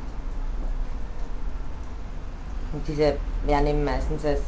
Und 2.71 2.87
diese 2.87 3.15
werden 3.45 3.67
eben 3.67 3.83
meistens 3.83 4.23
als 4.25 4.41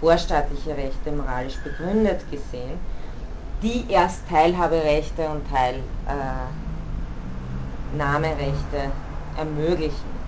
vorstaatliche 0.00 0.76
Rechte 0.76 1.12
moralisch 1.12 1.56
begründet 1.58 2.20
gesehen, 2.30 2.78
die 3.62 3.84
erst 3.90 4.28
Teilhaberechte 4.28 5.28
und 5.28 5.42
Teilnahmerechte 7.92 8.90
ermöglichen. 9.36 10.18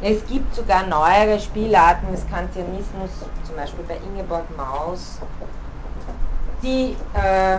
Es 0.00 0.26
gibt 0.26 0.54
sogar 0.54 0.86
neuere 0.86 1.38
Spielarten 1.38 2.10
des 2.10 2.28
Kantianismus, 2.28 3.10
zum 3.46 3.56
Beispiel 3.56 3.84
bei 3.86 3.96
Ingeborg 4.08 4.44
Maus, 4.56 5.18
die 6.62 6.96
äh, 7.14 7.58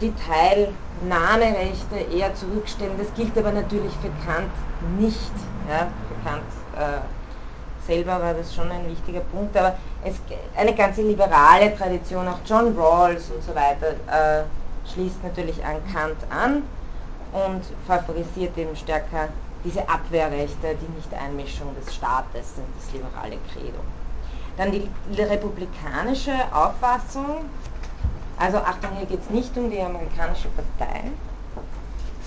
die 0.00 0.12
Teilnahmerechte 0.14 1.96
eher 2.12 2.34
zurückstellen. 2.34 2.92
Das 2.98 3.12
gilt 3.14 3.36
aber 3.38 3.52
natürlich 3.52 3.92
für 4.02 4.10
Kant 4.24 4.50
nicht. 4.98 5.32
Ja? 5.68 5.88
Kant 6.24 6.42
äh, 6.76 7.86
selber 7.86 8.20
war 8.20 8.34
das 8.34 8.54
schon 8.54 8.70
ein 8.70 8.86
wichtiger 8.88 9.20
Punkt, 9.20 9.56
aber 9.56 9.76
es, 10.04 10.14
eine 10.56 10.74
ganze 10.74 11.02
liberale 11.02 11.76
Tradition, 11.76 12.26
auch 12.28 12.38
John 12.44 12.76
Rawls 12.76 13.30
und 13.30 13.42
so 13.42 13.54
weiter, 13.54 13.92
äh, 14.10 14.44
schließt 14.92 15.22
natürlich 15.22 15.64
an 15.64 15.76
Kant 15.92 16.16
an 16.30 16.62
und 17.32 17.62
favorisiert 17.86 18.56
eben 18.56 18.76
stärker 18.76 19.28
diese 19.64 19.88
Abwehrrechte, 19.88 20.76
die 20.80 20.96
Nicht-Einmischung 20.96 21.74
des 21.74 21.94
Staates 21.94 22.54
sind 22.54 22.66
das 22.78 22.92
liberale 22.92 23.36
Credo. 23.52 23.78
Dann 24.56 24.70
die 24.72 24.88
republikanische 25.20 26.34
Auffassung, 26.52 27.44
also 28.38 28.58
Achtung, 28.58 28.90
hier 28.96 29.06
geht 29.06 29.20
es 29.20 29.30
nicht 29.30 29.56
um 29.56 29.70
die 29.70 29.80
amerikanische 29.80 30.48
Partei, 30.48 31.10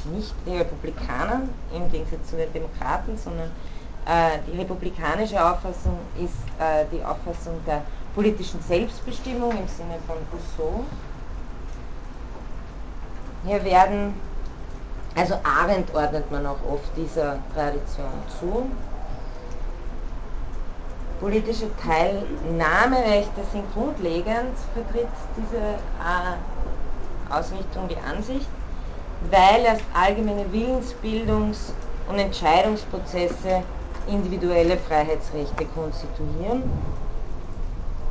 nicht 0.09 0.33
die 0.45 0.57
Republikaner 0.57 1.41
im 1.73 1.91
Gegensatz 1.91 2.29
zu 2.29 2.37
den 2.37 2.51
Demokraten, 2.53 3.17
sondern 3.17 3.51
äh, 4.05 4.39
die 4.47 4.57
republikanische 4.57 5.43
Auffassung 5.43 5.97
ist 6.17 6.33
äh, 6.59 6.85
die 6.91 7.03
Auffassung 7.03 7.59
der 7.65 7.81
politischen 8.15 8.61
Selbstbestimmung 8.61 9.51
im 9.51 9.67
Sinne 9.67 9.97
von 10.07 10.17
Rousseau. 10.31 10.83
Hier 13.45 13.63
werden 13.63 14.13
also 15.15 15.35
Arendt 15.43 15.93
ordnet 15.93 16.29
man 16.31 16.45
auch 16.45 16.63
oft 16.71 16.95
dieser 16.95 17.37
Tradition 17.53 18.11
zu. 18.39 18.69
Politische 21.19 21.69
Teilnahmerechte 21.77 23.41
sind 23.51 23.65
grundlegend, 23.73 24.55
vertritt 24.73 25.09
diese 25.35 25.57
äh, 25.57 27.33
Ausrichtung 27.33 27.89
die 27.89 27.97
Ansicht, 27.97 28.47
weil 29.31 29.63
erst 29.65 29.83
allgemeine 29.93 30.45
Willensbildungs- 30.45 31.73
und 32.07 32.19
Entscheidungsprozesse 32.19 33.63
individuelle 34.07 34.77
Freiheitsrechte 34.77 35.65
konstituieren 35.75 36.63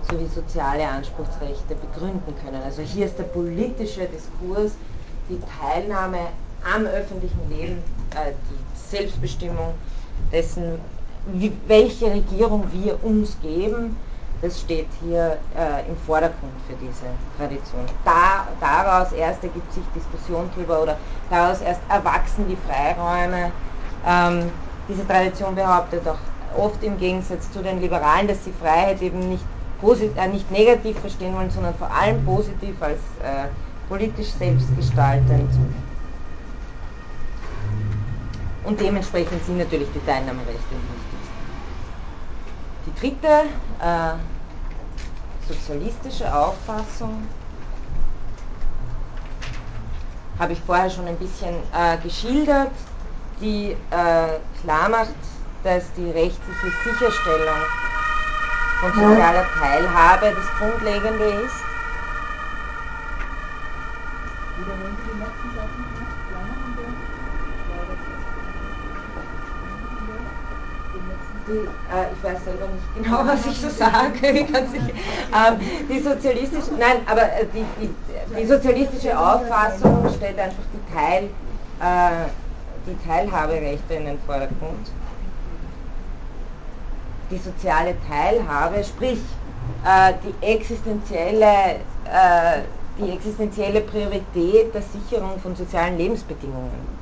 sowie 0.09 0.26
soziale 0.26 0.86
Anspruchsrechte 0.86 1.74
begründen 1.74 2.34
können. 2.44 2.62
Also 2.62 2.82
hier 2.82 3.06
ist 3.06 3.18
der 3.18 3.24
politische 3.24 4.06
Diskurs 4.06 4.72
die 5.28 5.40
Teilnahme 5.61 6.18
am 6.74 6.86
öffentlichen 6.86 7.50
Leben, 7.50 7.78
äh, 8.14 8.32
die 8.50 8.96
Selbstbestimmung 8.96 9.74
dessen, 10.32 10.78
wie, 11.34 11.52
welche 11.66 12.06
Regierung 12.06 12.64
wir 12.72 13.02
uns 13.04 13.36
geben, 13.42 13.96
das 14.41 14.61
steht 14.61 14.86
hier 15.03 15.39
äh, 15.57 15.89
im 15.89 15.97
Vordergrund 16.07 16.53
für 16.68 16.74
diese 16.74 17.07
Tradition. 17.36 17.84
Da, 18.05 18.47
daraus 18.61 19.12
erst 19.12 19.43
ergibt 19.43 19.72
sich 19.72 19.82
Diskussion 19.95 20.49
darüber 20.55 20.82
oder 20.82 20.97
daraus 21.28 21.61
erst 21.61 21.80
erwachsen 21.89 22.47
die 22.49 22.57
Freiräume. 22.68 23.51
Ähm, 24.07 24.51
diese 24.89 25.07
Tradition 25.07 25.55
behauptet 25.55 26.07
auch 26.07 26.18
oft 26.57 26.82
im 26.84 26.99
Gegensatz 26.99 27.51
zu 27.53 27.62
den 27.62 27.80
Liberalen, 27.80 28.28
dass 28.28 28.45
sie 28.45 28.53
Freiheit 28.53 29.03
eben 29.03 29.28
nicht, 29.28 29.45
posit 29.80 30.16
äh, 30.16 30.28
nicht 30.28 30.51
negativ 30.51 30.99
verstehen 31.01 31.34
wollen, 31.34 31.51
sondern 31.51 31.74
vor 31.74 31.91
allem 31.91 32.24
positiv 32.24 32.80
als 32.80 33.01
äh, 33.22 33.49
politisch 33.89 34.30
selbstgestaltend. 34.39 35.51
Und 38.64 38.80
dementsprechend 38.80 39.45
sind 39.45 39.59
natürlich 39.59 39.89
die 39.95 40.05
Teilnahmerechte 40.05 40.53
wichtig. 40.53 41.07
Die 42.89 43.01
dritte 43.01 43.45
äh, 43.80 44.14
sozialistische 45.47 46.34
Auffassung. 46.34 47.22
Habe 50.39 50.53
ich 50.55 50.61
vorher 50.61 50.89
schon 50.89 51.07
ein 51.07 51.16
bisschen 51.16 51.55
äh, 51.74 51.99
geschildert, 52.03 52.70
die 53.41 53.72
äh, 53.91 54.39
klar 54.62 54.89
macht, 54.89 55.14
dass 55.64 55.93
die 55.97 56.11
rechtliche 56.11 56.72
Sicherstellung 56.84 57.59
von 58.80 58.93
sozialer 58.93 59.45
Teilhabe 59.61 60.32
das 60.34 60.59
Grundlegende 60.59 61.24
ist. 61.24 61.61
Wiederholen 64.57 64.97
Sie 65.05 65.11
den 65.11 65.18
letzten 65.18 65.55
Satz 65.55 65.72
noch? 65.76 66.30
Klammer 66.30 66.57
und 66.64 66.78
der? 66.78 66.89
Die, 70.95 71.38
äh, 71.53 72.12
ich 72.12 72.22
weiß 72.22 72.44
selber 72.44 72.66
nicht 72.68 72.94
genau, 72.94 73.18
was 73.26 73.46
ich 73.46 73.61
so 73.61 73.68
sage. 73.68 74.18
ähm, 74.22 75.59
die 75.88 76.01
sozialistische, 76.01 76.72
nein, 76.78 77.01
aber 77.07 77.22
äh, 77.22 77.46
die, 77.53 77.64
die, 77.80 77.90
die, 78.36 78.46
sozialistische 78.46 79.18
Auffassung 79.18 80.09
stellt 80.16 80.38
einfach 80.38 80.62
die, 80.72 80.94
Teil, 80.94 81.24
äh, 81.80 82.28
die 82.86 83.07
Teilhaberechte 83.07 83.94
in 83.94 84.07
den 84.07 84.18
Vordergrund 84.26 84.90
die 87.30 87.38
soziale 87.38 87.94
Teilhabe, 88.09 88.82
sprich 88.84 89.20
äh, 89.84 90.14
die, 90.24 90.46
existenzielle, 90.46 91.76
äh, 92.05 92.62
die 92.99 93.12
existenzielle 93.12 93.80
Priorität 93.82 94.74
der 94.74 94.82
Sicherung 94.82 95.38
von 95.40 95.55
sozialen 95.55 95.99
Lebensbedingungen 95.99 96.99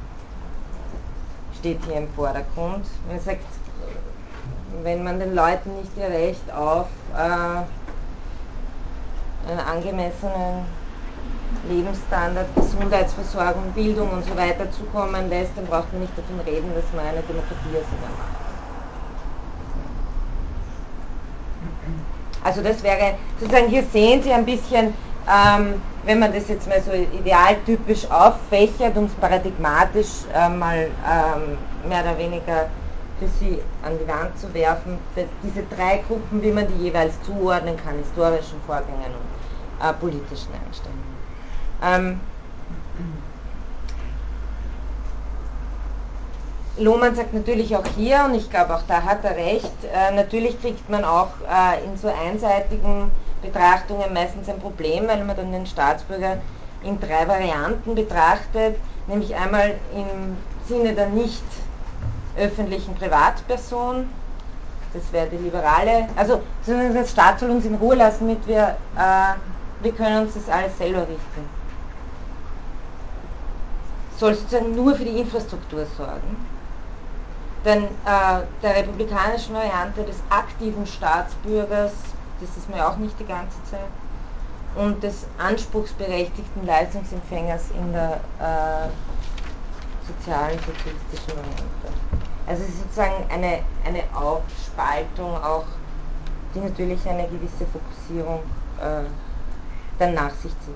steht 1.59 1.79
hier 1.87 1.97
im 1.97 2.09
Vordergrund. 2.11 2.87
Man 3.09 3.21
sagt, 3.21 3.45
wenn 4.83 5.05
man 5.05 5.19
den 5.19 5.35
Leuten 5.35 5.77
nicht 5.77 5.91
ihr 5.97 6.09
Recht 6.09 6.53
auf 6.53 6.87
äh, 7.15 7.65
einen 9.49 9.61
angemessenen 9.61 10.65
Lebensstandard, 11.69 12.47
Gesundheitsversorgung, 12.57 13.73
Bildung 13.75 14.11
und 14.11 14.25
so 14.25 14.37
weiter 14.37 14.71
zukommen 14.73 15.29
lässt, 15.29 15.53
dann 15.57 15.67
braucht 15.67 15.93
man 15.93 16.03
nicht 16.03 16.13
davon 16.17 16.41
reden, 16.41 16.73
dass 16.75 16.85
man 16.95 17.07
eine 17.07 17.23
Demokratie 17.23 17.85
macht. 18.03 18.37
Also 22.45 22.63
das 22.63 22.83
wäre 22.83 23.15
sozusagen, 23.41 23.69
hier 23.69 23.83
sehen 23.93 24.23
Sie 24.23 24.33
ein 24.33 24.45
bisschen, 24.45 24.95
ähm, 25.29 25.83
wenn 26.05 26.21
man 26.21 26.33
das 26.33 26.47
jetzt 26.49 26.69
mal 26.69 26.81
so 26.81 26.93
idealtypisch 26.93 28.09
auffächert, 28.09 28.97
um 28.97 29.07
es 29.07 29.13
paradigmatisch 29.15 30.25
äh, 30.33 30.49
mal 30.49 30.89
ähm, 31.05 31.59
mehr 31.89 32.03
oder 32.03 32.17
weniger 32.17 32.69
für 33.19 33.29
Sie 33.29 33.61
an 33.83 33.99
die 33.99 34.09
Wand 34.09 34.39
zu 34.39 34.53
werfen, 34.53 34.99
diese 35.43 35.63
drei 35.65 36.03
Gruppen, 36.07 36.43
wie 36.43 36.51
man 36.51 36.67
die 36.69 36.85
jeweils 36.85 37.21
zuordnen 37.23 37.77
kann, 37.77 37.97
historischen 37.99 38.61
Vorgängen 38.67 39.07
und 39.07 39.87
äh, 39.87 39.93
politischen 39.95 40.53
Einstellungen. 40.67 41.17
Ähm, 41.83 42.21
Lohmann 46.79 47.15
sagt 47.15 47.33
natürlich 47.33 47.75
auch 47.75 47.87
hier, 47.97 48.23
und 48.27 48.35
ich 48.35 48.51
glaube 48.51 48.75
auch 48.75 48.83
da 48.87 49.03
hat 49.03 49.25
er 49.25 49.37
recht, 49.37 49.73
äh, 49.85 50.15
natürlich 50.15 50.61
kriegt 50.61 50.91
man 50.91 51.05
auch 51.05 51.31
äh, 51.49 51.83
in 51.85 51.97
so 51.97 52.09
einseitigen 52.09 53.11
Betrachtungen 53.41 54.13
meistens 54.13 54.49
ein 54.49 54.59
Problem, 54.59 55.09
weil 55.09 55.25
man 55.25 55.37
dann 55.37 55.53
den 55.53 55.67
Staatsbürger 55.67 56.37
in 56.83 57.01
drei 57.01 57.27
Varianten 57.27 57.95
betrachtet, 57.95 58.77
nämlich 59.07 59.35
einmal 59.35 59.75
im 59.95 60.37
Sinne 60.69 60.93
der 60.93 61.09
nicht 61.09 61.45
öffentlichen 62.39 62.95
Privatperson, 62.95 64.09
das 64.93 65.13
wäre 65.13 65.29
die 65.29 65.37
liberale, 65.37 66.09
also 66.17 66.43
der 66.67 67.05
Staat 67.07 67.41
soll 67.41 67.51
uns 67.51 67.65
in 67.65 67.75
Ruhe 67.75 67.97
lassen, 67.97 68.29
damit 68.29 68.47
wir, 68.47 68.77
äh, 68.97 69.35
wir 69.83 69.93
können 69.93 70.27
uns 70.27 70.35
das 70.35 70.49
alles 70.49 70.77
selber 70.79 71.03
richten. 71.03 71.51
Soll 74.19 74.35
sozusagen 74.35 74.75
nur 74.75 74.95
für 74.95 75.05
die 75.05 75.21
Infrastruktur 75.21 75.87
sorgen 75.97 76.37
denn 77.67 77.83
äh, 77.85 77.89
der 78.63 78.77
republikanischen 78.77 79.55
Variante 79.55 80.05
des 80.05 80.17
aktiven 80.31 80.87
Staatsbürgers, 80.87 81.93
das 82.41 82.57
ist 82.57 82.71
mir 82.71 82.87
auch 82.87 82.97
nicht 82.97 83.19
die 83.19 83.27
ganze 83.27 83.57
Zeit, 83.65 83.81
und 84.77 85.03
des 85.03 85.27
anspruchsberechtigten 85.39 86.65
Leistungsempfängers 86.65 87.71
in 87.71 87.93
der 87.93 88.21
äh, 88.39 88.89
sozialen 90.07 90.59
sozialistischen 90.59 91.29
Variante. 91.29 92.26
Also 92.47 92.63
es 92.63 92.69
ist 92.69 92.83
sozusagen 92.83 93.25
eine, 93.31 93.59
eine 93.85 94.03
Aufspaltung 94.15 95.35
auch, 95.43 95.65
die 96.55 96.61
natürlich 96.61 97.07
eine 97.09 97.25
gewisse 97.25 97.67
Fokussierung 97.73 98.41
äh, 98.81 99.05
dann 99.99 100.15
nach 100.15 100.31
sich 100.31 100.53
zieht. 100.65 100.75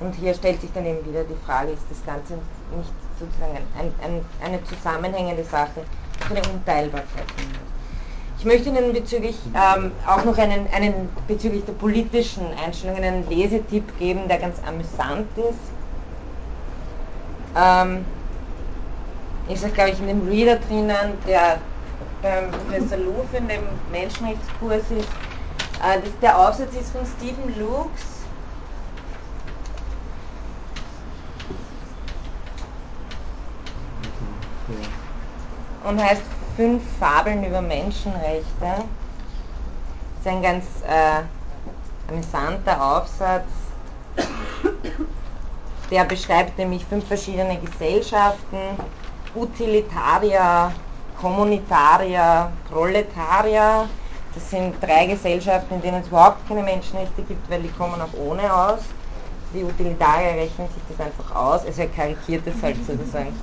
Und 0.00 0.14
hier 0.14 0.32
stellt 0.34 0.60
sich 0.60 0.72
dann 0.72 0.86
eben 0.86 1.04
wieder 1.04 1.24
die 1.24 1.36
Frage, 1.44 1.72
ist 1.72 1.82
das 1.90 2.04
Ganze 2.06 2.34
nicht 2.34 2.92
sozusagen 3.18 3.56
ein, 3.76 3.92
ein, 4.04 4.24
eine 4.44 4.62
zusammenhängende 4.64 5.42
Sache, 5.42 5.82
eine 6.30 6.40
Unteilbarkeit 6.52 7.24
Ich 8.38 8.44
möchte 8.44 8.68
Ihnen 8.68 8.92
bezüglich 8.92 9.36
ähm, 9.54 9.90
auch 10.06 10.24
noch 10.24 10.38
einen, 10.38 10.68
einen 10.72 11.08
bezüglich 11.26 11.64
der 11.64 11.72
politischen 11.72 12.46
Einstellungen 12.64 13.02
einen 13.02 13.28
Lesetipp 13.28 13.98
geben, 13.98 14.28
der 14.28 14.38
ganz 14.38 14.58
amüsant 14.64 15.26
ist. 15.36 15.58
Ähm, 17.56 18.04
ist 19.48 19.64
auch, 19.64 19.72
glaube 19.72 19.90
ich, 19.90 20.00
in 20.00 20.08
dem 20.08 20.28
Reader 20.28 20.56
drinnen, 20.56 21.18
der 21.26 21.58
beim 22.22 22.50
Professor 22.50 22.98
Luf 22.98 23.32
in 23.32 23.48
dem 23.48 23.62
Menschenrechtskurs 23.90 24.82
ist. 24.90 25.08
Äh, 25.82 26.00
das, 26.02 26.10
der 26.20 26.38
Aufsatz 26.38 26.74
ist 26.74 26.90
von 26.90 27.06
Stephen 27.06 27.58
Lukes 27.58 28.18
und 35.84 36.02
heißt 36.02 36.22
Fünf 36.56 36.82
Fabeln 36.98 37.44
über 37.44 37.60
Menschenrechte. 37.60 38.44
Das 38.60 38.74
ist 40.20 40.26
ein 40.26 40.42
ganz 40.42 40.64
äh, 40.84 41.22
amüsanter 42.12 42.82
Aufsatz. 42.82 43.44
Der 45.92 46.04
beschreibt 46.04 46.58
nämlich 46.58 46.84
fünf 46.84 47.06
verschiedene 47.06 47.58
Gesellschaften, 47.58 48.58
Utilitarier, 49.34 50.72
Kommunitarier, 51.20 52.50
Proletarier. 52.70 53.88
Das 54.34 54.50
sind 54.50 54.74
drei 54.80 55.06
Gesellschaften, 55.06 55.74
in 55.74 55.82
denen 55.82 56.02
es 56.02 56.08
überhaupt 56.08 56.46
keine 56.48 56.62
Menschenrechte 56.62 57.22
gibt, 57.22 57.50
weil 57.50 57.62
die 57.62 57.70
kommen 57.70 58.00
auch 58.00 58.18
ohne 58.18 58.52
aus. 58.52 58.80
Die 59.54 59.64
Utilitarier 59.64 60.42
rechnen 60.42 60.68
sich 60.68 60.82
das 60.90 61.06
einfach 61.06 61.34
aus, 61.34 61.64
also 61.64 61.80
er 61.80 61.88
karikiert 61.88 62.46
das 62.46 62.54
halt 62.62 62.76
sozusagen. 62.86 63.34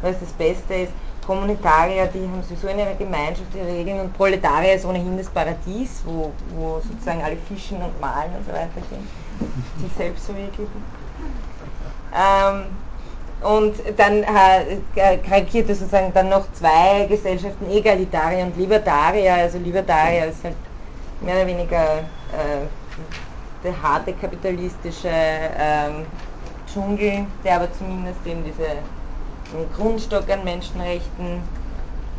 Was 0.00 0.18
das 0.18 0.30
Beste 0.30 0.74
ist, 0.74 0.92
Kommunitarier, 1.26 2.06
die 2.06 2.22
haben 2.22 2.42
sowieso 2.42 2.68
in 2.68 2.78
ihrer 2.78 2.94
Gemeinschaft 2.94 3.54
ihre 3.54 3.68
Regeln 3.68 4.00
und 4.00 4.16
Proletarier 4.16 4.74
ist 4.74 4.84
ohnehin 4.86 5.16
das 5.18 5.28
Paradies, 5.28 6.02
wo, 6.04 6.32
wo 6.56 6.80
sozusagen 6.80 7.22
alle 7.22 7.36
fischen 7.36 7.76
und 7.82 8.00
malen 8.00 8.34
und 8.36 8.46
so 8.46 8.52
weiter 8.52 8.80
gehen, 8.88 9.06
sich 9.80 9.92
selbst 9.96 10.24
verwirklichen. 10.26 10.82
Ähm, 12.12 12.64
und 13.40 13.74
dann 13.96 14.22
äh, 14.22 15.16
karikiert 15.18 15.68
er 15.70 15.74
sozusagen 15.74 16.12
dann 16.12 16.28
noch 16.28 16.52
zwei 16.52 17.06
Gesellschaften, 17.08 17.70
Egalitarier 17.70 18.44
und 18.44 18.56
Libertarier. 18.56 19.34
Also 19.34 19.58
Libertarier 19.58 20.26
ist 20.26 20.44
halt 20.44 20.56
mehr 21.22 21.36
oder 21.36 21.46
weniger 21.46 21.98
äh, 21.98 22.66
der 23.64 23.82
harte 23.82 24.12
kapitalistische 24.12 25.08
ähm, 25.08 26.06
Dschungel, 26.70 27.26
der 27.44 27.56
aber 27.56 27.72
zumindest 27.72 28.18
eben 28.26 28.44
diese 28.44 28.68
Grundstock 29.76 30.30
an 30.30 30.44
Menschenrechten 30.44 31.42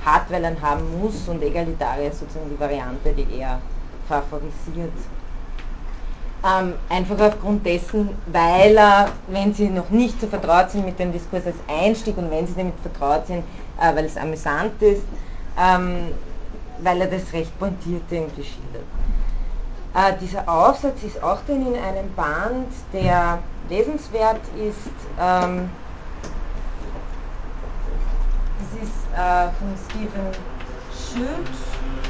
hat, 0.03 0.29
weil 0.29 0.43
er 0.43 0.59
haben 0.61 0.99
muss 0.99 1.27
und 1.27 1.41
egalitarisch 1.43 2.09
ist 2.09 2.19
sozusagen 2.19 2.49
die 2.49 2.59
Variante, 2.59 3.13
die 3.13 3.39
er 3.39 3.59
favorisiert. 4.07 4.91
Ähm, 6.43 6.73
einfach 6.89 7.19
aufgrund 7.19 7.63
dessen, 7.67 8.09
weil 8.25 8.75
er, 8.75 9.09
wenn 9.27 9.53
Sie 9.53 9.69
noch 9.69 9.91
nicht 9.91 10.19
so 10.19 10.25
vertraut 10.25 10.71
sind 10.71 10.85
mit 10.85 10.97
dem 10.97 11.13
Diskurs 11.13 11.45
als 11.45 11.55
Einstieg 11.67 12.17
und 12.17 12.31
wenn 12.31 12.47
Sie 12.47 12.55
damit 12.55 12.73
vertraut 12.81 13.27
sind, 13.27 13.43
äh, 13.79 13.95
weil 13.95 14.05
es 14.05 14.17
amüsant 14.17 14.81
ist, 14.81 15.03
ähm, 15.59 16.07
weil 16.79 16.99
er 17.01 17.07
das 17.07 17.31
recht 17.31 17.57
pointiert 17.59 18.01
irgendwie 18.09 18.43
schildert. 18.43 18.85
Äh, 19.93 20.13
dieser 20.19 20.47
Aufsatz 20.49 21.03
ist 21.03 21.21
auch 21.21 21.41
drin 21.45 21.67
in 21.67 21.75
einem 21.75 22.11
Band, 22.15 22.67
der 22.91 23.37
lesenswert 23.69 24.41
ist. 24.55 24.77
Ähm, 25.19 25.69
das 28.57 28.83
ist 28.83 28.97
äh, 29.13 29.49
von 29.59 29.75
Stephen 29.89 30.31
Schultz 30.91 32.00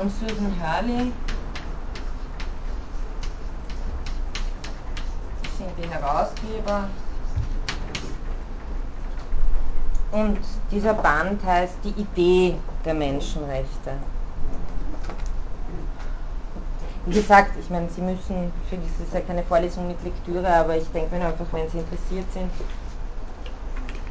und 0.00 0.10
Susan 0.10 0.52
Hurley. 0.60 1.12
Sind 5.56 5.70
die 5.78 5.88
Herausgeber. 5.88 6.88
Und 10.12 10.38
dieser 10.70 10.94
Band 10.94 11.44
heißt 11.44 11.76
Die 11.84 12.00
Idee 12.00 12.56
der 12.84 12.94
Menschenrechte. 12.94 13.92
Wie 17.06 17.14
gesagt, 17.14 17.52
ich 17.60 17.70
meine, 17.70 17.88
Sie 17.90 18.00
müssen, 18.00 18.52
für 18.68 18.76
das 18.76 19.06
ist 19.06 19.14
ja 19.14 19.20
keine 19.20 19.44
Vorlesung 19.44 19.86
mit 19.86 20.02
Lektüre, 20.02 20.48
aber 20.48 20.76
ich 20.76 20.88
denke 20.90 21.16
mir 21.16 21.26
einfach, 21.26 21.46
wenn 21.52 21.68
Sie 21.70 21.78
interessiert 21.78 22.30
sind 22.32 22.50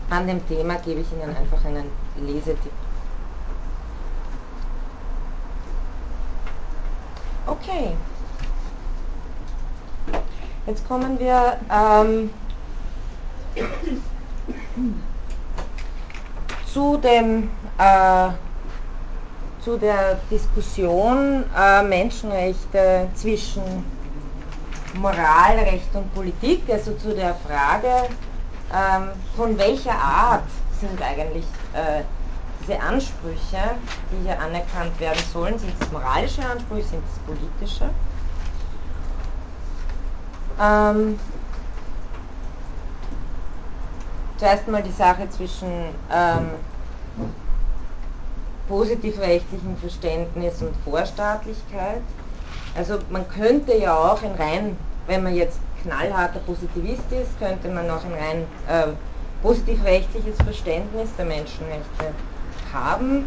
an 0.09 0.27
dem 0.27 0.47
Thema, 0.47 0.75
gebe 0.75 1.01
ich 1.01 1.11
Ihnen 1.11 1.35
einfach 1.35 1.63
einen 1.65 1.89
Lesetipp. 2.21 2.71
Okay. 7.47 7.95
Jetzt 10.67 10.87
kommen 10.87 11.19
wir 11.19 11.57
ähm, 11.71 12.31
zu 16.73 16.97
dem 16.97 17.49
äh, 17.77 18.29
zu 19.65 19.77
der 19.77 20.17
Diskussion 20.31 21.43
äh, 21.55 21.83
Menschenrechte 21.83 23.07
zwischen 23.13 23.63
Moralrecht 24.95 25.93
und 25.93 26.13
Politik, 26.15 26.63
also 26.71 26.93
zu 26.93 27.13
der 27.13 27.35
Frage, 27.47 28.07
ähm, 28.73 29.09
von 29.35 29.57
welcher 29.59 29.93
Art 29.93 30.43
sind 30.79 30.99
eigentlich 31.01 31.45
äh, 31.73 32.03
diese 32.61 32.79
Ansprüche, 32.79 33.75
die 34.11 34.27
hier 34.27 34.39
anerkannt 34.39 34.99
werden 34.99 35.21
sollen, 35.31 35.59
sind 35.59 35.73
es 35.79 35.91
moralische 35.91 36.41
Ansprüche, 36.43 36.87
sind 36.87 37.03
es 37.11 37.19
politische? 37.35 37.89
Ähm, 40.61 41.19
zuerst 44.37 44.67
mal 44.67 44.83
die 44.83 44.91
Sache 44.91 45.29
zwischen 45.29 45.67
ähm, 46.11 46.49
positivrechtlichem 48.67 49.77
Verständnis 49.77 50.61
und 50.61 50.75
Vorstaatlichkeit. 50.83 52.01
Also 52.75 52.99
man 53.09 53.27
könnte 53.29 53.75
ja 53.75 53.95
auch 53.95 54.21
in 54.23 54.31
rein, 54.33 54.77
wenn 55.07 55.23
man 55.23 55.35
jetzt 55.35 55.59
knallharter 55.83 56.39
Positivist 56.39 57.11
ist, 57.11 57.39
könnte 57.39 57.69
man 57.69 57.89
auch 57.89 58.03
ein 58.03 58.13
rein 58.13 58.47
äh, 58.67 58.93
positivrechtliches 59.41 60.35
Verständnis 60.43 61.09
der 61.17 61.25
Menschenrechte 61.25 62.13
haben. 62.73 63.25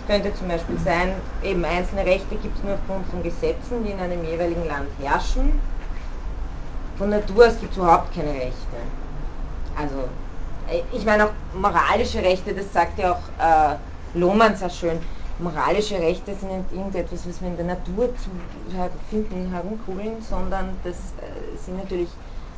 Es 0.00 0.06
könnte 0.12 0.32
zum 0.34 0.48
Beispiel 0.48 0.78
sein, 0.84 1.14
eben 1.42 1.64
einzelne 1.64 2.06
Rechte 2.06 2.36
gibt 2.36 2.56
es 2.56 2.62
nur 2.62 2.74
aufgrund 2.74 3.06
von 3.08 3.22
Gesetzen, 3.22 3.84
die 3.84 3.90
in 3.90 3.98
einem 3.98 4.24
jeweiligen 4.24 4.66
Land 4.66 4.88
herrschen. 5.02 5.58
Von 6.98 7.10
Natur 7.10 7.48
gibt 7.48 7.72
es 7.72 7.76
überhaupt 7.76 8.14
keine 8.14 8.30
Rechte. 8.30 8.76
Also, 9.76 10.08
äh, 10.70 10.82
ich 10.96 11.04
meine 11.04 11.26
auch 11.26 11.32
moralische 11.54 12.22
Rechte, 12.22 12.54
das 12.54 12.72
sagt 12.72 12.98
ja 12.98 13.12
auch 13.12 13.74
äh, 13.74 13.76
Lohmann 14.18 14.56
sehr 14.56 14.70
schön. 14.70 14.98
Moralische 15.38 15.98
Rechte 15.98 16.34
sind 16.34 16.50
nicht 16.50 16.72
irgendetwas, 16.72 17.28
was 17.28 17.40
wir 17.42 17.48
in 17.48 17.56
der 17.56 17.66
Natur 17.66 18.08
zu 18.16 18.30
finden, 19.10 19.50
herumkugeln, 19.52 20.22
sondern 20.22 20.70
das 20.82 20.96
äh, 20.96 21.56
sind 21.62 21.76
natürlich 21.76 22.08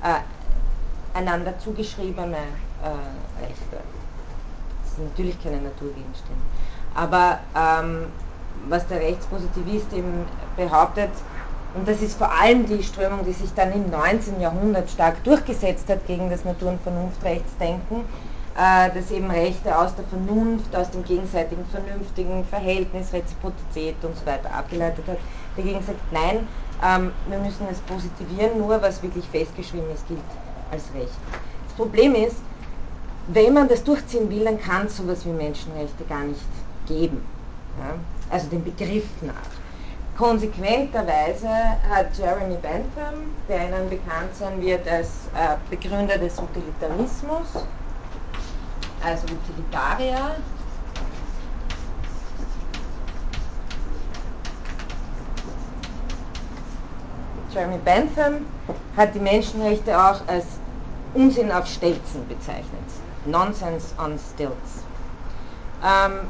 äh, 0.05 1.19
einander 1.19 1.59
zugeschriebene 1.59 2.37
äh, 2.37 3.45
Rechte. 3.45 3.83
Das 4.85 4.95
sind 4.95 5.09
natürlich 5.11 5.43
keine 5.43 5.57
Naturgegenstände. 5.57 6.43
Aber 6.95 7.41
ähm, 7.57 8.07
was 8.69 8.87
der 8.87 9.01
Rechtspositivist 9.01 9.93
eben 9.93 10.27
behauptet, 10.57 11.11
und 11.75 11.87
das 11.87 12.01
ist 12.01 12.17
vor 12.17 12.33
allem 12.33 12.67
die 12.67 12.83
Strömung, 12.83 13.25
die 13.25 13.33
sich 13.33 13.53
dann 13.55 13.73
im 13.73 13.91
19. 13.91 14.41
Jahrhundert 14.41 14.91
stark 14.91 15.23
durchgesetzt 15.25 15.89
hat 15.89 16.07
gegen 16.07 16.31
das 16.31 16.45
Natur- 16.45 16.71
und 16.71 16.83
Vernunftrechtsdenken, 16.83 18.01
äh, 18.57 18.91
dass 18.95 19.11
eben 19.11 19.31
Rechte 19.31 19.77
aus 19.77 19.95
der 19.95 20.05
Vernunft, 20.07 20.75
aus 20.75 20.91
dem 20.91 21.05
gegenseitigen 21.05 21.65
vernünftigen 21.67 22.45
Verhältnis, 22.45 23.13
Reziprozität 23.13 23.97
und 24.03 24.17
so 24.17 24.27
weiter 24.27 24.53
abgeleitet 24.53 25.07
hat. 25.07 25.19
Dagegen 25.57 25.83
sagt, 25.83 26.01
nein, 26.11 26.49
ähm, 26.83 27.13
wir 27.29 27.39
müssen 27.39 27.67
es 27.71 27.79
positivieren, 27.81 28.59
nur 28.59 28.81
was 28.81 29.03
wirklich 29.03 29.29
festgeschrieben 29.29 29.91
ist, 29.93 30.07
gilt 30.09 30.21
als 30.71 30.85
Recht. 30.95 31.19
Das 31.67 31.77
Problem 31.77 32.15
ist, 32.15 32.37
wenn 33.29 33.53
man 33.53 33.69
das 33.69 33.85
durchziehen 33.85 34.31
will, 34.31 34.45
dann 34.45 34.61
kann 34.61 34.87
es 34.87 34.97
sowas 34.97 35.25
wie 35.27 35.31
Menschenrechte 35.31 36.05
gar 36.09 36.25
nicht 36.25 36.41
geben. 36.87 37.21
Also 38.31 38.49
den 38.49 38.65
Begriff 38.65 39.05
nach. 39.21 39.35
Konsequenterweise 40.19 41.49
hat 41.89 42.19
Jeremy 42.19 42.57
Bentham, 42.57 43.37
der 43.49 43.69
Ihnen 43.69 43.89
bekannt 43.89 44.35
sein 44.35 44.61
wird 44.61 44.89
als 44.89 45.11
äh, 45.37 45.55
Begründer 45.71 46.19
des 46.19 46.37
Utilitarismus, 46.41 47.65
also 49.05 49.27
Utilitarier, 49.27 50.35
Jeremy 57.55 57.79
Bentham 57.85 58.47
hat 58.97 59.15
die 59.15 59.21
Menschenrechte 59.21 59.97
auch 59.97 60.21
als 60.27 60.47
Unsinn 61.15 61.53
auf 61.53 61.67
Stelzen 61.69 62.27
bezeichnet. 62.27 62.67
Nonsense 63.25 63.95
on 63.99 64.19
Stilts. 64.19 64.83
Ähm, 65.81 66.27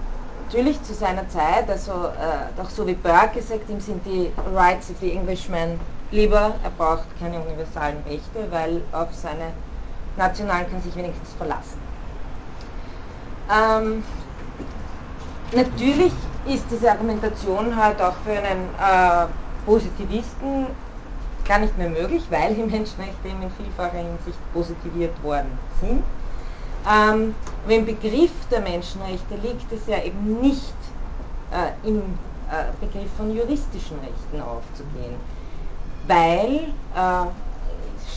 natürlich 0.49 0.83
zu 0.83 0.95
seiner 0.95 1.29
Zeit, 1.29 1.69
also 1.69 1.93
äh, 1.93 2.57
doch 2.57 2.71
so 2.71 2.87
wie 2.87 2.95
Burke 2.95 3.35
gesagt, 3.35 3.69
ihm 3.69 3.81
sind 3.81 4.01
die 4.07 4.31
Rights 4.55 4.91
of 4.91 4.97
the 5.01 5.13
Englishman 5.13 5.79
lieber, 6.11 6.55
er 6.65 6.71
braucht 6.79 7.05
keine 7.21 7.39
universalen 7.39 7.99
Rechte, 8.09 8.51
weil 8.51 8.81
auf 8.93 9.09
seine 9.13 9.53
nationalen 10.17 10.67
kann 10.71 10.81
sich 10.81 10.97
wenigstens 10.97 11.35
verlassen. 11.37 11.79
Ähm, 13.55 14.03
natürlich 15.55 16.13
ist 16.47 16.65
diese 16.71 16.93
Argumentation 16.93 17.77
halt 17.77 18.01
auch 18.01 18.15
für 18.25 18.31
einen 18.31 18.71
äh, 18.81 19.27
Positivisten 19.67 20.67
gar 21.47 21.59
nicht 21.59 21.77
mehr 21.77 21.91
möglich, 21.91 22.23
weil 22.31 22.55
die 22.55 22.63
Menschenrechte 22.63 23.29
in 23.29 23.51
vielfacher 23.51 23.99
Hinsicht 23.99 24.39
positiviert 24.55 25.23
worden 25.23 25.51
sind. 25.83 26.03
Ähm, 26.87 27.35
aber 27.65 27.75
im 27.75 27.87
Begriff 27.87 28.33
der 28.51 28.61
Menschenrechte 28.61 29.35
liegt 29.43 29.71
es 29.73 29.87
ja 29.87 30.03
eben 30.03 30.41
nicht 30.41 30.75
äh, 31.53 31.87
im 31.87 31.99
äh, 32.51 32.65
Begriff 32.81 33.11
von 33.17 33.35
juristischen 33.35 33.99
Rechten 33.99 34.41
aufzugehen, 34.41 35.17
weil 36.07 36.73
äh, 36.97 37.29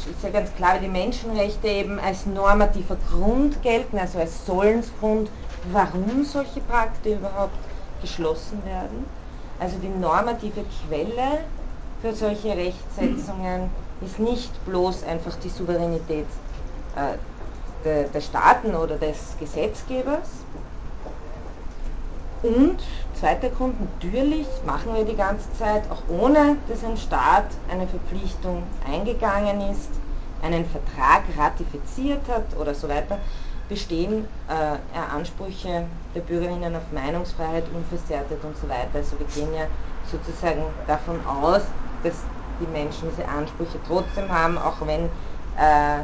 ist 0.09 0.24
ja 0.24 0.30
ganz 0.30 0.53
klar, 0.55 0.80
die 0.80 0.88
Menschenrechte 0.88 1.68
eben 1.68 1.99
als 1.99 2.26
normativer 2.26 2.97
Grund 3.09 3.62
gelten, 3.62 3.97
also 3.97 4.20
als 4.20 4.45
Sollensgrund, 4.45 5.30
warum 5.72 6.24
solche 6.24 6.62
Pakte 6.62 7.16
überhaupt 7.16 7.57
geschlossen 8.01 8.64
werden. 8.66 9.05
Also 9.59 9.78
die 9.78 9.89
normative 9.89 10.66
Quelle 10.88 11.41
für 12.01 12.16
solche 12.16 12.55
Rechtsetzungen 12.55 13.70
ist 14.03 14.18
nicht 14.18 14.66
bloß 14.66 15.03
einfach 15.03 15.36
die 15.43 15.49
Souveränität 15.49 16.26
äh, 16.95 17.18
de, 17.84 18.08
der 18.10 18.22
Staaten 18.22 18.76
oder 18.76 18.96
des 18.98 19.18
Gesetzgebers. 19.40 20.30
Und 22.44 22.78
zweiter 23.20 23.50
Grund, 23.50 23.76
natürlich 23.80 24.48
machen 24.66 24.96
wir 24.96 25.06
die 25.06 25.16
ganze 25.16 25.46
Zeit, 25.60 25.84
auch 25.92 26.02
ohne 26.10 26.58
dass 26.68 26.84
ein 26.84 26.98
Staat 26.98 27.46
eine 27.72 27.88
Verpflichtung 27.88 28.64
eingegangen 28.92 29.62
ist, 29.72 29.90
einen 30.42 30.66
Vertrag 30.66 31.22
ratifiziert 31.38 32.22
hat 32.28 32.58
oder 32.60 32.74
so 32.74 32.90
weiter, 32.90 33.20
bestehen 33.70 34.26
äh, 34.50 35.16
Ansprüche 35.16 35.86
der 36.16 36.22
Bürgerinnen 36.22 36.76
auf 36.76 36.82
Meinungsfreiheit, 36.92 37.64
Unversehrtheit 37.74 38.44
und 38.44 38.58
so 38.58 38.68
weiter. 38.68 38.96
Also 38.96 39.20
wir 39.20 39.28
gehen 39.28 39.54
ja 39.54 39.68
sozusagen 40.12 40.64
davon 40.88 41.20
aus, 41.28 41.62
dass 42.04 42.24
die 42.60 42.68
Menschen 42.68 43.10
diese 43.12 43.28
Ansprüche 43.28 43.80
trotzdem 43.88 44.30
haben, 44.30 44.58
auch 44.58 44.86
wenn 44.86 45.06
äh, 45.58 46.04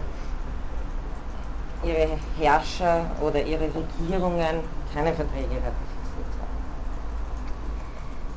ihre 1.83 2.17
Herrscher 2.39 3.05
oder 3.21 3.41
ihre 3.43 3.65
Regierungen 3.65 4.63
keine 4.93 5.13
Verträge 5.13 5.55
ratifiziert 5.55 6.33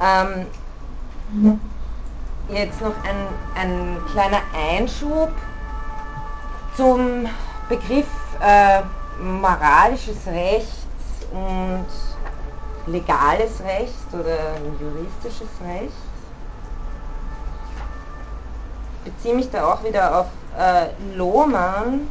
haben. 0.01 0.47
Ähm, 0.49 1.61
Jetzt 2.53 2.81
noch 2.81 2.95
ein, 3.05 3.29
ein 3.55 3.97
kleiner 4.11 4.41
Einschub 4.53 5.31
zum 6.77 7.29
Begriff 7.69 8.09
äh, 8.41 8.81
moralisches 9.23 10.27
Recht 10.27 10.67
und 11.31 11.87
legales 12.93 13.61
Recht 13.61 13.95
oder 14.13 14.57
juristisches 14.81 15.49
Recht. 15.65 15.93
Ich 19.05 19.13
beziehe 19.13 19.35
mich 19.37 19.49
da 19.51 19.73
auch 19.73 19.85
wieder 19.85 20.21
auf 20.21 20.27
äh, 20.59 21.17
Lohmann. 21.17 22.09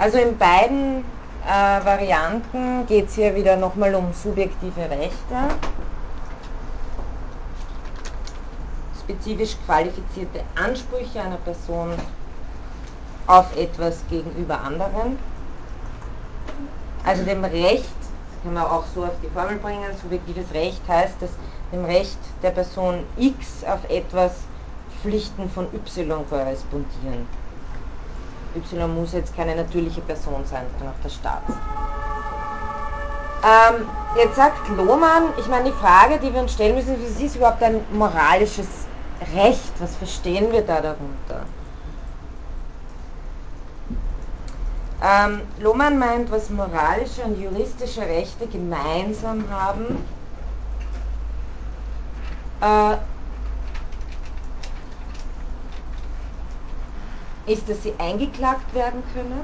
Also 0.00 0.16
in 0.16 0.38
beiden 0.38 1.04
äh, 1.46 1.84
Varianten 1.84 2.86
geht 2.86 3.08
es 3.08 3.16
hier 3.16 3.34
wieder 3.34 3.56
nochmal 3.56 3.94
um 3.94 4.14
subjektive 4.14 4.88
Rechte. 4.88 5.36
Spezifisch 8.98 9.58
qualifizierte 9.66 10.40
Ansprüche 10.54 11.20
einer 11.20 11.36
Person 11.36 11.92
auf 13.26 13.54
etwas 13.58 13.98
gegenüber 14.08 14.58
anderen. 14.62 15.18
Also 17.04 17.22
dem 17.24 17.44
Recht, 17.44 17.84
das 18.00 18.42
kann 18.42 18.54
man 18.54 18.64
auch 18.64 18.84
so 18.94 19.04
auf 19.04 19.20
die 19.22 19.28
Formel 19.28 19.58
bringen, 19.58 19.84
subjektives 20.00 20.50
Recht 20.54 20.80
heißt, 20.88 21.20
dass 21.20 21.30
dem 21.72 21.84
Recht 21.84 22.18
der 22.42 22.52
Person 22.52 23.04
X 23.18 23.64
auf 23.64 23.80
etwas 23.90 24.32
Pflichten 25.02 25.50
von 25.50 25.66
Y 25.74 26.26
korrespondieren. 26.30 27.39
Y 28.54 28.88
muss 28.88 29.12
jetzt 29.12 29.34
keine 29.36 29.54
natürliche 29.54 30.00
Person 30.00 30.44
sein, 30.44 30.66
sondern 30.72 30.94
auch 30.94 31.02
der 31.02 31.08
Staat. 31.08 31.42
Ähm, 33.42 33.88
jetzt 34.16 34.36
sagt 34.36 34.68
Lohmann, 34.76 35.28
ich 35.38 35.48
meine, 35.48 35.70
die 35.70 35.76
Frage, 35.76 36.18
die 36.18 36.32
wir 36.32 36.40
uns 36.40 36.52
stellen 36.52 36.74
müssen, 36.74 36.96
was 37.02 37.20
ist 37.20 37.36
überhaupt 37.36 37.62
ein 37.62 37.80
moralisches 37.92 38.66
Recht? 39.34 39.72
Was 39.78 39.96
verstehen 39.96 40.52
wir 40.52 40.62
da 40.62 40.80
darunter? 40.80 41.46
Ähm, 45.02 45.40
Lohmann 45.60 45.98
meint, 45.98 46.30
was 46.30 46.50
moralische 46.50 47.22
und 47.22 47.40
juristische 47.40 48.02
Rechte 48.02 48.46
gemeinsam 48.46 49.44
haben, 49.50 50.04
äh, 52.60 52.96
ist, 57.50 57.68
dass 57.68 57.82
sie 57.82 57.94
eingeklagt 57.98 58.72
werden 58.74 59.02
können, 59.12 59.40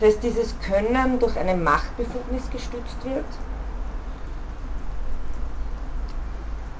dass 0.00 0.18
dieses 0.18 0.58
Können 0.60 1.18
durch 1.18 1.38
eine 1.38 1.54
Machtbefugnis 1.54 2.50
gestützt 2.50 3.04
wird 3.04 3.24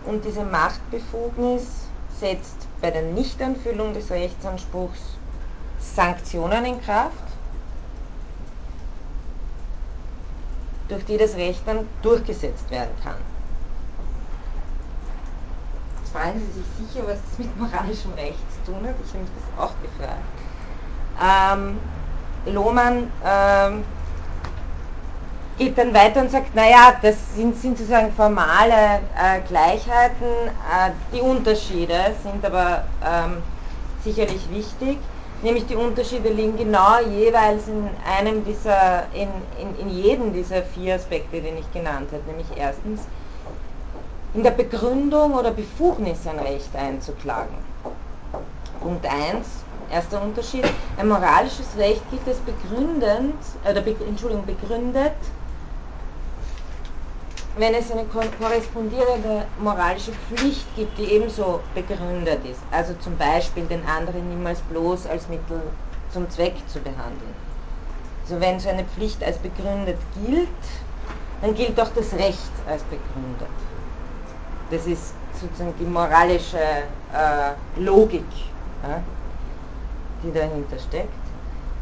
und 0.07 0.25
diese 0.25 0.45
Machtbefugnis 0.45 1.87
setzt 2.19 2.67
bei 2.81 2.91
der 2.91 3.03
Nichterfüllung 3.03 3.93
des 3.93 4.11
Rechtsanspruchs 4.11 5.19
Sanktionen 5.95 6.65
in 6.65 6.83
Kraft, 6.83 7.13
durch 10.89 11.05
die 11.05 11.19
das 11.19 11.35
Recht 11.35 11.63
dann 11.67 11.87
durchgesetzt 12.03 12.71
werden 12.71 12.95
kann. 13.03 13.17
Fragen 16.13 16.41
Sie 16.41 16.61
sich 16.61 16.93
sicher, 16.93 17.07
was 17.07 17.19
das 17.29 17.39
mit 17.39 17.57
moralischem 17.59 18.13
Recht 18.15 18.39
zu 18.53 18.73
tun 18.73 18.87
hat. 18.87 18.95
Ich 19.05 19.13
habe 19.13 19.21
mich 19.21 19.31
das 19.35 19.65
auch 19.65 19.75
gefragt. 19.81 20.23
Ähm, 21.21 21.79
Lohmann 22.55 23.11
ähm, 23.25 23.85
geht 25.59 25.79
dann 25.79 25.95
weiter 25.95 26.21
und 26.21 26.31
sagt, 26.31 26.55
naja, 26.55 26.95
das 27.01 27.17
sind, 27.37 27.57
sind 27.57 27.79
sozusagen 27.79 28.13
formale 28.13 29.01
äh, 29.17 29.41
Gleichheiten, 29.47 30.49
äh, 30.49 30.91
die 31.15 31.21
Unterschiede 31.21 32.15
sind 32.23 32.45
aber 32.45 32.85
ähm, 33.05 33.43
sicherlich 34.05 34.51
wichtig, 34.51 34.99
nämlich 35.43 35.67
die 35.67 35.77
Unterschiede 35.77 36.31
liegen 36.31 36.57
genau 36.57 37.01
jeweils 37.09 37.69
in 37.69 37.89
einem 38.19 38.45
dieser, 38.45 39.05
in, 39.15 39.29
in, 39.61 39.79
in 39.79 39.89
jedem 39.91 40.33
dieser 40.33 40.63
vier 40.63 40.97
Aspekte, 40.97 41.41
den 41.41 41.59
ich 41.59 41.73
genannt 41.73 42.09
habe, 42.13 42.23
nämlich 42.27 42.47
erstens 42.57 43.03
in 44.35 44.43
der 44.43 44.53
Begründung 44.53 45.35
oder 45.35 45.51
Befugnis 45.51 46.26
ein 46.26 46.39
Recht 46.39 46.74
einzuklagen. 46.74 47.55
Punkt 48.80 49.07
1, 49.07 49.47
erster 49.91 50.22
Unterschied, 50.22 50.64
ein 50.97 51.09
moralisches 51.09 51.76
Recht 51.76 52.03
gilt 52.11 52.26
als 52.26 52.39
begründend, 52.39 53.37
oder 53.68 53.80
be, 53.80 53.95
Entschuldigung, 54.09 54.45
begründet, 54.47 55.12
wenn 57.57 57.74
es 57.74 57.91
eine 57.91 58.05
korrespondierende 58.07 59.45
moralische 59.59 60.12
Pflicht 60.12 60.66
gibt, 60.74 60.97
die 60.97 61.12
ebenso 61.12 61.61
begründet 61.74 62.41
ist, 62.51 62.61
also 62.70 62.95
zum 62.95 63.16
Beispiel 63.18 63.66
den 63.66 63.85
anderen 63.87 64.26
niemals 64.30 64.61
bloß 64.61 65.07
als 65.07 65.28
Mittel 65.28 65.61
zum 66.12 66.28
Zweck 66.30 66.55
zu 66.68 66.80
behandeln. 66.80 67.35
Also 68.22 68.41
wenn 68.41 68.59
so 68.59 68.70
eine 68.70 68.85
Pflicht 68.85 69.22
als 69.22 69.37
begründet 69.37 69.99
gilt, 70.24 70.49
dann 71.43 71.55
gilt 71.55 71.78
auch 71.78 71.91
das 71.95 72.12
Recht 72.14 72.53
als 72.66 72.83
begründet. 72.85 73.51
Das 74.73 74.87
ist 74.87 75.14
sozusagen 75.41 75.75
die 75.79 75.85
moralische 75.85 76.59
äh, 76.59 77.81
Logik, 77.81 78.25
ja, 78.83 79.01
die 80.25 80.33
dahinter 80.33 80.79
steckt. 80.79 81.12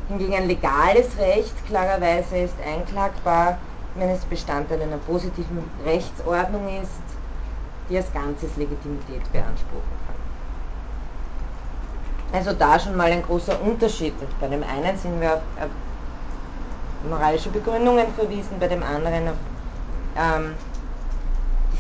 Hingegen 0.08 0.34
ein 0.34 0.48
legales 0.48 1.16
Recht 1.18 1.54
klarerweise 1.66 2.36
ist 2.36 2.56
einklagbar 2.66 3.56
wenn 3.94 4.10
es 4.10 4.24
Bestandteil 4.24 4.82
einer 4.82 4.98
positiven 4.98 5.64
Rechtsordnung 5.84 6.80
ist, 6.82 6.90
die 7.88 7.96
als 7.96 8.12
Ganzes 8.12 8.56
Legitimität 8.56 9.22
beanspruchen 9.32 9.82
kann. 10.06 10.16
Also 12.32 12.52
da 12.52 12.78
schon 12.78 12.96
mal 12.96 13.10
ein 13.10 13.22
großer 13.22 13.60
Unterschied. 13.60 14.14
Bei 14.40 14.46
dem 14.46 14.62
einen 14.62 14.96
sind 14.96 15.20
wir 15.20 15.34
auf 15.34 15.70
moralische 17.08 17.48
Begründungen 17.50 18.06
verwiesen, 18.14 18.60
bei 18.60 18.68
dem 18.68 18.82
anderen 18.82 19.28
auf 19.28 19.34
ähm, 20.16 20.54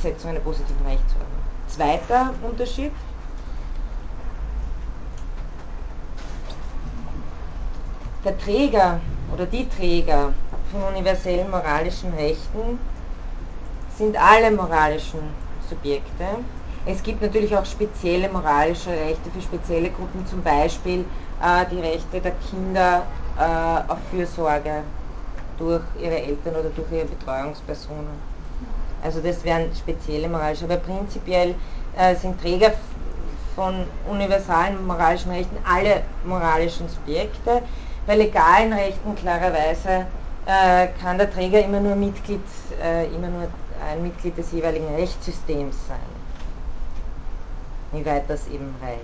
die 0.02 0.08
Setzung 0.08 0.30
einer 0.30 0.40
positiven 0.40 0.86
Rechtsordnung. 0.86 1.28
Zweiter 1.68 2.34
Unterschied. 2.42 2.92
Der 8.24 8.38
Träger 8.38 9.00
oder 9.32 9.46
die 9.46 9.68
Träger 9.68 10.32
von 10.70 10.82
universellen 10.82 11.50
moralischen 11.50 12.12
Rechten 12.14 12.78
sind 13.96 14.16
alle 14.16 14.50
moralischen 14.50 15.20
Subjekte. 15.68 16.24
Es 16.86 17.02
gibt 17.02 17.22
natürlich 17.22 17.56
auch 17.56 17.64
spezielle 17.64 18.28
moralische 18.28 18.90
Rechte 18.90 19.30
für 19.30 19.40
spezielle 19.40 19.90
Gruppen, 19.90 20.26
zum 20.26 20.42
Beispiel 20.42 21.04
äh, 21.42 21.64
die 21.70 21.80
Rechte 21.80 22.20
der 22.20 22.32
Kinder 22.50 23.06
äh, 23.38 23.92
auf 23.92 23.98
Fürsorge 24.10 24.82
durch 25.58 25.82
ihre 26.00 26.20
Eltern 26.20 26.54
oder 26.56 26.70
durch 26.70 26.90
ihre 26.90 27.04
Betreuungspersonen. 27.04 28.39
Also 29.02 29.20
das 29.20 29.42
wären 29.44 29.74
spezielle 29.74 30.28
moralische, 30.28 30.64
aber 30.64 30.76
prinzipiell 30.76 31.54
äh, 31.96 32.14
sind 32.14 32.40
Träger 32.40 32.72
von 33.54 33.84
universalen 34.08 34.86
moralischen 34.86 35.30
Rechten 35.30 35.56
alle 35.64 36.02
moralischen 36.24 36.88
Subjekte. 36.88 37.62
Bei 38.06 38.16
legalen 38.16 38.72
Rechten 38.72 39.14
klarerweise 39.16 40.06
äh, 40.46 40.88
kann 41.00 41.18
der 41.18 41.32
Träger 41.32 41.64
immer 41.64 41.80
nur 41.80 41.96
Mitglied, 41.96 42.42
äh, 42.82 43.06
immer 43.06 43.28
nur 43.28 43.48
ein 43.90 44.02
Mitglied 44.02 44.36
des 44.36 44.52
jeweiligen 44.52 44.94
Rechtssystems 44.94 45.76
sein. 45.88 45.98
Wie 47.92 48.04
weit 48.04 48.28
das 48.28 48.46
eben 48.48 48.74
reicht. 48.80 49.00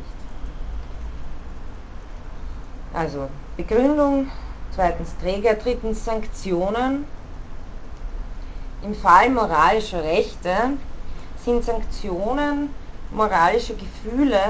Also 2.93 3.29
Begründung, 3.57 4.31
zweitens 4.75 5.17
Träger, 5.19 5.55
drittens 5.55 6.05
Sanktionen. 6.05 7.05
Im 8.83 8.95
Fall 8.95 9.31
moralischer 9.31 10.03
Rechte 10.03 10.55
sind 11.45 11.65
Sanktionen 11.65 12.71
moralische 13.11 13.75
Gefühle 13.75 14.41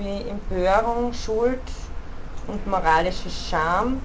wie 0.00 0.28
Empörung, 0.28 1.12
Schuld 1.12 1.60
und 2.46 2.66
moralische 2.66 3.30
Scham 3.30 4.00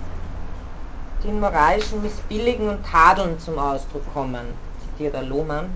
die 1.24 1.28
in 1.28 1.40
moralischen 1.40 2.02
Missbilligen 2.02 2.70
und 2.70 2.86
Tadeln 2.86 3.40
zum 3.40 3.60
Ausdruck 3.60 4.02
kommen, 4.14 4.46
zitiert 4.82 5.14
der 5.14 5.24
Lohmann. 5.24 5.70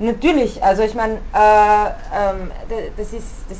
Natürlich, 0.00 0.62
also 0.62 0.82
ich 0.82 0.94
meine, 0.94 1.14
äh, 1.34 1.90
ähm, 2.14 2.50
das, 2.96 3.12
ist, 3.12 3.26
das 3.48 3.58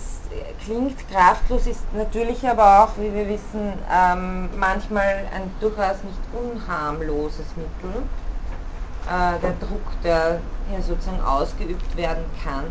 klingt 0.64 0.96
kraftlos, 1.10 1.66
ist 1.66 1.80
natürlich 1.94 2.46
aber 2.48 2.84
auch, 2.84 2.90
wie 2.98 3.12
wir 3.12 3.28
wissen, 3.28 3.72
ähm, 3.92 4.48
manchmal 4.58 5.26
ein 5.34 5.52
durchaus 5.60 5.96
nicht 6.04 6.20
unharmloses 6.32 7.46
Mittel. 7.56 8.02
Äh, 9.08 9.40
der 9.40 9.54
Druck, 9.60 10.02
der 10.04 10.40
hier 10.68 10.82
sozusagen 10.82 11.20
ausgeübt 11.22 11.96
werden 11.96 12.24
kann. 12.44 12.64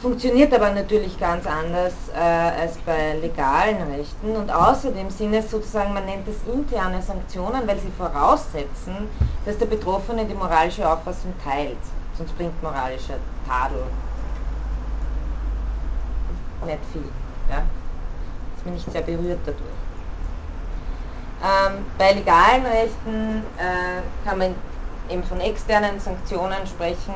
funktioniert 0.00 0.52
aber 0.52 0.70
natürlich 0.70 1.18
ganz 1.20 1.46
anders 1.46 1.92
äh, 2.12 2.18
als 2.18 2.76
bei 2.78 3.14
legalen 3.20 3.80
Rechten 3.92 4.34
und 4.34 4.50
außerdem 4.50 5.08
sind 5.10 5.32
es 5.32 5.48
sozusagen, 5.48 5.94
man 5.94 6.04
nennt 6.06 6.26
es 6.26 6.34
interne 6.52 7.00
Sanktionen, 7.00 7.68
weil 7.68 7.78
sie 7.78 7.92
voraussetzen, 7.96 9.08
dass 9.46 9.58
der 9.58 9.66
Betroffene 9.66 10.24
die 10.24 10.34
moralische 10.34 10.88
Auffassung 10.90 11.32
teilt, 11.44 11.78
sonst 12.18 12.36
bringt 12.36 12.60
moralischer 12.64 13.14
Tadel 13.46 13.84
nicht 16.66 16.78
viel. 16.92 17.02
Ja? 17.48 17.62
Ist 18.56 18.66
mir 18.66 18.72
nicht 18.72 18.90
sehr 18.90 19.02
berührt 19.02 19.40
dadurch. 19.46 19.81
Ähm, 21.42 21.84
bei 21.98 22.12
legalen 22.12 22.64
Rechten 22.64 23.42
äh, 23.58 24.28
kann 24.28 24.38
man 24.38 24.54
eben 25.10 25.24
von 25.24 25.40
externen 25.40 25.98
Sanktionen 25.98 26.66
sprechen, 26.66 27.14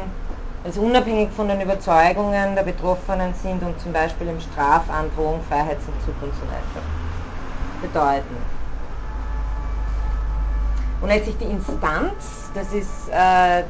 also 0.64 0.80
unabhängig 0.80 1.30
von 1.30 1.46
den 1.46 1.60
Überzeugungen 1.60 2.56
der 2.56 2.64
Betroffenen 2.64 3.32
sind 3.34 3.62
und 3.62 3.80
zum 3.80 3.92
Beispiel 3.92 4.26
im 4.26 4.40
Strafandrohung, 4.40 5.40
Freiheitsentzug 5.48 6.14
und 6.20 6.34
so 6.34 6.42
weiter 6.42 6.82
bedeuten. 7.80 8.36
Und 11.00 11.08
letztlich 11.08 11.36
die 11.38 11.44
Instanz, 11.44 12.50
das 12.54 12.72
ist 12.72 13.08
äh, 13.10 13.62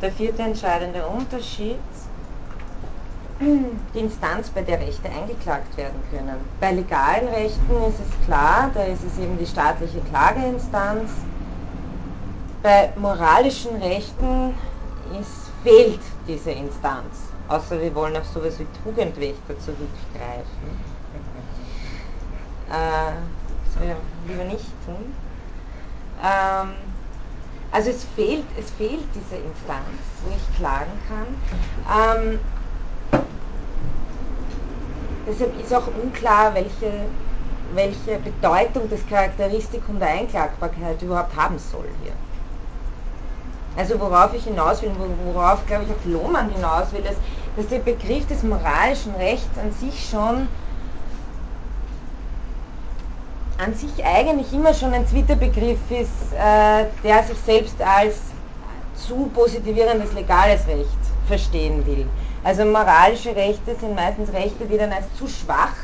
der 0.00 0.12
vierte 0.16 0.42
entscheidende 0.42 1.04
Unterschied, 1.06 1.78
Instanz, 3.94 4.48
bei 4.50 4.62
der 4.62 4.80
Rechte 4.80 5.08
eingeklagt 5.08 5.76
werden 5.76 6.00
können. 6.10 6.36
Bei 6.60 6.72
legalen 6.72 7.28
Rechten 7.28 7.72
ist 7.88 8.00
es 8.00 8.26
klar, 8.26 8.70
da 8.74 8.84
ist 8.84 9.04
es 9.04 9.18
eben 9.18 9.38
die 9.38 9.46
staatliche 9.46 10.00
Klageinstanz. 10.10 11.10
Bei 12.62 12.90
moralischen 12.96 13.76
Rechten 13.76 14.54
ist, 15.20 15.50
fehlt 15.62 16.00
diese 16.26 16.50
Instanz, 16.50 17.28
außer 17.48 17.80
wir 17.80 17.94
wollen 17.94 18.16
auf 18.16 18.26
sowas 18.26 18.58
wie 18.58 18.66
Tugendwächter 18.82 19.58
zurückgreifen. 19.58 20.94
Äh, 22.70 23.12
das 23.74 23.82
ich 23.82 24.30
lieber 24.30 24.44
nicht 24.44 24.66
tun. 24.86 25.14
Ähm, 26.22 26.74
also 27.72 27.90
es 27.90 28.04
fehlt, 28.14 28.44
es 28.58 28.70
fehlt 28.70 29.04
diese 29.14 29.36
Instanz, 29.36 29.98
wo 30.22 30.34
ich 30.34 30.56
klagen 30.56 30.92
kann. 31.08 32.22
Ähm, 32.22 32.40
Deshalb 35.26 35.58
ist 35.60 35.72
auch 35.74 35.86
unklar, 36.02 36.54
welche, 36.54 36.92
welche 37.74 38.18
Bedeutung 38.18 38.90
das 38.90 39.06
Charakteristikum 39.06 39.98
der 39.98 40.08
Einklagbarkeit 40.08 41.00
überhaupt 41.00 41.34
haben 41.36 41.58
soll 41.58 41.88
hier. 42.02 42.12
Also 43.76 43.98
worauf 43.98 44.34
ich 44.34 44.44
hinaus 44.44 44.82
will, 44.82 44.92
worauf 45.24 45.66
glaube 45.66 45.84
ich 45.84 45.90
auch 45.90 46.04
Lohmann 46.04 46.50
hinaus 46.50 46.92
will, 46.92 47.04
ist, 47.04 47.18
dass 47.56 47.66
der 47.68 47.78
Begriff 47.78 48.26
des 48.26 48.42
moralischen 48.42 49.14
Rechts 49.14 49.58
an 49.58 49.72
sich 49.72 50.08
schon 50.08 50.48
an 53.58 53.74
sich 53.74 54.04
eigentlich 54.04 54.52
immer 54.52 54.74
schon 54.74 54.92
ein 54.92 55.04
Begriff 55.06 55.78
ist, 55.90 56.32
äh, 56.32 56.86
der 57.04 57.22
sich 57.22 57.38
selbst 57.46 57.80
als 57.80 58.16
zu 59.06 59.30
positivierendes 59.32 60.12
legales 60.12 60.66
Recht 60.66 60.88
verstehen 61.26 61.84
will. 61.86 62.06
Also 62.42 62.64
moralische 62.64 63.34
Rechte 63.34 63.74
sind 63.74 63.94
meistens 63.94 64.32
Rechte, 64.32 64.66
die 64.66 64.76
dann 64.76 64.92
als 64.92 65.06
zu 65.18 65.26
schwach 65.26 65.74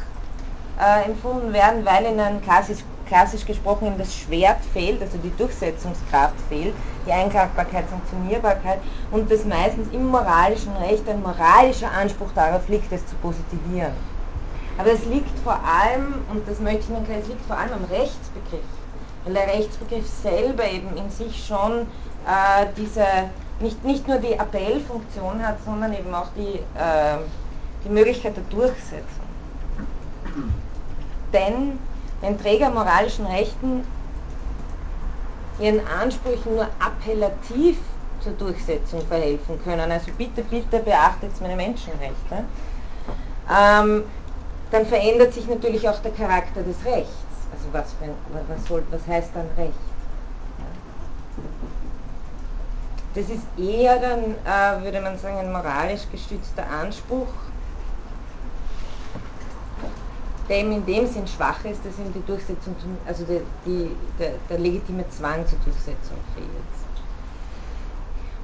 äh, 0.80 1.06
empfunden 1.06 1.52
werden, 1.52 1.84
weil 1.84 2.04
ihnen 2.04 2.42
klassisch, 2.42 2.78
klassisch 3.06 3.44
gesprochen 3.44 3.86
eben 3.86 3.98
das 3.98 4.14
Schwert 4.14 4.58
fehlt, 4.72 5.02
also 5.02 5.18
die 5.18 5.34
Durchsetzungskraft 5.36 6.34
fehlt, 6.48 6.74
die 7.06 7.12
Einklagbarkeit, 7.12 7.84
Sanktionierbarkeit 7.88 8.78
und 9.10 9.30
dass 9.30 9.44
meistens 9.44 9.88
im 9.92 10.06
moralischen 10.06 10.76
Recht 10.76 11.08
ein 11.08 11.22
moralischer 11.22 11.90
Anspruch 11.90 12.30
darauf 12.34 12.68
liegt, 12.68 12.92
es 12.92 13.06
zu 13.06 13.14
positivieren. 13.16 13.92
Aber 14.78 14.92
es 14.92 15.04
liegt 15.04 15.38
vor 15.40 15.58
allem, 15.64 16.14
und 16.30 16.48
das 16.48 16.58
möchte 16.60 16.80
ich 16.80 16.88
Ihnen 16.88 16.98
erklären, 16.98 17.20
es 17.22 17.28
liegt 17.28 17.46
vor 17.46 17.58
allem 17.58 17.72
am 17.72 17.84
Rechtsbegriff, 17.90 18.64
weil 19.24 19.34
der 19.34 19.46
Rechtsbegriff 19.48 20.06
selber 20.22 20.64
eben 20.64 20.96
in 20.96 21.10
sich 21.10 21.44
schon 21.46 21.80
äh, 22.26 22.66
diese 22.76 23.04
nicht, 23.60 23.84
nicht 23.84 24.08
nur 24.08 24.18
die 24.18 24.38
Appellfunktion 24.38 25.46
hat, 25.46 25.58
sondern 25.64 25.92
eben 25.92 26.14
auch 26.14 26.28
die, 26.36 26.58
äh, 26.78 27.18
die 27.84 27.88
Möglichkeit 27.88 28.36
der 28.36 28.44
Durchsetzung. 28.44 29.24
Denn 31.32 31.78
wenn 32.20 32.38
Träger 32.38 32.70
moralischen 32.70 33.26
Rechten 33.26 33.84
ihren 35.58 35.80
Ansprüchen 35.86 36.56
nur 36.56 36.68
appellativ 36.78 37.78
zur 38.20 38.32
Durchsetzung 38.32 39.00
verhelfen 39.06 39.62
können, 39.62 39.90
also 39.90 40.10
bitte, 40.16 40.42
bitte 40.42 40.78
beachtet 40.80 41.30
meine 41.40 41.56
Menschenrechte, 41.56 42.44
ähm, 43.50 44.04
dann 44.70 44.86
verändert 44.86 45.34
sich 45.34 45.48
natürlich 45.48 45.88
auch 45.88 45.98
der 46.00 46.12
Charakter 46.12 46.62
des 46.62 46.76
Rechts. 46.84 47.10
Also 47.52 47.66
was, 47.72 47.94
was, 48.48 48.68
soll, 48.68 48.84
was 48.90 49.06
heißt 49.06 49.30
dann 49.34 49.46
Recht? 49.56 49.74
Das 53.14 53.24
ist 53.28 53.42
eher 53.58 53.98
dann, 53.98 54.36
äh, 54.44 54.84
würde 54.84 55.00
man 55.00 55.18
sagen, 55.18 55.38
ein 55.38 55.52
moralisch 55.52 56.02
gestützter 56.12 56.64
Anspruch, 56.70 57.26
der 60.48 60.60
in 60.60 60.86
dem 60.86 61.06
Sinn 61.06 61.26
schwach 61.26 61.64
ist, 61.64 61.84
dass 61.84 61.98
ihm 61.98 62.12
die 62.12 62.24
Durchsetzung, 62.24 62.74
also 63.06 63.24
die, 63.24 63.40
die, 63.66 63.90
der, 64.18 64.32
der 64.48 64.58
legitime 64.58 65.08
Zwang 65.10 65.46
zur 65.46 65.58
Durchsetzung 65.64 66.18
fehlt. 66.34 66.70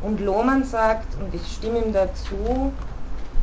Und 0.03 0.21
Lohmann 0.21 0.64
sagt, 0.64 1.14
und 1.21 1.33
ich 1.35 1.47
stimme 1.53 1.79
ihm 1.79 1.93
dazu, 1.93 2.73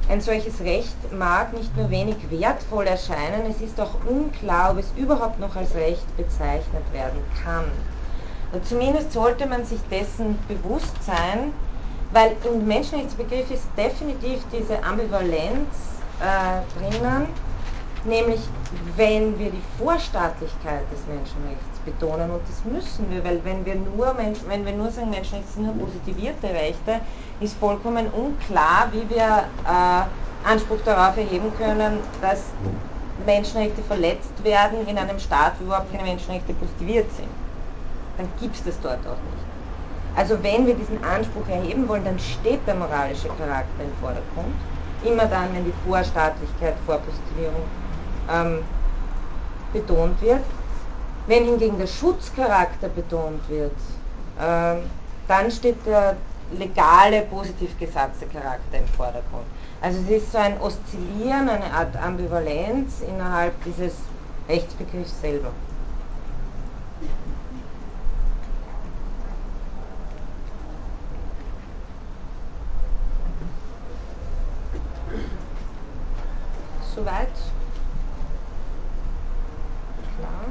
ein 0.10 0.20
solches 0.20 0.60
Recht 0.60 1.14
mag 1.14 1.54
nicht 1.54 1.76
nur 1.78 1.90
wenig 1.90 2.18
wertvoll 2.30 2.86
erscheinen, 2.86 3.50
es 3.50 3.62
ist 3.62 3.80
auch 3.80 3.96
unklar, 4.06 4.72
ob 4.72 4.80
es 4.80 4.92
überhaupt 4.98 5.40
noch 5.40 5.56
als 5.56 5.74
Recht 5.76 6.18
bezeichnet 6.18 6.84
werden 6.92 7.22
kann. 7.44 7.66
Zumindest 8.62 9.12
sollte 9.14 9.48
man 9.48 9.66
sich 9.66 9.80
dessen 9.90 10.38
bewusst 10.48 10.94
sein, 11.04 11.52
weil 12.12 12.36
im 12.44 12.68
Menschenrechtsbegriff 12.68 13.50
ist 13.50 13.66
definitiv 13.76 14.40
diese 14.52 14.84
Ambivalenz 14.84 15.66
äh, 16.20 16.62
drinnen, 16.80 17.28
nämlich 18.06 18.42
wenn 18.96 19.40
wir 19.40 19.50
die 19.50 19.62
Vorstaatlichkeit 19.80 20.84
des 20.92 21.00
Menschenrechts 21.08 21.80
betonen, 21.84 22.30
und 22.30 22.42
das 22.48 22.72
müssen 22.72 23.10
wir, 23.10 23.24
weil 23.24 23.44
wenn 23.44 23.66
wir 23.66 23.74
nur, 23.76 24.16
wenn 24.48 24.66
wir 24.66 24.74
nur 24.74 24.92
sagen, 24.92 25.10
Menschenrechte 25.10 25.52
sind 25.54 25.66
nur 25.66 25.88
positivierte 25.88 26.48
Rechte, 26.50 27.00
ist 27.42 27.58
vollkommen 27.58 28.06
unklar, 28.12 28.90
wie 28.92 29.10
wir 29.10 29.46
äh, 29.66 30.48
Anspruch 30.48 30.80
darauf 30.86 31.18
erheben 31.18 31.52
können, 31.58 31.98
dass 32.22 32.44
Menschenrechte 33.26 33.82
verletzt 33.82 34.44
werden 34.44 34.88
in 34.88 34.98
einem 34.98 35.18
Staat, 35.18 35.54
wo 35.60 35.66
überhaupt 35.66 35.92
keine 35.92 36.04
Menschenrechte 36.04 36.54
positiviert 36.54 37.08
sind 37.18 37.43
dann 38.18 38.28
gibt 38.40 38.56
es 38.56 38.64
das 38.64 38.80
dort 38.82 39.00
auch 39.06 39.22
nicht. 39.32 39.54
Also 40.16 40.42
wenn 40.44 40.68
wir 40.68 40.76
diesen 40.76 41.04
Anspruch 41.04 41.48
erheben 41.50 41.88
wollen, 41.88 42.06
dann 42.06 42.20
steht 42.20 42.66
der 42.68 42.76
moralische 42.76 43.28
Charakter 43.30 43.84
im 43.84 43.94
Vordergrund. 44.00 44.54
Immer 45.04 45.26
dann, 45.26 45.54
wenn 45.54 45.66
die 45.66 45.74
Vorstaatlichkeit, 45.88 46.76
Vorpositivierung 46.86 47.64
ähm, 48.32 48.60
betont 49.74 50.22
wird. 50.22 50.44
Wenn 51.26 51.46
hingegen 51.46 51.78
der 51.80 51.88
Schutzcharakter 51.88 52.90
betont 52.90 53.42
wird, 53.50 53.72
ähm, 54.42 54.84
dann 55.28 55.50
steht 55.50 55.84
der 55.86 56.16
legale, 56.58 57.22
positiv 57.24 57.78
gesatzte 57.80 58.26
Charakter 58.28 58.78
im 58.78 58.88
Vordergrund. 58.96 59.46
Also 59.82 60.00
es 60.08 60.24
ist 60.24 60.32
so 60.32 60.38
ein 60.38 60.60
Oszillieren, 60.62 61.50
eine 61.50 61.74
Art 61.74 61.96
Ambivalenz 61.98 63.02
innerhalb 63.02 63.54
dieses 63.64 63.94
Rechtsbegriffs 64.48 65.20
selber. 65.22 65.52
Soweit? 77.04 77.28
Klar. 80.16 80.46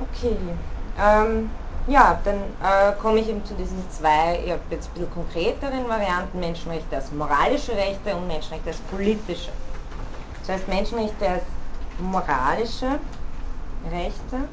Okay. 0.00 0.36
Ähm, 0.98 1.50
ja, 1.86 2.18
dann 2.24 2.36
äh, 2.36 2.98
komme 3.02 3.18
ich 3.18 3.28
eben 3.28 3.44
zu 3.44 3.52
diesen 3.52 3.84
zwei, 3.90 4.40
ja, 4.46 4.56
jetzt 4.70 4.88
ein 4.88 4.94
bisschen 4.94 5.10
konkreteren 5.10 5.86
Varianten, 5.86 6.40
Menschenrechte 6.40 6.96
als 6.96 7.12
moralische 7.12 7.72
Rechte 7.72 8.16
und 8.16 8.28
Menschenrechte 8.28 8.70
als 8.70 8.78
politische. 8.90 9.50
Das 10.40 10.56
heißt, 10.56 10.68
Menschenrechte 10.68 11.28
als 11.28 11.42
moralische 11.98 12.98
Rechte. 13.92 14.48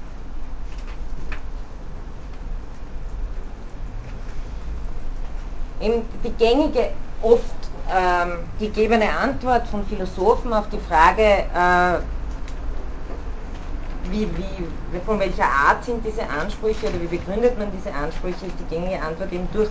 Eben 5.80 6.04
die 6.26 6.32
gängige, 6.32 6.89
oft 7.22 7.61
ähm, 7.89 8.39
gegebene 8.59 9.09
Antwort 9.09 9.67
von 9.67 9.86
Philosophen 9.86 10.53
auf 10.53 10.67
die 10.69 10.79
Frage, 10.79 11.23
äh, 11.23 11.99
wie, 14.11 14.27
wie, 14.38 14.99
von 15.05 15.19
welcher 15.19 15.45
Art 15.45 15.84
sind 15.86 16.05
diese 16.05 16.27
Ansprüche 16.29 16.88
oder 16.88 16.99
wie 17.01 17.17
begründet 17.17 17.57
man 17.57 17.69
diese 17.71 17.93
Ansprüche, 17.93 18.45
ist 18.45 18.55
die 18.59 18.75
gängige 18.75 19.01
Antwort 19.01 19.32
eben 19.32 19.47
durch 19.53 19.69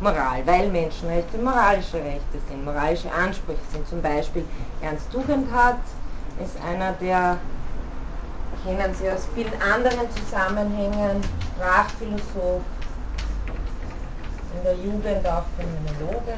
Moral, 0.00 0.42
weil 0.46 0.68
Menschenrechte 0.68 1.38
moralische 1.38 1.98
Rechte 1.98 2.38
sind, 2.48 2.64
moralische 2.64 3.12
Ansprüche 3.12 3.60
sind. 3.72 3.86
Zum 3.88 4.02
Beispiel 4.02 4.44
Ernst 4.80 5.10
Tugendhat 5.12 5.78
ist 6.42 6.56
einer 6.66 6.92
der, 6.92 7.36
kennen 8.64 8.94
Sie 8.94 9.08
aus 9.10 9.28
vielen 9.34 9.52
anderen 9.62 10.08
Zusammenhängen, 10.16 11.22
Sprachphilosoph, 11.54 12.62
in 14.56 14.64
der 14.64 14.74
Jugend 14.74 15.26
auch 15.26 15.44
Phänomenologe. 15.56 16.34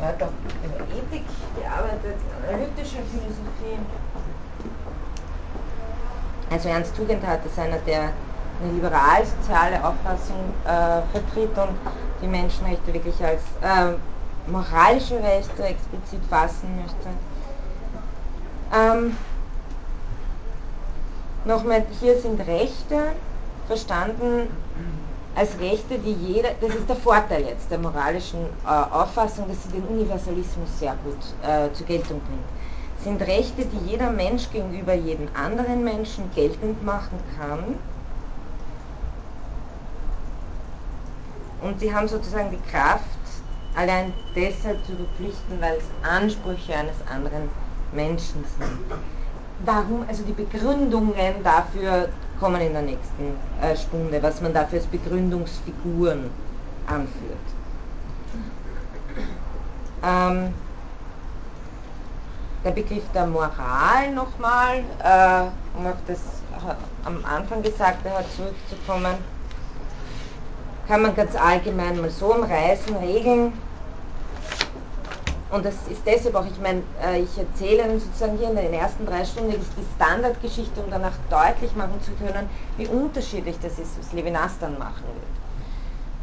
Er 0.00 0.08
hat 0.08 0.22
auch 0.22 0.32
über 0.62 0.84
Ethik 0.96 1.24
gearbeitet, 1.56 2.16
analytische 2.46 2.98
Philosophie. 3.10 3.78
Also 6.50 6.68
Ernst 6.68 6.96
Tugendhat 6.96 7.44
ist 7.46 7.58
einer, 7.58 7.78
der 7.86 8.10
eine 8.62 8.72
liberal-soziale 8.72 9.84
Auffassung 9.84 10.54
äh, 10.64 11.02
vertritt 11.12 11.56
und 11.58 11.76
die 12.22 12.26
Menschenrechte 12.28 12.92
wirklich 12.92 13.24
als 13.24 13.42
äh, 13.62 13.94
moralische 14.50 15.22
Rechte 15.22 15.62
explizit 15.62 16.24
fassen 16.28 16.68
möchte. 16.76 17.08
Ähm, 18.72 19.16
Nochmal, 21.46 21.84
hier 22.00 22.18
sind 22.18 22.40
Rechte 22.40 23.12
verstanden 23.66 24.48
als 25.34 25.58
Rechte, 25.58 25.98
die 25.98 26.12
jeder, 26.12 26.50
das 26.60 26.74
ist 26.74 26.88
der 26.88 26.96
Vorteil 26.96 27.44
jetzt 27.44 27.70
der 27.70 27.78
moralischen 27.78 28.40
äh, 28.64 28.68
Auffassung, 28.68 29.48
dass 29.48 29.62
sie 29.64 29.70
den 29.70 29.84
Universalismus 29.84 30.78
sehr 30.78 30.96
gut 31.04 31.18
äh, 31.42 31.72
zur 31.72 31.86
Geltung 31.86 32.20
bringt, 32.20 33.02
sind 33.02 33.20
Rechte, 33.22 33.64
die 33.66 33.90
jeder 33.90 34.10
Mensch 34.10 34.50
gegenüber 34.50 34.94
jedem 34.94 35.28
anderen 35.34 35.82
Menschen 35.82 36.30
geltend 36.34 36.82
machen 36.84 37.18
kann. 37.36 37.76
Und 41.62 41.80
sie 41.80 41.92
haben 41.92 42.06
sozusagen 42.06 42.50
die 42.50 42.70
Kraft, 42.70 43.04
allein 43.74 44.12
deshalb 44.36 44.84
zu 44.86 44.92
verpflichten, 44.94 45.60
weil 45.60 45.78
es 45.78 46.08
Ansprüche 46.08 46.74
eines 46.74 46.96
anderen 47.12 47.48
Menschen 47.92 48.44
sind. 48.58 49.00
Warum, 49.64 50.04
also 50.08 50.22
die 50.24 50.32
Begründungen 50.32 51.42
dafür 51.42 52.08
kommen 52.40 52.60
in 52.60 52.72
der 52.72 52.82
nächsten 52.82 53.36
äh, 53.60 53.76
Stunde, 53.76 54.22
was 54.22 54.40
man 54.40 54.52
dafür 54.52 54.78
als 54.78 54.86
Begründungsfiguren 54.88 56.30
anführt. 56.86 57.38
Ähm, 60.02 60.52
der 62.64 62.70
Begriff 62.70 63.04
der 63.14 63.26
Moral 63.26 64.12
nochmal, 64.14 64.78
äh, 65.02 65.78
um 65.78 65.86
auf 65.86 65.96
das 66.06 66.20
am 67.04 67.22
Anfang 67.24 67.62
Gesagte 67.62 68.10
zurückzukommen, 68.36 69.16
kann 70.88 71.02
man 71.02 71.14
ganz 71.14 71.34
allgemein 71.36 72.00
mal 72.00 72.10
so 72.10 72.34
umreißen, 72.34 72.96
Regeln 72.96 73.52
und 75.54 75.64
das 75.64 75.74
ist 75.88 76.02
deshalb 76.04 76.34
auch, 76.34 76.46
ich 76.46 76.60
meine, 76.60 76.82
äh, 77.02 77.20
ich 77.20 77.38
erzähle 77.38 77.98
sozusagen 78.00 78.36
hier 78.38 78.50
in 78.50 78.56
den 78.56 78.74
ersten 78.74 79.06
drei 79.06 79.24
Stunden 79.24 79.52
die 79.52 79.84
Standardgeschichte, 79.96 80.80
um 80.80 80.90
danach 80.90 81.14
deutlich 81.30 81.74
machen 81.76 82.00
zu 82.02 82.10
können, 82.12 82.48
wie 82.76 82.88
unterschiedlich 82.88 83.56
das 83.62 83.78
ist, 83.78 83.96
was 83.98 84.12
Levinas 84.12 84.52
dann 84.60 84.76
machen 84.78 85.04
wird. 85.04 85.34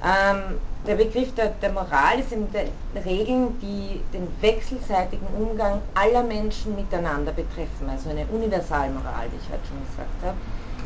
Ähm, 0.04 0.58
der 0.86 0.96
Begriff 0.96 1.34
der, 1.36 1.50
der, 1.62 1.72
Moral 1.72 2.20
ist 2.20 2.32
in 2.32 2.48
den 2.52 2.68
Regeln, 3.04 3.60
die 3.62 4.02
den 4.12 4.28
wechselseitigen 4.42 5.28
Umgang 5.38 5.80
aller 5.94 6.24
Menschen 6.24 6.76
miteinander 6.76 7.32
betreffen, 7.32 7.90
also 7.90 8.10
eine 8.10 8.26
Universalmoral, 8.26 9.28
wie 9.32 9.38
ich 9.38 9.50
heute 9.50 9.68
schon 9.68 9.86
gesagt 9.86 10.26
habe. 10.26 10.38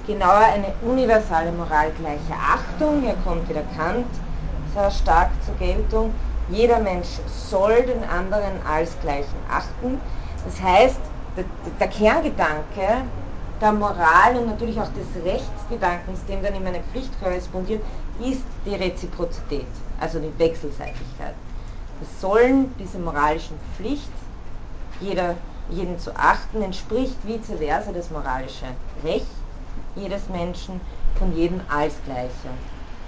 Genauer 0.05 0.53
eine 0.53 0.73
universale 0.81 1.51
Moral 1.51 1.91
gleicher 1.97 2.37
Achtung, 2.37 3.01
hier 3.01 3.15
kommt 3.23 3.49
wieder 3.49 3.63
Kant 3.75 4.05
sehr 4.75 4.91
stark 4.91 5.29
zur 5.45 5.55
Geltung, 5.55 6.11
jeder 6.49 6.79
Mensch 6.79 7.07
soll 7.49 7.83
den 7.83 8.03
anderen 8.03 8.61
als 8.67 8.99
gleichen 9.01 9.37
achten. 9.49 9.99
Das 10.45 10.61
heißt, 10.61 10.99
der, 11.79 11.87
Kerngedanke 11.87 13.03
der 13.61 13.71
Moral 13.71 14.37
und 14.37 14.47
natürlich 14.47 14.79
auch 14.79 14.89
des 14.89 15.23
Rechtsgedankens, 15.23 16.25
dem 16.25 16.43
dann 16.43 16.55
immer 16.55 16.69
eine 16.69 16.83
Pflicht 16.91 17.11
korrespondiert, 17.21 17.81
ist 18.19 18.43
die 18.65 18.75
Reziprozität, 18.75 19.65
also 19.99 20.19
die 20.19 20.37
Wechselseitigkeit. 20.37 21.33
Das 21.99 22.21
Sollen, 22.21 22.73
diese 22.77 22.99
moralischen 22.99 23.57
Pflicht, 23.75 24.11
jeder, 24.99 25.35
jeden 25.69 25.97
zu 25.99 26.15
achten, 26.15 26.61
entspricht 26.61 27.15
vice 27.25 27.57
versa 27.57 27.91
das 27.91 28.11
moralische 28.11 28.65
Recht 29.03 29.25
jedes 29.95 30.27
Menschen, 30.29 30.79
von 31.17 31.35
jedem 31.35 31.61
als 31.69 31.95
Gleiche, 32.05 32.49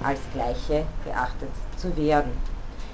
als 0.02 0.20
Gleiche 0.34 0.86
beachtet 1.04 1.50
zu 1.76 1.96
werden. 1.98 2.32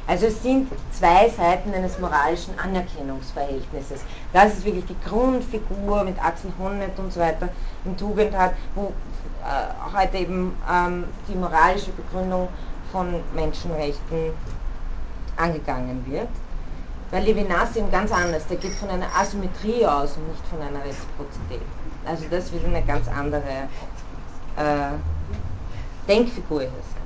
Also 0.05 0.25
es 0.25 0.43
sind 0.43 0.69
zwei 0.91 1.29
Seiten 1.29 1.73
eines 1.73 1.97
moralischen 1.97 2.57
Anerkennungsverhältnisses. 2.59 4.01
Das 4.33 4.53
ist 4.53 4.65
wirklich 4.65 4.85
die 4.85 4.97
Grundfigur 5.07 6.03
mit 6.03 6.23
Axel 6.23 6.51
Honneth 6.59 6.99
und 6.99 7.13
so 7.13 7.21
weiter 7.21 7.47
in 7.85 7.95
Tugend 7.95 8.35
hat, 8.37 8.53
wo 8.75 8.91
äh, 9.43 9.97
heute 9.97 10.17
eben 10.17 10.57
ähm, 10.69 11.05
die 11.27 11.35
moralische 11.35 11.91
Begründung 11.91 12.49
von 12.91 13.15
Menschenrechten 13.33 14.33
angegangen 15.37 16.05
wird. 16.05 16.27
Weil 17.11 17.23
Levinas 17.23 17.75
eben 17.75 17.91
ganz 17.91 18.11
anders, 18.11 18.45
der 18.47 18.57
geht 18.57 18.73
von 18.73 18.89
einer 18.89 19.07
Asymmetrie 19.15 19.85
aus 19.85 20.17
und 20.17 20.27
nicht 20.27 20.45
von 20.47 20.59
einer 20.61 20.83
Reziprozität. 20.83 21.61
Also 22.05 22.25
das 22.29 22.51
wird 22.51 22.65
eine 22.65 22.81
ganz 22.83 23.07
andere 23.07 23.69
äh, 24.57 24.97
Denkfigur 26.07 26.61
hier 26.61 26.69
sein. 26.69 27.02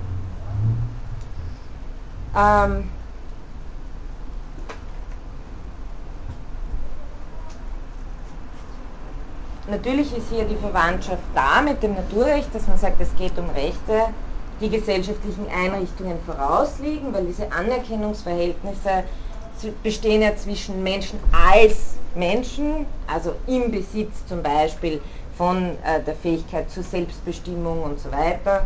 Ähm, 2.36 2.90
natürlich 9.68 10.16
ist 10.16 10.30
hier 10.30 10.46
die 10.46 10.56
Verwandtschaft 10.56 11.24
da 11.34 11.62
mit 11.62 11.82
dem 11.84 11.96
Naturrecht, 11.96 12.54
dass 12.54 12.68
man 12.68 12.78
sagt, 12.78 13.00
es 13.02 13.16
geht 13.18 13.38
um 13.38 13.50
Rechte, 13.50 14.14
die 14.60 14.70
gesellschaftlichen 14.70 15.48
Einrichtungen 15.50 16.18
vorausliegen, 16.26 17.14
weil 17.14 17.26
diese 17.26 17.52
Anerkennungsverhältnisse 17.52 19.04
bestehen 19.84 20.22
ja 20.22 20.36
zwischen 20.36 20.84
Menschen 20.84 21.20
als 21.32 21.96
Menschen, 22.16 22.86
also 23.08 23.34
im 23.48 23.72
Besitz 23.72 24.26
zum 24.28 24.42
Beispiel 24.42 25.02
von 25.38 25.78
äh, 25.84 26.02
der 26.06 26.16
Fähigkeit 26.16 26.70
zur 26.72 26.84
Selbstbestimmung 26.84 27.84
und 27.84 28.00
so 28.00 28.12
weiter, 28.12 28.66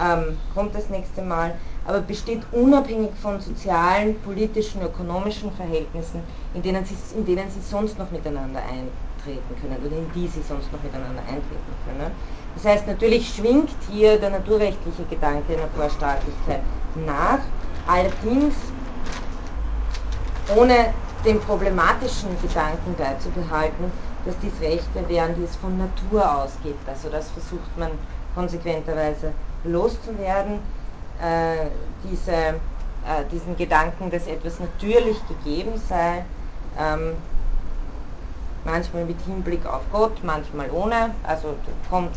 ähm, 0.00 0.38
kommt 0.54 0.74
das 0.74 0.88
nächste 0.90 1.22
Mal 1.22 1.54
aber 1.84 2.00
besteht 2.00 2.42
unabhängig 2.52 3.10
von 3.20 3.40
sozialen, 3.40 4.18
politischen, 4.20 4.82
ökonomischen 4.82 5.50
Verhältnissen, 5.52 6.22
in 6.54 6.62
denen, 6.62 6.84
sie, 6.84 6.96
in 7.16 7.24
denen 7.24 7.50
sie 7.50 7.60
sonst 7.60 7.98
noch 7.98 8.10
miteinander 8.10 8.60
eintreten 8.60 9.56
können 9.60 9.76
oder 9.84 9.96
in 9.96 10.10
die 10.14 10.28
sie 10.28 10.42
sonst 10.42 10.72
noch 10.72 10.82
miteinander 10.82 11.22
eintreten 11.22 11.72
können. 11.84 12.12
Das 12.54 12.64
heißt, 12.64 12.86
natürlich 12.86 13.34
schwingt 13.34 13.70
hier 13.90 14.18
der 14.18 14.30
naturrechtliche 14.30 15.04
Gedanke 15.10 15.54
einer 15.54 15.68
Vorstaatlichkeit 15.68 16.60
nach, 17.06 17.40
allerdings 17.86 18.54
ohne 20.56 20.92
den 21.24 21.40
problematischen 21.40 22.30
Gedanken 22.42 22.94
beizubehalten, 22.96 23.90
dass 24.24 24.38
dies 24.40 24.52
Rechte 24.60 25.08
wären, 25.08 25.34
die 25.36 25.44
es 25.44 25.56
von 25.56 25.78
Natur 25.78 26.42
aus 26.42 26.52
gibt. 26.62 26.88
Also 26.88 27.08
das 27.08 27.30
versucht 27.30 27.76
man 27.76 27.90
konsequenterweise 28.34 29.32
loszuwerden 29.64 30.60
diese, 32.04 32.32
äh, 32.32 33.24
diesen 33.30 33.56
Gedanken, 33.56 34.10
dass 34.10 34.26
etwas 34.26 34.58
natürlich 34.60 35.16
gegeben 35.28 35.80
sei, 35.88 36.24
ähm, 36.78 37.14
manchmal 38.64 39.04
mit 39.04 39.20
Hinblick 39.26 39.64
auf 39.66 39.82
Gott, 39.92 40.22
manchmal 40.22 40.70
ohne, 40.70 41.10
also 41.24 41.54
kommt 41.90 42.12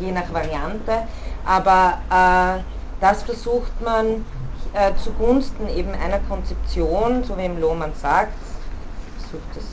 je 0.00 0.12
nach 0.12 0.32
Variante, 0.32 1.06
aber 1.46 1.98
äh, 2.10 2.62
das 3.00 3.22
versucht 3.22 3.80
man 3.82 4.24
äh, 4.72 4.92
zugunsten 5.02 5.68
eben 5.68 5.92
einer 5.94 6.20
Konzeption, 6.28 7.22
so 7.24 7.36
wie 7.36 7.44
im 7.44 7.60
Lohmann 7.60 7.92
sagt, 8.00 8.32
versucht 9.18 9.56
das 9.56 9.64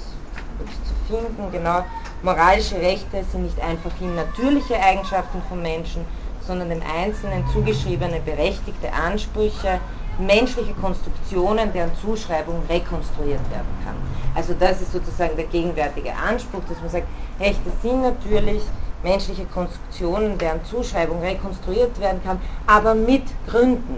zu 0.87 0.93
finden, 1.07 1.51
genau, 1.51 1.83
moralische 2.23 2.75
Rechte 2.75 3.23
sind 3.31 3.43
nicht 3.43 3.59
einfach 3.59 3.91
natürliche 3.99 4.79
Eigenschaften 4.79 5.41
von 5.49 5.61
Menschen, 5.61 6.05
sondern 6.45 6.69
dem 6.69 6.81
Einzelnen 6.81 7.43
zugeschriebene 7.53 8.19
berechtigte 8.25 8.91
Ansprüche, 8.93 9.79
menschliche 10.19 10.73
Konstruktionen, 10.73 11.71
deren 11.73 11.91
Zuschreibung 12.01 12.61
rekonstruiert 12.69 13.41
werden 13.49 13.73
kann. 13.83 13.95
Also 14.35 14.53
das 14.53 14.81
ist 14.81 14.91
sozusagen 14.91 15.35
der 15.35 15.45
gegenwärtige 15.45 16.13
Anspruch, 16.15 16.61
dass 16.67 16.79
man 16.81 16.89
sagt, 16.89 17.07
Rechte 17.39 17.71
sind 17.81 18.01
natürlich 18.01 18.61
menschliche 19.03 19.45
Konstruktionen, 19.45 20.37
deren 20.37 20.63
Zuschreibung 20.65 21.19
rekonstruiert 21.21 21.99
werden 21.99 22.21
kann, 22.23 22.39
aber 22.67 22.93
mit 22.93 23.23
Gründen. 23.47 23.97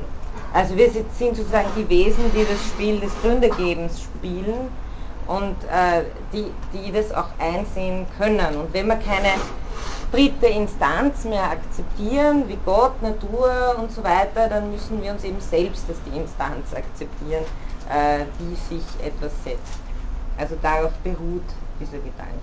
Also 0.53 0.77
wir 0.77 0.89
sind 0.91 1.35
sozusagen 1.35 1.69
die 1.75 1.87
Wesen, 1.89 2.31
die 2.33 2.45
das 2.45 2.61
Spiel 2.63 2.99
des 2.99 3.11
Gründegebens 3.21 4.01
spielen 4.01 4.69
und 5.27 5.55
äh, 5.63 6.03
die, 6.31 6.45
die 6.73 6.91
das 6.91 7.11
auch 7.11 7.29
einsehen 7.39 8.05
können. 8.17 8.55
Und 8.57 8.73
wenn 8.73 8.87
man 8.87 8.99
keine 9.03 9.29
dritte 10.13 10.45
Instanz 10.45 11.23
mehr 11.23 11.49
akzeptieren, 11.49 12.47
wie 12.47 12.57
Gott, 12.65 13.01
Natur 13.01 13.75
und 13.79 13.91
so 13.91 14.03
weiter, 14.03 14.47
dann 14.47 14.71
müssen 14.71 15.01
wir 15.01 15.11
uns 15.11 15.23
eben 15.23 15.41
selbst 15.41 15.85
als 15.89 15.97
die 16.05 16.15
Instanz 16.15 16.71
akzeptieren, 16.75 17.43
äh, 17.89 18.25
die 18.39 18.55
sich 18.55 18.83
etwas 19.03 19.31
setzt. 19.43 19.79
Also 20.37 20.55
darauf 20.61 20.91
beruht 21.03 21.43
dieser 21.79 21.97
Gedanke. 21.97 22.37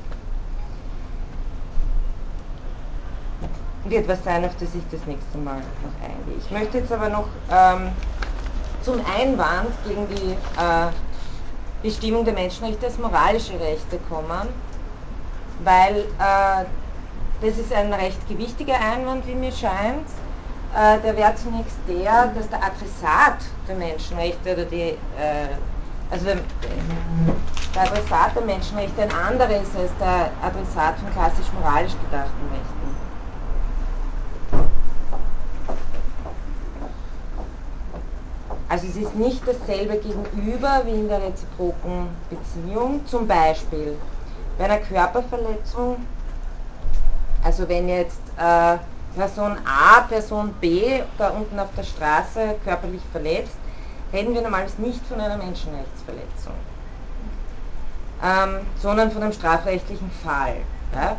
Wird 3.85 4.09
was 4.09 4.23
sein, 4.25 4.45
auf 4.45 4.55
das 4.59 4.75
ich 4.75 4.83
das 4.91 5.07
nächste 5.07 5.39
Mal 5.39 5.59
noch 5.59 6.05
eingehe. 6.05 6.35
Ich 6.39 6.51
möchte 6.51 6.79
jetzt 6.79 6.93
aber 6.93 7.09
noch 7.09 7.29
ähm, 7.51 7.93
zum 8.83 9.01
Einwand 9.17 9.71
gegen 9.87 10.09
die 10.09 10.33
äh, 10.33 10.91
Bestimmung 11.83 12.25
der 12.25 12.35
Menschenrechte 12.35 12.87
als 12.87 12.99
moralische 12.99 13.59
Rechte 13.59 13.99
kommen, 14.09 14.49
weil 15.65 16.01
äh, 16.19 16.65
das 17.41 17.57
ist 17.57 17.73
ein 17.73 17.93
recht 17.93 18.29
gewichtiger 18.29 18.75
Einwand, 18.79 19.27
wie 19.27 19.35
mir 19.35 19.53
scheint. 19.53 20.07
Äh, 20.77 21.01
der 21.01 21.17
wäre 21.17 21.35
zunächst 21.35 21.77
der, 21.89 22.29
dass 22.29 22.49
der 22.49 22.59
Adressat 22.63 23.39
der 23.67 23.77
Menschenrechte 23.77 24.53
oder 24.53 24.65
die, 24.65 24.91
äh, 24.91 25.49
also 26.11 26.27
der, 26.27 26.37
der 27.75 27.83
Adressat 27.83 28.37
der 28.37 28.43
Menschenrechte 28.43 29.03
ein 29.03 29.13
anderer 29.13 29.61
ist 29.63 29.77
als 29.77 29.91
der 29.99 30.31
Adressat 30.43 30.99
von 30.99 31.13
klassisch 31.13 31.47
moralisch 31.59 31.95
gedachten 32.05 32.49
Rechten. 32.53 33.11
Also 38.69 38.87
es 38.87 38.95
ist 38.95 39.17
nicht 39.17 39.43
dasselbe 39.45 39.97
gegenüber 39.97 40.83
wie 40.85 40.93
in 40.93 41.09
der 41.09 41.21
reziproken 41.21 42.07
Beziehung. 42.29 43.05
Zum 43.05 43.27
Beispiel 43.27 43.97
bei 44.57 44.67
einer 44.67 44.79
Körperverletzung, 44.79 45.97
also 47.43 47.69
wenn 47.69 47.89
jetzt 47.89 48.21
äh, 48.39 48.77
Person 49.17 49.57
A 49.65 50.03
Person 50.03 50.55
B 50.61 51.03
da 51.19 51.31
unten 51.31 51.59
auf 51.59 51.69
der 51.77 51.83
Straße 51.83 52.57
körperlich 52.65 53.03
verletzt, 53.13 53.57
reden 54.13 54.35
wir 54.35 54.43
normalerweise 54.43 54.81
nicht 54.81 55.05
von 55.07 55.21
einer 55.21 55.37
Menschenrechtsverletzung, 55.37 56.55
ähm, 58.23 58.67
sondern 58.81 59.11
von 59.11 59.23
einem 59.23 59.33
strafrechtlichen 59.33 60.11
Fall. 60.23 60.57
Ja? 60.95 61.17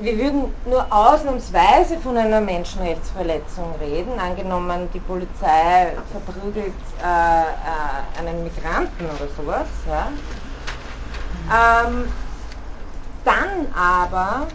wir 0.00 0.18
würden 0.18 0.54
nur 0.64 0.86
ausnahmsweise 0.90 1.98
von 1.98 2.16
einer 2.16 2.40
Menschenrechtsverletzung 2.40 3.74
reden, 3.80 4.18
angenommen 4.18 4.88
die 4.94 5.00
Polizei 5.00 5.92
verprügelt 6.10 6.72
äh, 7.02 7.42
äh, 7.42 8.18
einen 8.18 8.42
Migranten 8.42 9.04
oder 9.04 9.28
sowas. 9.36 9.68
Ja. 9.86 10.08
Ähm, 11.84 12.10
dann 13.60 13.74
aber 13.74 14.46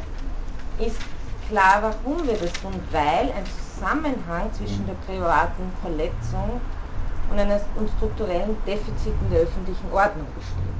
ist 0.80 1.00
klar, 1.48 1.82
warum 1.82 2.26
wir 2.28 2.38
das 2.38 2.52
tun, 2.62 2.74
weil 2.92 3.32
ein 3.32 3.46
Zusammenhang 3.74 4.52
zwischen 4.54 4.86
der 4.88 4.96
privaten 5.06 5.72
Verletzung 5.82 6.62
und 7.30 7.40
einem 7.40 7.60
strukturellen 7.98 8.58
Defizit 8.66 9.14
in 9.22 9.32
der 9.32 9.42
öffentlichen 9.42 9.92
Ordnung 9.92 10.28
besteht. 10.36 10.76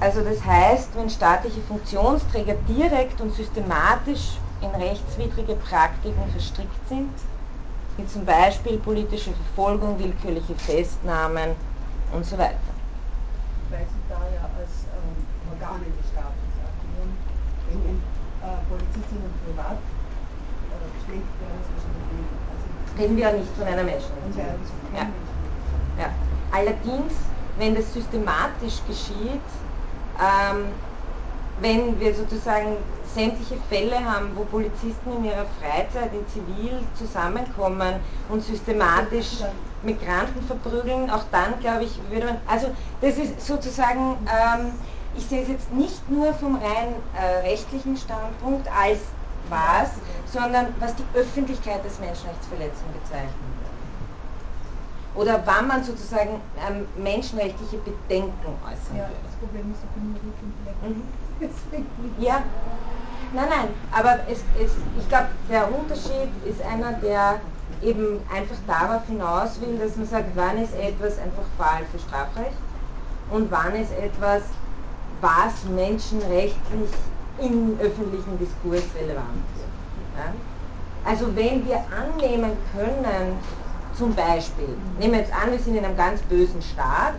Also 0.00 0.20
das 0.22 0.44
heißt, 0.44 0.96
wenn 0.96 1.08
staatliche 1.08 1.60
Funktionsträger 1.62 2.54
direkt 2.68 3.20
und 3.20 3.34
systematisch 3.34 4.38
in 4.60 4.70
rechtswidrige 4.70 5.54
Praktiken 5.54 6.28
verstrickt 6.32 6.88
sind, 6.88 7.10
wie 7.96 8.06
zum 8.06 8.24
Beispiel 8.24 8.78
politische 8.78 9.30
Verfolgung, 9.32 9.98
willkürliche 9.98 10.54
Festnahmen 10.56 11.50
und 12.12 12.24
so 12.24 12.36
weiter. 12.38 12.58
Weil 13.70 13.86
sie 13.86 14.02
da 14.08 14.16
ja 14.34 14.48
als 14.58 14.86
ähm, 14.90 15.22
Organe 15.52 15.84
des 15.84 16.10
Staates 16.10 16.54
agieren, 16.66 17.12
wenn 17.68 17.80
in, 17.90 18.02
äh, 18.42 18.58
Polizistinnen 18.72 19.30
privat 19.44 19.78
schlecht 21.04 21.32
wäre, 21.40 21.56
ist 21.60 21.70
das 21.76 21.84
Problem. 21.92 22.26
Also, 22.52 23.02
Reden 23.02 23.16
wir 23.16 23.24
ja 23.24 23.32
nicht 23.32 23.52
von 23.56 23.66
einer 23.66 23.84
Menschenrechtsverletzung. 23.84 24.78
Ja. 24.94 25.06
ja. 25.98 26.08
Allerdings, 26.52 27.14
wenn 27.58 27.74
das 27.74 27.92
systematisch 27.92 28.80
geschieht, 28.86 29.48
ähm, 30.20 30.68
wenn 31.60 31.98
wir 32.00 32.14
sozusagen 32.14 32.76
sämtliche 33.14 33.56
Fälle 33.68 34.02
haben, 34.04 34.30
wo 34.34 34.44
Polizisten 34.44 35.12
in 35.18 35.24
ihrer 35.26 35.46
Freizeit 35.60 36.10
in 36.14 36.26
Zivil 36.28 36.80
zusammenkommen 36.94 37.94
und 38.30 38.42
systematisch 38.42 39.42
Migranten 39.82 40.42
verprügeln, 40.46 41.10
auch 41.10 41.24
dann 41.30 41.58
glaube 41.60 41.84
ich, 41.84 42.00
würde 42.10 42.26
man, 42.26 42.36
also 42.46 42.68
das 43.00 43.18
ist 43.18 43.44
sozusagen, 43.46 44.16
ähm, 44.26 44.72
ich 45.16 45.26
sehe 45.26 45.42
es 45.42 45.48
jetzt 45.48 45.72
nicht 45.72 46.08
nur 46.10 46.32
vom 46.34 46.56
rein 46.56 46.94
äh, 47.18 47.48
rechtlichen 47.48 47.96
Standpunkt 47.96 48.66
als 48.68 48.98
was, 49.48 49.90
sondern 50.26 50.68
was 50.78 50.94
die 50.94 51.04
Öffentlichkeit 51.14 51.84
des 51.84 51.98
Menschenrechtsverletzungen 51.98 52.94
bezeichnet 53.02 53.34
oder 55.14 55.42
wann 55.44 55.68
man 55.68 55.84
sozusagen 55.84 56.40
ähm, 56.68 56.86
menschenrechtliche 57.02 57.76
Bedenken 57.78 58.46
äußern 58.64 58.96
ja, 58.96 59.04
würde. 59.04 59.20
Das 59.24 59.34
Problem 59.36 59.72
ist, 59.72 59.80
ich 59.84 59.90
bin 60.80 60.94
mhm. 60.94 62.16
Ja, 62.24 62.42
nein, 63.34 63.48
nein, 63.48 63.68
aber 63.92 64.20
es, 64.28 64.38
es, 64.62 64.72
ich 64.98 65.08
glaube, 65.08 65.28
der 65.50 65.68
Unterschied 65.72 66.30
ist 66.46 66.62
einer, 66.64 66.92
der 66.94 67.40
eben 67.82 68.20
einfach 68.32 68.56
darauf 68.66 69.06
hinaus 69.06 69.60
will, 69.60 69.78
dass 69.78 69.96
man 69.96 70.06
sagt, 70.06 70.28
wann 70.34 70.62
ist 70.62 70.74
etwas 70.74 71.18
einfach 71.18 71.44
Fall 71.58 71.82
für 71.90 71.98
Strafrecht 71.98 72.56
und 73.30 73.50
wann 73.50 73.74
ist 73.74 73.92
etwas, 73.92 74.42
was 75.22 75.64
menschenrechtlich 75.74 76.90
im 77.38 77.78
öffentlichen 77.80 78.38
Diskurs 78.38 78.84
relevant 79.00 79.42
ist. 79.56 79.64
Ja? 80.18 80.34
Also 81.10 81.34
wenn 81.34 81.66
wir 81.66 81.82
annehmen 81.96 82.52
können, 82.74 83.38
zum 83.96 84.14
Beispiel, 84.14 84.76
nehmen 84.98 85.12
wir 85.12 85.20
jetzt 85.20 85.32
an, 85.32 85.52
wir 85.52 85.58
sind 85.58 85.76
in 85.76 85.84
einem 85.84 85.96
ganz 85.96 86.20
bösen 86.22 86.60
Staat 86.60 87.14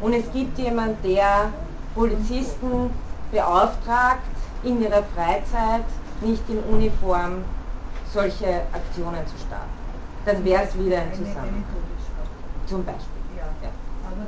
und 0.00 0.12
es 0.12 0.24
gibt 0.32 0.58
jemand, 0.58 1.04
der 1.04 1.52
Polizisten 1.94 2.90
beauftragt, 3.30 4.22
in 4.62 4.82
ihrer 4.82 5.02
Freizeit 5.14 5.84
nicht 6.22 6.42
in 6.48 6.58
Uniform 6.72 7.44
solche 8.12 8.62
Aktionen 8.72 9.26
zu 9.26 9.36
starten. 9.46 9.68
Dann 10.24 10.44
wäre 10.44 10.62
es 10.64 10.78
wieder 10.78 10.98
ein 11.02 11.12
Zusammenhang. 11.12 11.64
Zum 12.66 12.84
Beispiel. 12.84 13.04
Ja. 13.36 13.44
ja. 13.62 13.68
Aber 14.06 14.26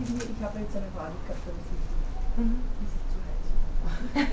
ich, 0.00 0.08
ich 0.08 0.44
habe 0.44 0.58
jetzt 0.58 0.76
eine 0.76 0.86
Frage 0.94 1.14
gehabt, 1.26 1.44
aber 1.46 1.60
sie 1.64 2.42
mhm. 2.42 2.58
ist 2.84 2.96
zu 3.12 3.18
heiß. 4.14 4.28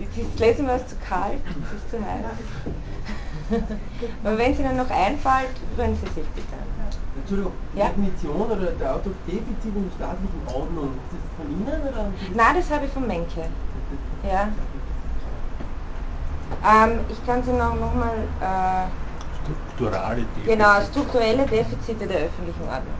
Das 0.00 0.36
Gläschen 0.36 0.66
war 0.66 0.86
zu 0.86 0.96
kalt, 1.08 1.42
es 1.44 1.72
ist 1.76 1.90
zu 1.90 1.98
heiß. 1.98 2.24
Aber 4.24 4.38
wenn 4.38 4.52
es 4.52 4.58
Ihnen 4.58 4.76
noch 4.76 4.90
einfällt, 4.90 5.54
rühren 5.76 5.96
Sie 5.96 6.06
sich 6.06 6.28
bitte. 6.34 6.54
Entschuldigung, 7.16 7.52
die 7.74 7.78
ja? 7.78 7.88
Definition 7.88 8.50
oder 8.50 8.56
der 8.72 8.94
Ausdruck 8.94 9.14
Defizit 9.26 9.74
in 9.74 9.84
der 9.84 9.96
staatlichen 9.96 10.42
Ordnung, 10.46 10.90
ist 10.94 11.12
das 11.12 11.20
von 11.36 11.50
Ihnen 11.50 11.66
oder? 11.66 12.12
Nein, 12.34 12.54
das 12.56 12.70
habe 12.70 12.86
ich 12.86 12.92
von 12.92 13.06
Menke. 13.06 13.44
Ja. 14.22 14.48
Ähm, 16.64 17.00
ich 17.08 17.26
kann 17.26 17.42
Sie 17.42 17.52
noch, 17.52 17.74
noch 17.74 17.94
mal. 17.94 18.16
Äh, 18.40 19.09
Strukturale 19.44 20.22
Defizite. 20.22 20.46
Genau, 20.46 20.80
strukturelle 20.82 21.46
Defizite 21.46 22.06
der 22.06 22.18
öffentlichen 22.18 22.62
Ordnung. 22.62 22.94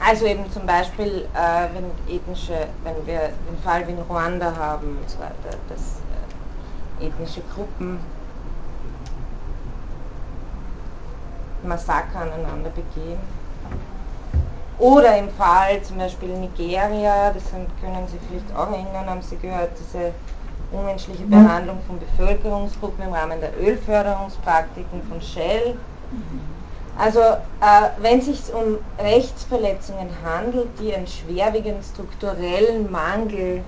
Also 0.00 0.24
eben 0.26 0.50
zum 0.50 0.64
Beispiel, 0.64 1.28
äh, 1.34 1.68
wenn 1.74 2.14
ethnische, 2.14 2.68
wenn 2.82 3.06
wir 3.06 3.30
den 3.48 3.58
Fall 3.62 3.86
wie 3.86 3.92
in 3.92 3.98
Ruanda 3.98 4.54
haben 4.56 4.96
und 4.98 5.10
so 5.10 5.18
weiter, 5.18 5.58
dass 5.68 6.00
äh, 7.00 7.06
ethnische 7.06 7.42
Gruppen 7.54 7.98
Massaker 11.62 12.20
aneinander 12.20 12.70
begehen. 12.70 13.18
Oder 14.78 15.18
im 15.18 15.28
Fall 15.30 15.82
zum 15.82 15.98
Beispiel 15.98 16.28
Nigeria, 16.28 17.32
das 17.32 17.42
können 17.50 18.06
Sie 18.06 18.18
vielleicht 18.28 18.54
auch 18.54 18.70
erinnern, 18.70 19.10
haben 19.10 19.22
Sie 19.22 19.36
gehört, 19.36 19.70
diese 19.78 20.12
unmenschliche 20.70 21.24
Behandlung 21.24 21.78
von 21.86 21.98
Bevölkerungsgruppen 21.98 23.04
im 23.06 23.12
Rahmen 23.12 23.40
der 23.40 23.58
Ölförderungspraktiken 23.60 25.02
von 25.08 25.20
Shell. 25.20 25.76
Also 26.96 27.20
äh, 27.20 27.88
wenn 27.98 28.18
es 28.20 28.26
sich 28.26 28.54
um 28.54 28.78
Rechtsverletzungen 28.98 30.10
handelt, 30.24 30.68
die 30.80 30.94
einen 30.94 31.06
schwerwiegenden 31.06 31.82
strukturellen 31.82 32.90
Mangel 32.90 33.62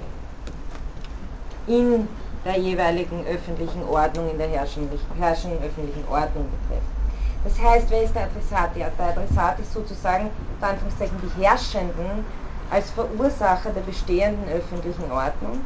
in 1.66 2.09
der 2.45 2.59
jeweiligen 2.59 3.24
öffentlichen 3.27 3.82
Ordnung, 3.89 4.31
in 4.31 4.39
der 4.39 4.49
herrschenden 4.49 5.62
öffentlichen 5.62 6.05
Ordnung 6.11 6.47
betreffen. 6.51 6.99
Das 7.44 7.58
heißt, 7.58 7.86
wer 7.90 8.02
ist 8.02 8.14
der 8.14 8.24
Adressat? 8.24 8.76
Der 8.76 8.86
Adressat 8.86 9.58
ist 9.60 9.72
sozusagen, 9.72 10.30
unter 10.54 10.72
Anführungszeichen, 10.72 11.16
die 11.22 11.42
Herrschenden 11.42 12.24
als 12.70 12.90
Verursacher 12.90 13.70
der 13.70 13.80
bestehenden 13.80 14.48
öffentlichen 14.52 15.10
Ordnung. 15.10 15.60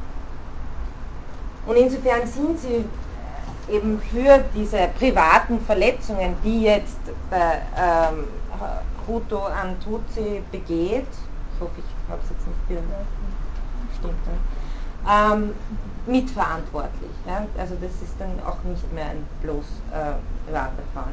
Und 1.66 1.76
insofern 1.76 2.26
sind 2.26 2.60
sie 2.60 2.84
eben 3.68 4.00
für 4.10 4.44
diese 4.54 4.88
privaten 4.98 5.58
Verletzungen, 5.60 6.36
die 6.44 6.62
jetzt 6.62 6.98
der 7.30 7.62
ähm, 7.76 8.24
Hutu 9.06 9.38
an 9.38 9.76
Tutsi 9.80 10.42
begeht, 10.50 11.06
ich 11.54 11.60
hoffe, 11.60 11.72
ich 11.78 12.10
habe 12.10 12.20
es 12.22 12.30
jetzt 12.30 12.46
nicht 12.46 12.68
wieder 12.68 12.82
stimmt, 13.98 14.14
ja, 15.06 15.32
ähm, 15.32 15.54
mitverantwortlich. 16.06 17.10
Ja? 17.26 17.46
Also 17.58 17.74
das 17.80 17.92
ist 18.02 18.14
dann 18.18 18.40
auch 18.46 18.62
nicht 18.64 18.92
mehr 18.92 19.06
ein 19.06 19.26
bloß 19.42 19.64
äh, 19.92 20.12
privater 20.46 20.82
Fall. 20.92 21.12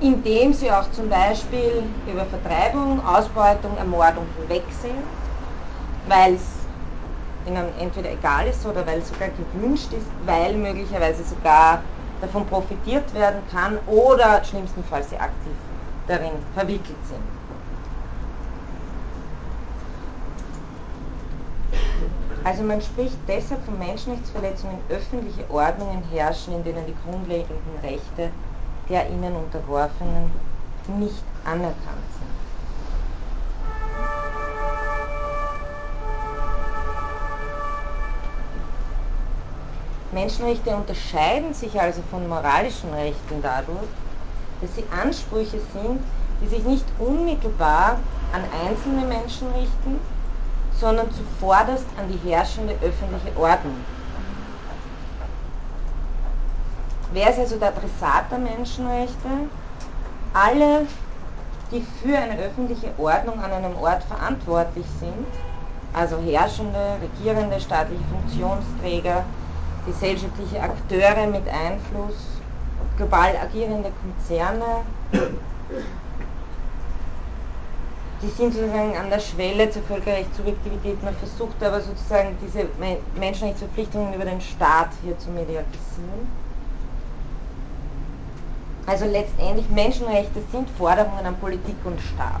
Indem 0.00 0.54
sie 0.54 0.70
auch 0.70 0.90
zum 0.92 1.10
Beispiel 1.10 1.84
über 2.06 2.24
Vertreibung, 2.24 3.04
Ausbeutung, 3.04 3.76
Ermordung 3.76 4.26
hinwegsehen, 4.38 5.02
weil 6.08 6.34
es 6.34 6.60
ihnen 7.46 7.68
entweder 7.78 8.10
egal 8.10 8.46
ist 8.46 8.64
oder 8.64 8.86
weil 8.86 8.98
es 8.98 9.08
sogar 9.08 9.28
gewünscht 9.28 9.92
ist, 9.92 10.06
weil 10.26 10.54
möglicherweise 10.54 11.22
sogar 11.22 11.82
davon 12.22 12.46
profitiert 12.46 13.12
werden 13.14 13.42
kann 13.50 13.78
oder 13.86 14.42
schlimmstenfalls 14.44 15.10
sie 15.10 15.18
aktiv 15.18 15.56
darin 16.06 16.32
verwickelt 16.54 17.06
sind. 17.06 17.22
Also 22.42 22.62
man 22.62 22.80
spricht 22.80 23.18
deshalb 23.28 23.62
von 23.64 23.78
Menschenrechtsverletzungen, 23.78 24.80
öffentliche 24.88 25.48
Ordnungen 25.50 26.02
herrschen, 26.04 26.54
in 26.54 26.64
denen 26.64 26.86
die 26.86 26.94
grundlegenden 26.94 27.78
Rechte 27.82 28.30
der 28.90 29.08
ihnen 29.08 29.36
Unterworfenen 29.36 30.30
nicht 30.98 31.22
anerkannt 31.44 31.76
sind. 32.18 32.50
Menschenrechte 40.12 40.74
unterscheiden 40.74 41.54
sich 41.54 41.80
also 41.80 42.02
von 42.10 42.28
moralischen 42.28 42.92
Rechten 42.92 43.40
dadurch, 43.42 43.86
dass 44.60 44.74
sie 44.74 44.84
Ansprüche 44.90 45.60
sind, 45.72 46.02
die 46.42 46.48
sich 46.48 46.64
nicht 46.64 46.86
unmittelbar 46.98 48.00
an 48.32 48.42
einzelne 48.68 49.04
Menschen 49.04 49.48
richten, 49.52 50.00
sondern 50.80 51.12
zuvorderst 51.12 51.86
an 51.96 52.08
die 52.08 52.28
herrschende 52.28 52.74
öffentliche 52.82 53.36
Ordnung. 53.36 53.84
Wer 57.12 57.30
ist 57.30 57.40
also 57.40 57.56
der 57.56 57.68
Adressat 57.68 58.30
der 58.30 58.38
Menschenrechte? 58.38 59.28
Alle, 60.32 60.86
die 61.72 61.82
für 61.82 62.16
eine 62.16 62.38
öffentliche 62.38 62.92
Ordnung 62.98 63.40
an 63.40 63.50
einem 63.50 63.76
Ort 63.76 64.04
verantwortlich 64.04 64.86
sind, 65.00 65.26
also 65.92 66.18
herrschende, 66.20 66.98
regierende, 67.02 67.58
staatliche 67.58 68.04
Funktionsträger, 68.04 69.24
gesellschaftliche 69.84 70.62
Akteure 70.62 71.26
mit 71.26 71.48
Einfluss, 71.48 72.14
global 72.96 73.36
agierende 73.42 73.90
Konzerne, 74.02 74.84
die 78.22 78.28
sind 78.28 78.54
sozusagen 78.54 78.96
an 78.96 79.10
der 79.10 79.18
Schwelle 79.18 79.68
zur 79.70 79.82
Völkerrechtssubjektivität. 79.82 81.02
Man 81.02 81.14
versucht 81.16 81.60
aber 81.60 81.80
sozusagen 81.80 82.36
diese 82.40 82.66
Menschenrechtsverpflichtungen 83.18 84.14
über 84.14 84.26
den 84.26 84.40
Staat 84.40 84.90
hier 85.02 85.18
zu 85.18 85.30
mediatisieren. 85.30 86.28
Also 88.90 89.04
letztendlich 89.04 89.68
Menschenrechte 89.68 90.42
sind 90.50 90.68
Forderungen 90.70 91.24
an 91.24 91.36
Politik 91.36 91.76
und 91.84 92.00
Staat. 92.00 92.40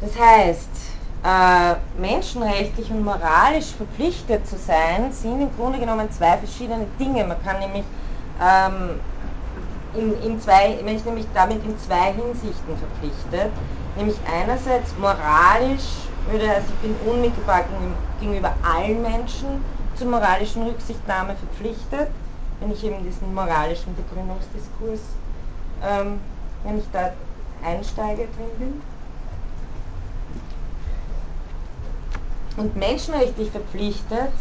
Das 0.00 0.18
heißt, 0.18 0.68
äh, 1.22 2.00
menschenrechtlich 2.00 2.90
und 2.90 3.04
moralisch 3.04 3.66
verpflichtet 3.76 4.46
zu 4.48 4.56
sein, 4.56 5.12
sind 5.12 5.42
im 5.42 5.54
Grunde 5.56 5.78
genommen 5.78 6.10
zwei 6.10 6.38
verschiedene 6.38 6.86
Dinge. 6.98 7.22
Man 7.26 7.36
kann 7.44 7.58
nämlich 7.58 7.84
ähm, 8.40 8.98
in, 9.92 10.22
in 10.22 10.40
zwei, 10.40 10.78
wenn 10.82 10.96
ich 10.96 11.04
nämlich 11.04 11.26
damit 11.34 11.62
in 11.66 11.78
zwei 11.78 12.14
Hinsichten 12.14 12.78
verpflichtet, 12.78 13.52
nämlich 13.96 14.16
einerseits 14.24 14.96
moralisch 14.96 16.08
würde 16.30 16.48
heißen, 16.48 16.70
ich 16.70 16.88
bin 16.88 16.96
unmittelbar 17.06 17.64
gegenüber 18.18 18.54
allen 18.62 19.02
Menschen 19.02 19.62
zur 20.00 20.08
moralischen 20.08 20.62
Rücksichtnahme 20.62 21.36
verpflichtet, 21.36 22.08
wenn 22.58 22.72
ich 22.72 22.82
eben 22.82 23.04
diesen 23.04 23.34
moralischen 23.34 23.94
Begründungsdiskurs, 23.94 25.00
ähm, 25.84 26.18
wenn 26.64 26.78
ich 26.78 26.84
da 26.90 27.12
einsteige 27.62 28.22
drin 28.22 28.58
bin. 28.58 28.82
Und 32.56 32.74
menschenrechtlich 32.76 33.50
verpflichtet 33.50 34.32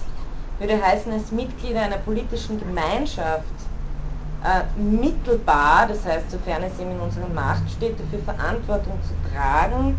würde 0.60 0.82
heißen, 0.82 1.12
als 1.12 1.30
Mitglieder 1.34 1.82
einer 1.82 1.98
politischen 1.98 2.58
Gemeinschaft 2.58 3.44
äh, 4.46 4.80
mittelbar, 4.80 5.88
das 5.88 6.06
heißt, 6.06 6.32
sofern 6.32 6.64
es 6.64 6.80
ihm 6.80 6.92
in 6.92 7.00
unserer 7.02 7.28
Macht 7.28 7.70
steht, 7.70 8.00
dafür 8.00 8.20
Verantwortung 8.20 8.98
zu 9.04 9.14
tragen, 9.34 9.98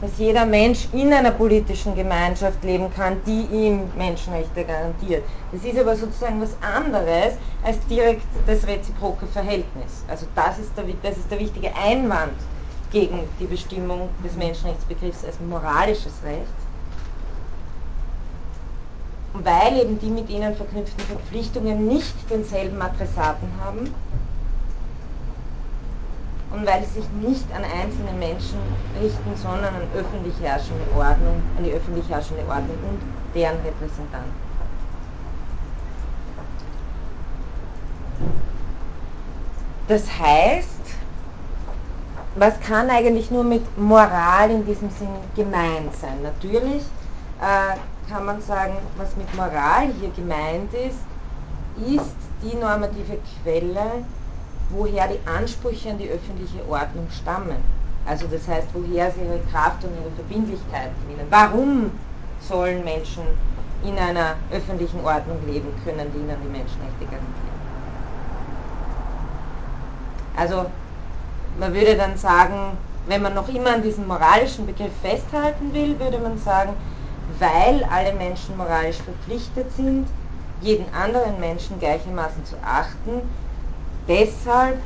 dass 0.00 0.18
jeder 0.18 0.44
Mensch 0.44 0.88
in 0.92 1.12
einer 1.12 1.30
politischen 1.30 1.94
Gemeinschaft 1.94 2.62
leben 2.64 2.90
kann, 2.94 3.16
die 3.24 3.46
ihm 3.46 3.90
Menschenrechte 3.96 4.64
garantiert. 4.64 5.24
Das 5.52 5.64
ist 5.64 5.78
aber 5.78 5.96
sozusagen 5.96 6.40
was 6.40 6.54
anderes 6.60 7.34
als 7.64 7.78
direkt 7.88 8.26
das 8.46 8.66
reziproke 8.66 9.26
Verhältnis. 9.26 10.04
Also 10.08 10.26
das 10.34 10.58
ist 10.58 10.76
der, 10.76 10.84
das 11.02 11.16
ist 11.16 11.30
der 11.30 11.40
wichtige 11.40 11.70
Einwand 11.76 12.36
gegen 12.92 13.20
die 13.40 13.46
Bestimmung 13.46 14.10
des 14.22 14.36
Menschenrechtsbegriffs 14.36 15.24
als 15.24 15.40
moralisches 15.40 16.22
Recht 16.24 16.52
weil 19.44 19.80
eben 19.80 19.98
die 19.98 20.08
mit 20.08 20.28
ihnen 20.30 20.54
verknüpften 20.54 21.04
Verpflichtungen 21.04 21.86
nicht 21.86 22.14
denselben 22.30 22.80
Adressaten 22.80 23.48
haben 23.62 23.94
und 26.56 26.66
weil 26.66 26.82
sie 26.84 27.00
sich 27.00 27.10
nicht 27.20 27.44
an 27.54 27.64
einzelne 27.64 28.12
Menschen 28.18 28.58
richten, 29.00 29.36
sondern 29.36 29.74
an 29.74 29.88
öffentlich 29.94 30.34
herrschende 30.40 30.86
Ordnung, 30.96 31.42
an 31.58 31.64
die 31.64 31.72
öffentlich 31.72 32.08
herrschende 32.08 32.42
Ordnung 32.48 32.78
und 32.88 33.00
deren 33.34 33.56
Repräsentanten. 33.56 34.46
Das 39.88 40.02
heißt, 40.18 40.68
was 42.36 42.58
kann 42.60 42.90
eigentlich 42.90 43.30
nur 43.30 43.44
mit 43.44 43.78
Moral 43.78 44.50
in 44.50 44.64
diesem 44.64 44.90
Sinn 44.90 45.08
gemeint 45.36 45.94
sein? 46.00 46.22
Natürlich 46.22 46.82
äh, 47.40 48.10
kann 48.10 48.24
man 48.24 48.40
sagen, 48.40 48.78
was 48.96 49.14
mit 49.16 49.32
Moral 49.34 49.88
hier 50.00 50.10
gemeint 50.10 50.72
ist, 50.72 50.98
ist 51.86 52.16
die 52.42 52.56
normative 52.56 53.18
Quelle, 53.42 54.04
woher 54.70 55.08
die 55.08 55.20
Ansprüche 55.26 55.90
an 55.90 55.98
die 55.98 56.08
öffentliche 56.08 56.66
Ordnung 56.68 57.06
stammen. 57.10 57.56
Also 58.06 58.26
das 58.30 58.46
heißt, 58.46 58.68
woher 58.72 59.10
sie 59.10 59.20
ihre 59.20 59.40
Kraft 59.50 59.84
und 59.84 59.90
ihre 60.00 60.10
Verbindlichkeit 60.14 60.90
gewinnen. 61.02 61.26
Warum 61.30 61.90
sollen 62.40 62.84
Menschen 62.84 63.24
in 63.82 63.98
einer 63.98 64.36
öffentlichen 64.52 65.00
Ordnung 65.04 65.38
leben 65.46 65.68
können, 65.84 66.10
die 66.12 66.18
ihnen 66.18 66.36
die 66.42 66.48
Menschenrechte 66.48 67.04
garantieren? 67.04 67.56
Also 70.36 70.66
man 71.58 71.74
würde 71.74 71.96
dann 71.96 72.16
sagen, 72.16 72.76
wenn 73.06 73.22
man 73.22 73.34
noch 73.34 73.48
immer 73.48 73.74
an 73.74 73.82
diesem 73.82 74.06
moralischen 74.06 74.66
Begriff 74.66 74.92
festhalten 75.00 75.72
will, 75.72 75.98
würde 75.98 76.18
man 76.18 76.38
sagen, 76.38 76.74
weil 77.38 77.84
alle 77.90 78.12
Menschen 78.14 78.56
moralisch 78.56 78.98
verpflichtet 78.98 79.72
sind, 79.74 80.08
jeden 80.60 80.86
anderen 80.94 81.38
Menschen 81.40 81.78
gleichermaßen 81.78 82.44
zu 82.44 82.56
achten. 82.64 83.22
Deshalb 84.08 84.78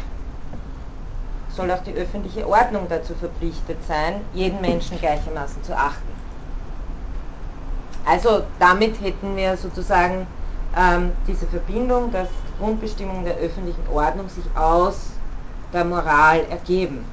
soll 1.55 1.71
auch 1.71 1.83
die 1.83 1.95
öffentliche 1.95 2.49
Ordnung 2.49 2.87
dazu 2.89 3.15
verpflichtet 3.15 3.79
sein, 3.87 4.23
jeden 4.33 4.61
Menschen 4.61 4.99
gleichermaßen 4.99 5.63
zu 5.63 5.77
achten. 5.77 6.09
Also 8.07 8.45
damit 8.59 9.01
hätten 9.01 9.37
wir 9.37 9.57
sozusagen 9.57 10.27
ähm, 10.77 11.13
diese 11.27 11.47
Verbindung, 11.47 12.11
dass 12.13 12.29
Grundbestimmungen 12.59 13.25
der 13.25 13.37
öffentlichen 13.37 13.87
Ordnung 13.93 14.29
sich 14.29 14.45
aus 14.55 15.11
der 15.73 15.85
Moral 15.85 16.45
ergeben. 16.51 17.05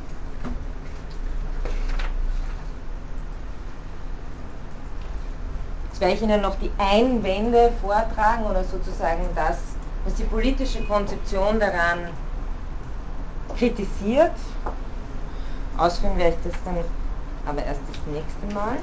Jetzt 5.89 6.01
werde 6.01 6.13
ich 6.13 6.21
Ihnen 6.21 6.41
noch 6.41 6.55
die 6.59 6.71
Einwände 6.77 7.71
vortragen 7.81 8.45
oder 8.45 8.63
sozusagen 8.63 9.23
das, 9.35 9.57
was 10.07 10.15
die 10.15 10.23
politische 10.23 10.81
Konzeption 10.83 11.59
daran 11.59 12.07
kritisiert. 13.57 14.31
Ausführen 15.77 16.17
werde 16.17 16.37
ich 16.37 16.51
das 16.51 16.63
dann 16.63 16.77
aber 17.45 17.63
erst 17.65 17.81
das 17.89 18.13
nächste 18.13 18.55
Mal. 18.55 18.77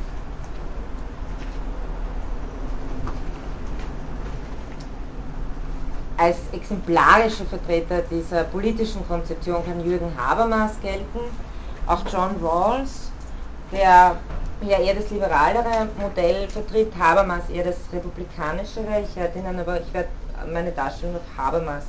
Als 6.18 6.36
exemplarischer 6.52 7.46
Vertreter 7.46 8.02
dieser 8.02 8.44
politischen 8.44 9.06
Konzeption 9.08 9.64
kann 9.64 9.84
Jürgen 9.84 10.12
Habermas 10.16 10.78
gelten, 10.80 11.20
auch 11.86 12.02
John 12.12 12.36
Rawls 12.42 13.10
der 13.72 14.16
ja 14.60 14.78
eher 14.78 14.94
das 14.94 15.10
liberalere 15.10 15.88
Modell 15.98 16.48
vertritt, 16.48 16.92
Habermas 16.96 17.48
eher 17.50 17.64
das 17.64 17.76
republikanischere. 17.92 19.00
Ich 19.02 19.16
werde 19.16 19.38
Ihnen 19.38 19.58
aber, 19.58 19.80
ich 19.80 19.92
werde 19.92 20.08
meine 20.52 20.72
Darstellung 20.72 21.16
auf 21.16 21.38
Habermas 21.38 21.84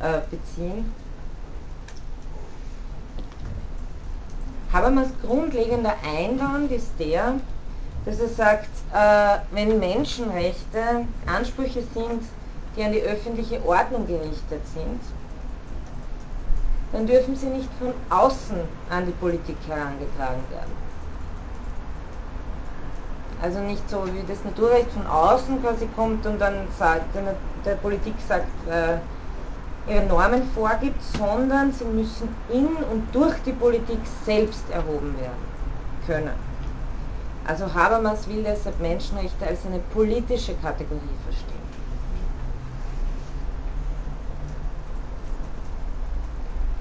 äh, 0.00 0.20
beziehen. 0.30 0.92
Habermas 4.72 5.08
grundlegender 5.22 5.94
Einwand 6.04 6.70
ist 6.70 6.92
der, 6.98 7.34
dass 8.04 8.20
er 8.20 8.28
sagt, 8.28 8.68
äh, 8.94 9.38
wenn 9.52 9.78
Menschenrechte 9.78 11.06
Ansprüche 11.26 11.82
sind, 11.94 12.22
die 12.76 12.84
an 12.84 12.92
die 12.92 13.02
öffentliche 13.02 13.64
Ordnung 13.66 14.06
gerichtet 14.06 14.62
sind, 14.74 15.00
dann 16.92 17.06
dürfen 17.06 17.36
sie 17.36 17.46
nicht 17.46 17.68
von 17.78 17.92
außen 18.10 18.58
an 18.90 19.06
die 19.06 19.12
Politik 19.12 19.56
herangetragen 19.66 20.42
werden. 20.50 20.79
Also 23.42 23.60
nicht 23.60 23.88
so 23.88 24.04
wie 24.06 24.22
das 24.28 24.44
Naturrecht 24.44 24.90
von 24.92 25.06
außen 25.06 25.62
quasi 25.62 25.88
kommt 25.96 26.26
und 26.26 26.38
dann 26.38 26.68
sagt, 26.78 27.14
der, 27.14 27.34
der 27.64 27.74
Politik 27.76 28.14
sagt, 28.28 28.46
äh, 28.68 28.98
ihre 29.90 30.04
Normen 30.04 30.42
vorgibt, 30.54 31.02
sondern 31.16 31.72
sie 31.72 31.84
müssen 31.84 32.28
in 32.50 32.66
und 32.90 33.14
durch 33.14 33.34
die 33.46 33.52
Politik 33.52 34.00
selbst 34.24 34.64
erhoben 34.70 35.14
werden 35.18 35.50
können. 36.06 36.50
Also 37.46 37.72
Habermas 37.72 38.28
will 38.28 38.42
deshalb 38.42 38.78
Menschenrechte 38.80 39.46
als 39.46 39.64
eine 39.64 39.78
politische 39.94 40.54
Kategorie 40.54 41.00
verstehen. 41.24 41.60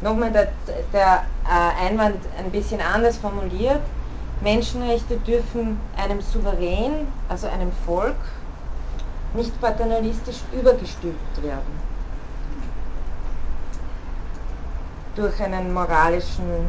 Nochmal 0.02 0.31
der, 0.31 0.49
der 0.94 1.23
äh, 1.45 1.88
Einwand 1.88 2.18
ein 2.38 2.52
bisschen 2.52 2.80
anders 2.81 3.18
formuliert. 3.18 3.81
Menschenrechte 4.41 5.18
dürfen 5.18 5.78
einem 5.98 6.22
Souverän, 6.22 7.07
also 7.28 7.48
einem 7.48 7.72
Volk, 7.86 8.16
nicht 9.34 9.60
paternalistisch 9.60 10.41
übergestülpt 10.53 11.44
werden. 11.44 11.90
Durch 15.16 15.41
einen 15.41 15.74
moralischen 15.74 16.68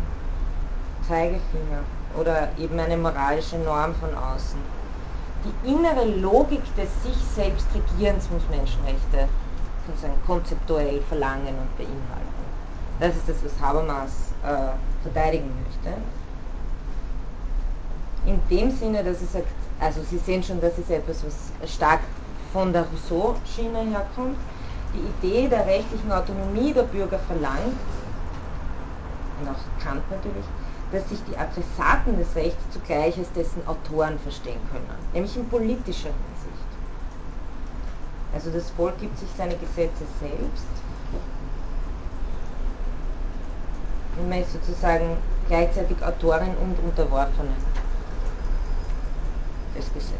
Zeigefinger 1.06 1.84
oder 2.18 2.48
eben 2.58 2.78
eine 2.78 2.96
moralische 2.96 3.56
Norm 3.58 3.94
von 3.94 4.10
außen. 4.16 4.58
Die 5.44 5.70
innere 5.70 6.04
Logik 6.04 6.62
des 6.74 6.88
sich 7.04 7.16
selbst 7.34 7.66
Regierens 7.72 8.28
muss 8.30 8.42
Menschenrechte 8.50 9.28
sozusagen 9.86 10.20
konzeptuell 10.26 11.00
verlangen 11.08 11.54
und 11.54 11.76
beinhalten. 11.78 12.40
Das 12.98 13.16
ist 13.16 13.28
das, 13.28 13.36
was 13.44 13.64
Habermas 13.64 14.10
äh, 14.42 14.72
verteidigen 15.02 15.50
möchte. 15.64 15.96
In 18.26 18.40
dem 18.50 18.70
Sinne, 18.70 19.02
dass 19.02 19.20
er 19.20 19.26
sagt, 19.28 19.48
also 19.80 20.02
Sie 20.02 20.18
sehen 20.18 20.42
schon, 20.42 20.60
das 20.60 20.78
ist 20.78 20.90
etwas, 20.90 21.24
was 21.24 21.70
stark 21.70 22.00
von 22.52 22.72
der 22.72 22.84
Rousseau-Schiene 22.84 23.80
herkommt. 23.90 24.36
Die 24.92 25.26
Idee 25.28 25.48
der 25.48 25.66
rechtlichen 25.66 26.12
Autonomie 26.12 26.72
der 26.72 26.82
Bürger 26.82 27.18
verlangt, 27.18 27.78
und 29.40 29.48
auch 29.48 29.82
Kant 29.82 30.02
natürlich, 30.10 30.44
dass 30.92 31.08
sich 31.08 31.22
die 31.24 31.36
Adressaten 31.36 32.16
des 32.18 32.34
Rechts 32.34 32.62
zugleich 32.72 33.16
als 33.16 33.32
dessen 33.32 33.66
Autoren 33.66 34.18
verstehen 34.18 34.60
können, 34.70 34.86
nämlich 35.14 35.36
in 35.36 35.48
politischer 35.48 36.10
Hinsicht. 36.10 36.70
Also 38.34 38.50
das 38.50 38.70
Volk 38.70 38.98
gibt 39.00 39.18
sich 39.18 39.28
seine 39.36 39.56
Gesetze 39.56 40.04
selbst 40.20 40.66
und 44.18 44.28
man 44.28 44.40
ist 44.40 44.52
sozusagen 44.52 45.16
gleichzeitig 45.48 45.96
Autorin 46.04 46.54
und 46.60 46.78
Unterworfene 46.84 47.54
des 49.76 49.92
Gesetzes. 49.94 50.16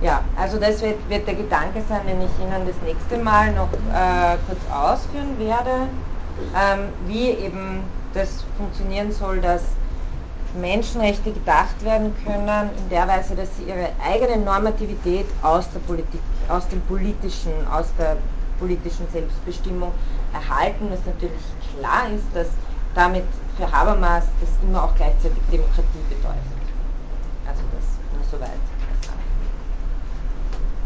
Ja, 0.00 0.22
also 0.48 0.60
das 0.60 0.80
wird, 0.80 0.96
wird, 1.10 1.26
der 1.26 1.34
Gedanke 1.34 1.82
sein, 1.90 2.00
den 2.06 2.22
ich 2.22 2.30
Ihnen 2.40 2.66
das 2.66 2.76
nächste 2.82 3.18
Mal 3.18 3.52
noch 3.52 3.68
äh, 3.92 4.38
kurz 4.46 4.60
ausführen 4.72 5.38
werde, 5.38 5.88
ähm, 6.56 6.88
wie 7.06 7.28
eben 7.28 7.82
das 8.14 8.46
funktionieren 8.56 9.12
soll, 9.12 9.40
dass 9.42 9.60
Menschenrechte 10.58 11.32
gedacht 11.32 11.84
werden 11.84 12.14
können 12.24 12.70
in 12.78 12.88
der 12.88 13.06
Weise, 13.06 13.36
dass 13.36 13.54
sie 13.58 13.64
ihre 13.64 13.90
eigene 14.02 14.42
Normativität 14.42 15.26
aus 15.42 15.70
der 15.72 15.80
Politik, 15.80 16.22
aus 16.48 16.66
dem 16.68 16.80
politischen, 16.82 17.52
aus 17.70 17.92
der 17.98 18.16
politischen 18.58 19.06
Selbstbestimmung 19.12 19.92
erhalten, 20.32 20.88
was 20.90 21.00
natürlich 21.04 21.42
klar 21.76 22.08
ist, 22.08 22.24
dass 22.32 22.46
damit 22.94 23.24
für 23.58 23.70
Habermas 23.70 24.24
das 24.40 24.48
immer 24.66 24.84
auch 24.84 24.94
gleichzeitig 24.94 25.42
Demokratie 25.52 26.04
bedeutet. 26.08 26.40
Also 27.46 27.60
das 27.74 27.84
nur 28.14 28.40
soweit. 28.40 28.77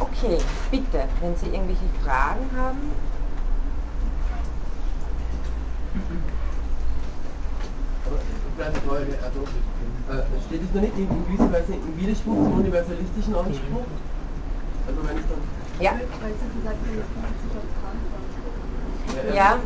Okay, 0.03 0.37
bitte, 0.73 1.05
wenn 1.20 1.37
Sie 1.37 1.47
irgendwelche 1.47 1.87
Fragen 2.03 2.51
haben. 2.57 2.91
Aber 8.05 8.66
eine 8.66 8.81
Frage, 8.81 9.19
also 9.23 9.41
äh, 10.11 10.41
steht 10.49 10.62
es 10.65 10.74
noch 10.74 10.81
nicht 10.81 10.97
in, 10.97 11.09
in 11.09 11.24
gewisser 11.27 11.53
Weise 11.53 11.74
im 11.74 11.97
Widerspruch 11.97 12.35
zum 12.35 12.53
universalistischen 12.55 13.35
Anspruch? 13.35 13.87
Also 14.89 15.09
wenn 15.09 15.16
ich 15.19 15.27
dann. 15.29 15.39
Ja. 15.79 15.93
Ja, 19.35 19.59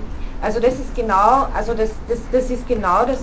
also 0.43 0.61
das 0.61 0.75
ist 0.75 0.95
genau, 0.95 1.47
also 1.55 1.73
das, 1.73 1.91
das, 2.09 2.19
das 2.31 2.51
ist 2.51 2.69
genau 2.69 3.07
das, 3.07 3.21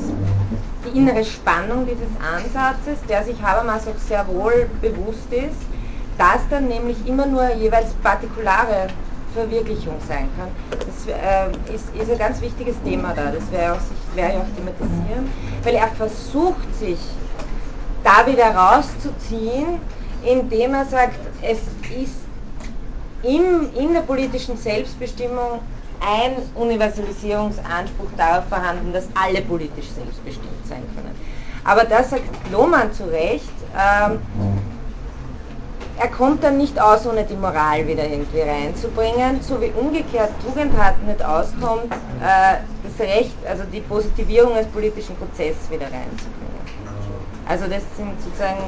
die 0.84 0.98
innere 0.98 1.23
Spannung 1.23 1.85
dieses 1.85 2.10
Ansatzes, 2.19 2.98
der 3.07 3.23
sich 3.23 3.40
Habermas 3.41 3.88
auch 3.88 3.98
sehr 3.98 4.27
wohl 4.27 4.68
bewusst 4.81 5.31
ist 5.31 5.72
das 6.18 6.41
dann 6.49 6.68
nämlich 6.68 6.98
immer 7.07 7.26
nur 7.26 7.53
jeweils 7.53 7.94
partikulare 8.03 8.90
Verwirklichung 9.34 9.95
sein 10.07 10.30
kann. 10.38 10.49
Das 10.85 11.07
äh, 11.07 11.73
ist, 11.73 11.85
ist, 11.95 12.11
ein 12.11 12.18
ganz 12.18 12.41
wichtiges 12.41 12.76
Thema 12.84 13.14
da, 13.15 13.31
das 13.31 13.52
werde 13.52 13.80
ich 14.15 14.23
auch, 14.23 14.45
thematisieren, 14.56 15.31
weil 15.64 15.76
er 15.76 15.88
versucht 15.90 16.76
sich 16.80 16.99
da 18.03 18.26
wieder 18.27 18.56
rauszuziehen, 18.56 19.80
indem 20.23 20.73
er 20.73 20.85
sagt, 20.85 21.18
es 21.41 21.60
ist 21.90 22.18
im, 23.23 23.69
in 23.76 23.94
der 23.94 24.02
politischen 24.02 24.57
Selbstbestimmung 24.57 25.60
ein 26.06 26.34
Universalisierungsanspruch 26.56 28.10
darauf 28.18 28.45
vorhanden, 28.49 28.91
dass 28.91 29.07
alle 29.15 29.41
politisch 29.41 29.90
selbstbestimmt 29.95 30.68
sein 30.68 30.84
können. 30.95 31.15
Aber 31.64 31.85
da 31.85 32.03
sagt 32.03 32.23
Lohmann 32.52 32.91
zu 32.91 33.06
Recht, 33.06 33.49
ähm, 33.73 34.19
er 35.99 36.07
kommt 36.07 36.43
dann 36.43 36.57
nicht 36.57 36.79
aus, 36.79 37.05
ohne 37.05 37.23
die 37.23 37.35
Moral 37.35 37.87
wieder 37.87 38.07
irgendwie 38.07 38.41
reinzubringen, 38.41 39.41
so 39.41 39.61
wie 39.61 39.71
umgekehrt 39.71 40.31
Tugendhat 40.43 41.01
nicht 41.03 41.23
auskommt, 41.23 41.91
äh, 42.21 42.57
das 42.83 43.07
Recht, 43.07 43.35
also 43.47 43.63
die 43.71 43.81
Positivierung 43.81 44.53
als 44.53 44.67
politischen 44.67 45.15
Prozess 45.15 45.55
wieder 45.69 45.85
reinzubringen. 45.85 46.53
Also 47.47 47.65
das 47.65 47.83
sind 47.95 48.19
sozusagen 48.21 48.63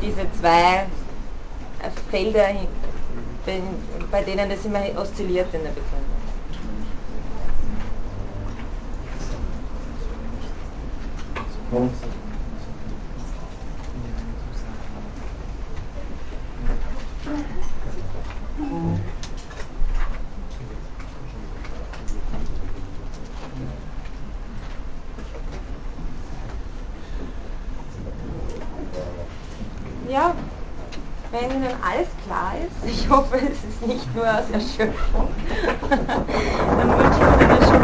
diese 0.00 0.26
zwei 0.40 0.86
äh, 1.82 1.90
Felder, 2.10 2.48
bei 4.10 4.22
denen 4.22 4.48
das 4.48 4.64
immer 4.64 4.80
oszilliert 4.96 5.52
in 5.52 5.62
der 5.62 5.70
Begründung. 5.70 6.12
Ja, 30.08 30.34
wenn 31.30 31.50
Ihnen 31.50 31.64
alles 31.80 32.08
klar 32.24 32.52
ist, 32.66 32.84
ich 32.86 33.08
hoffe, 33.08 33.36
es 33.36 33.64
ist 33.64 33.86
nicht 33.86 34.14
nur 34.14 34.24
aus 34.24 34.50
Erschöpfung, 34.50 35.28
dann 36.76 36.98
wünsche 36.98 37.20
ich 37.22 37.40
Ihnen 37.40 37.62
schon. 37.62 37.82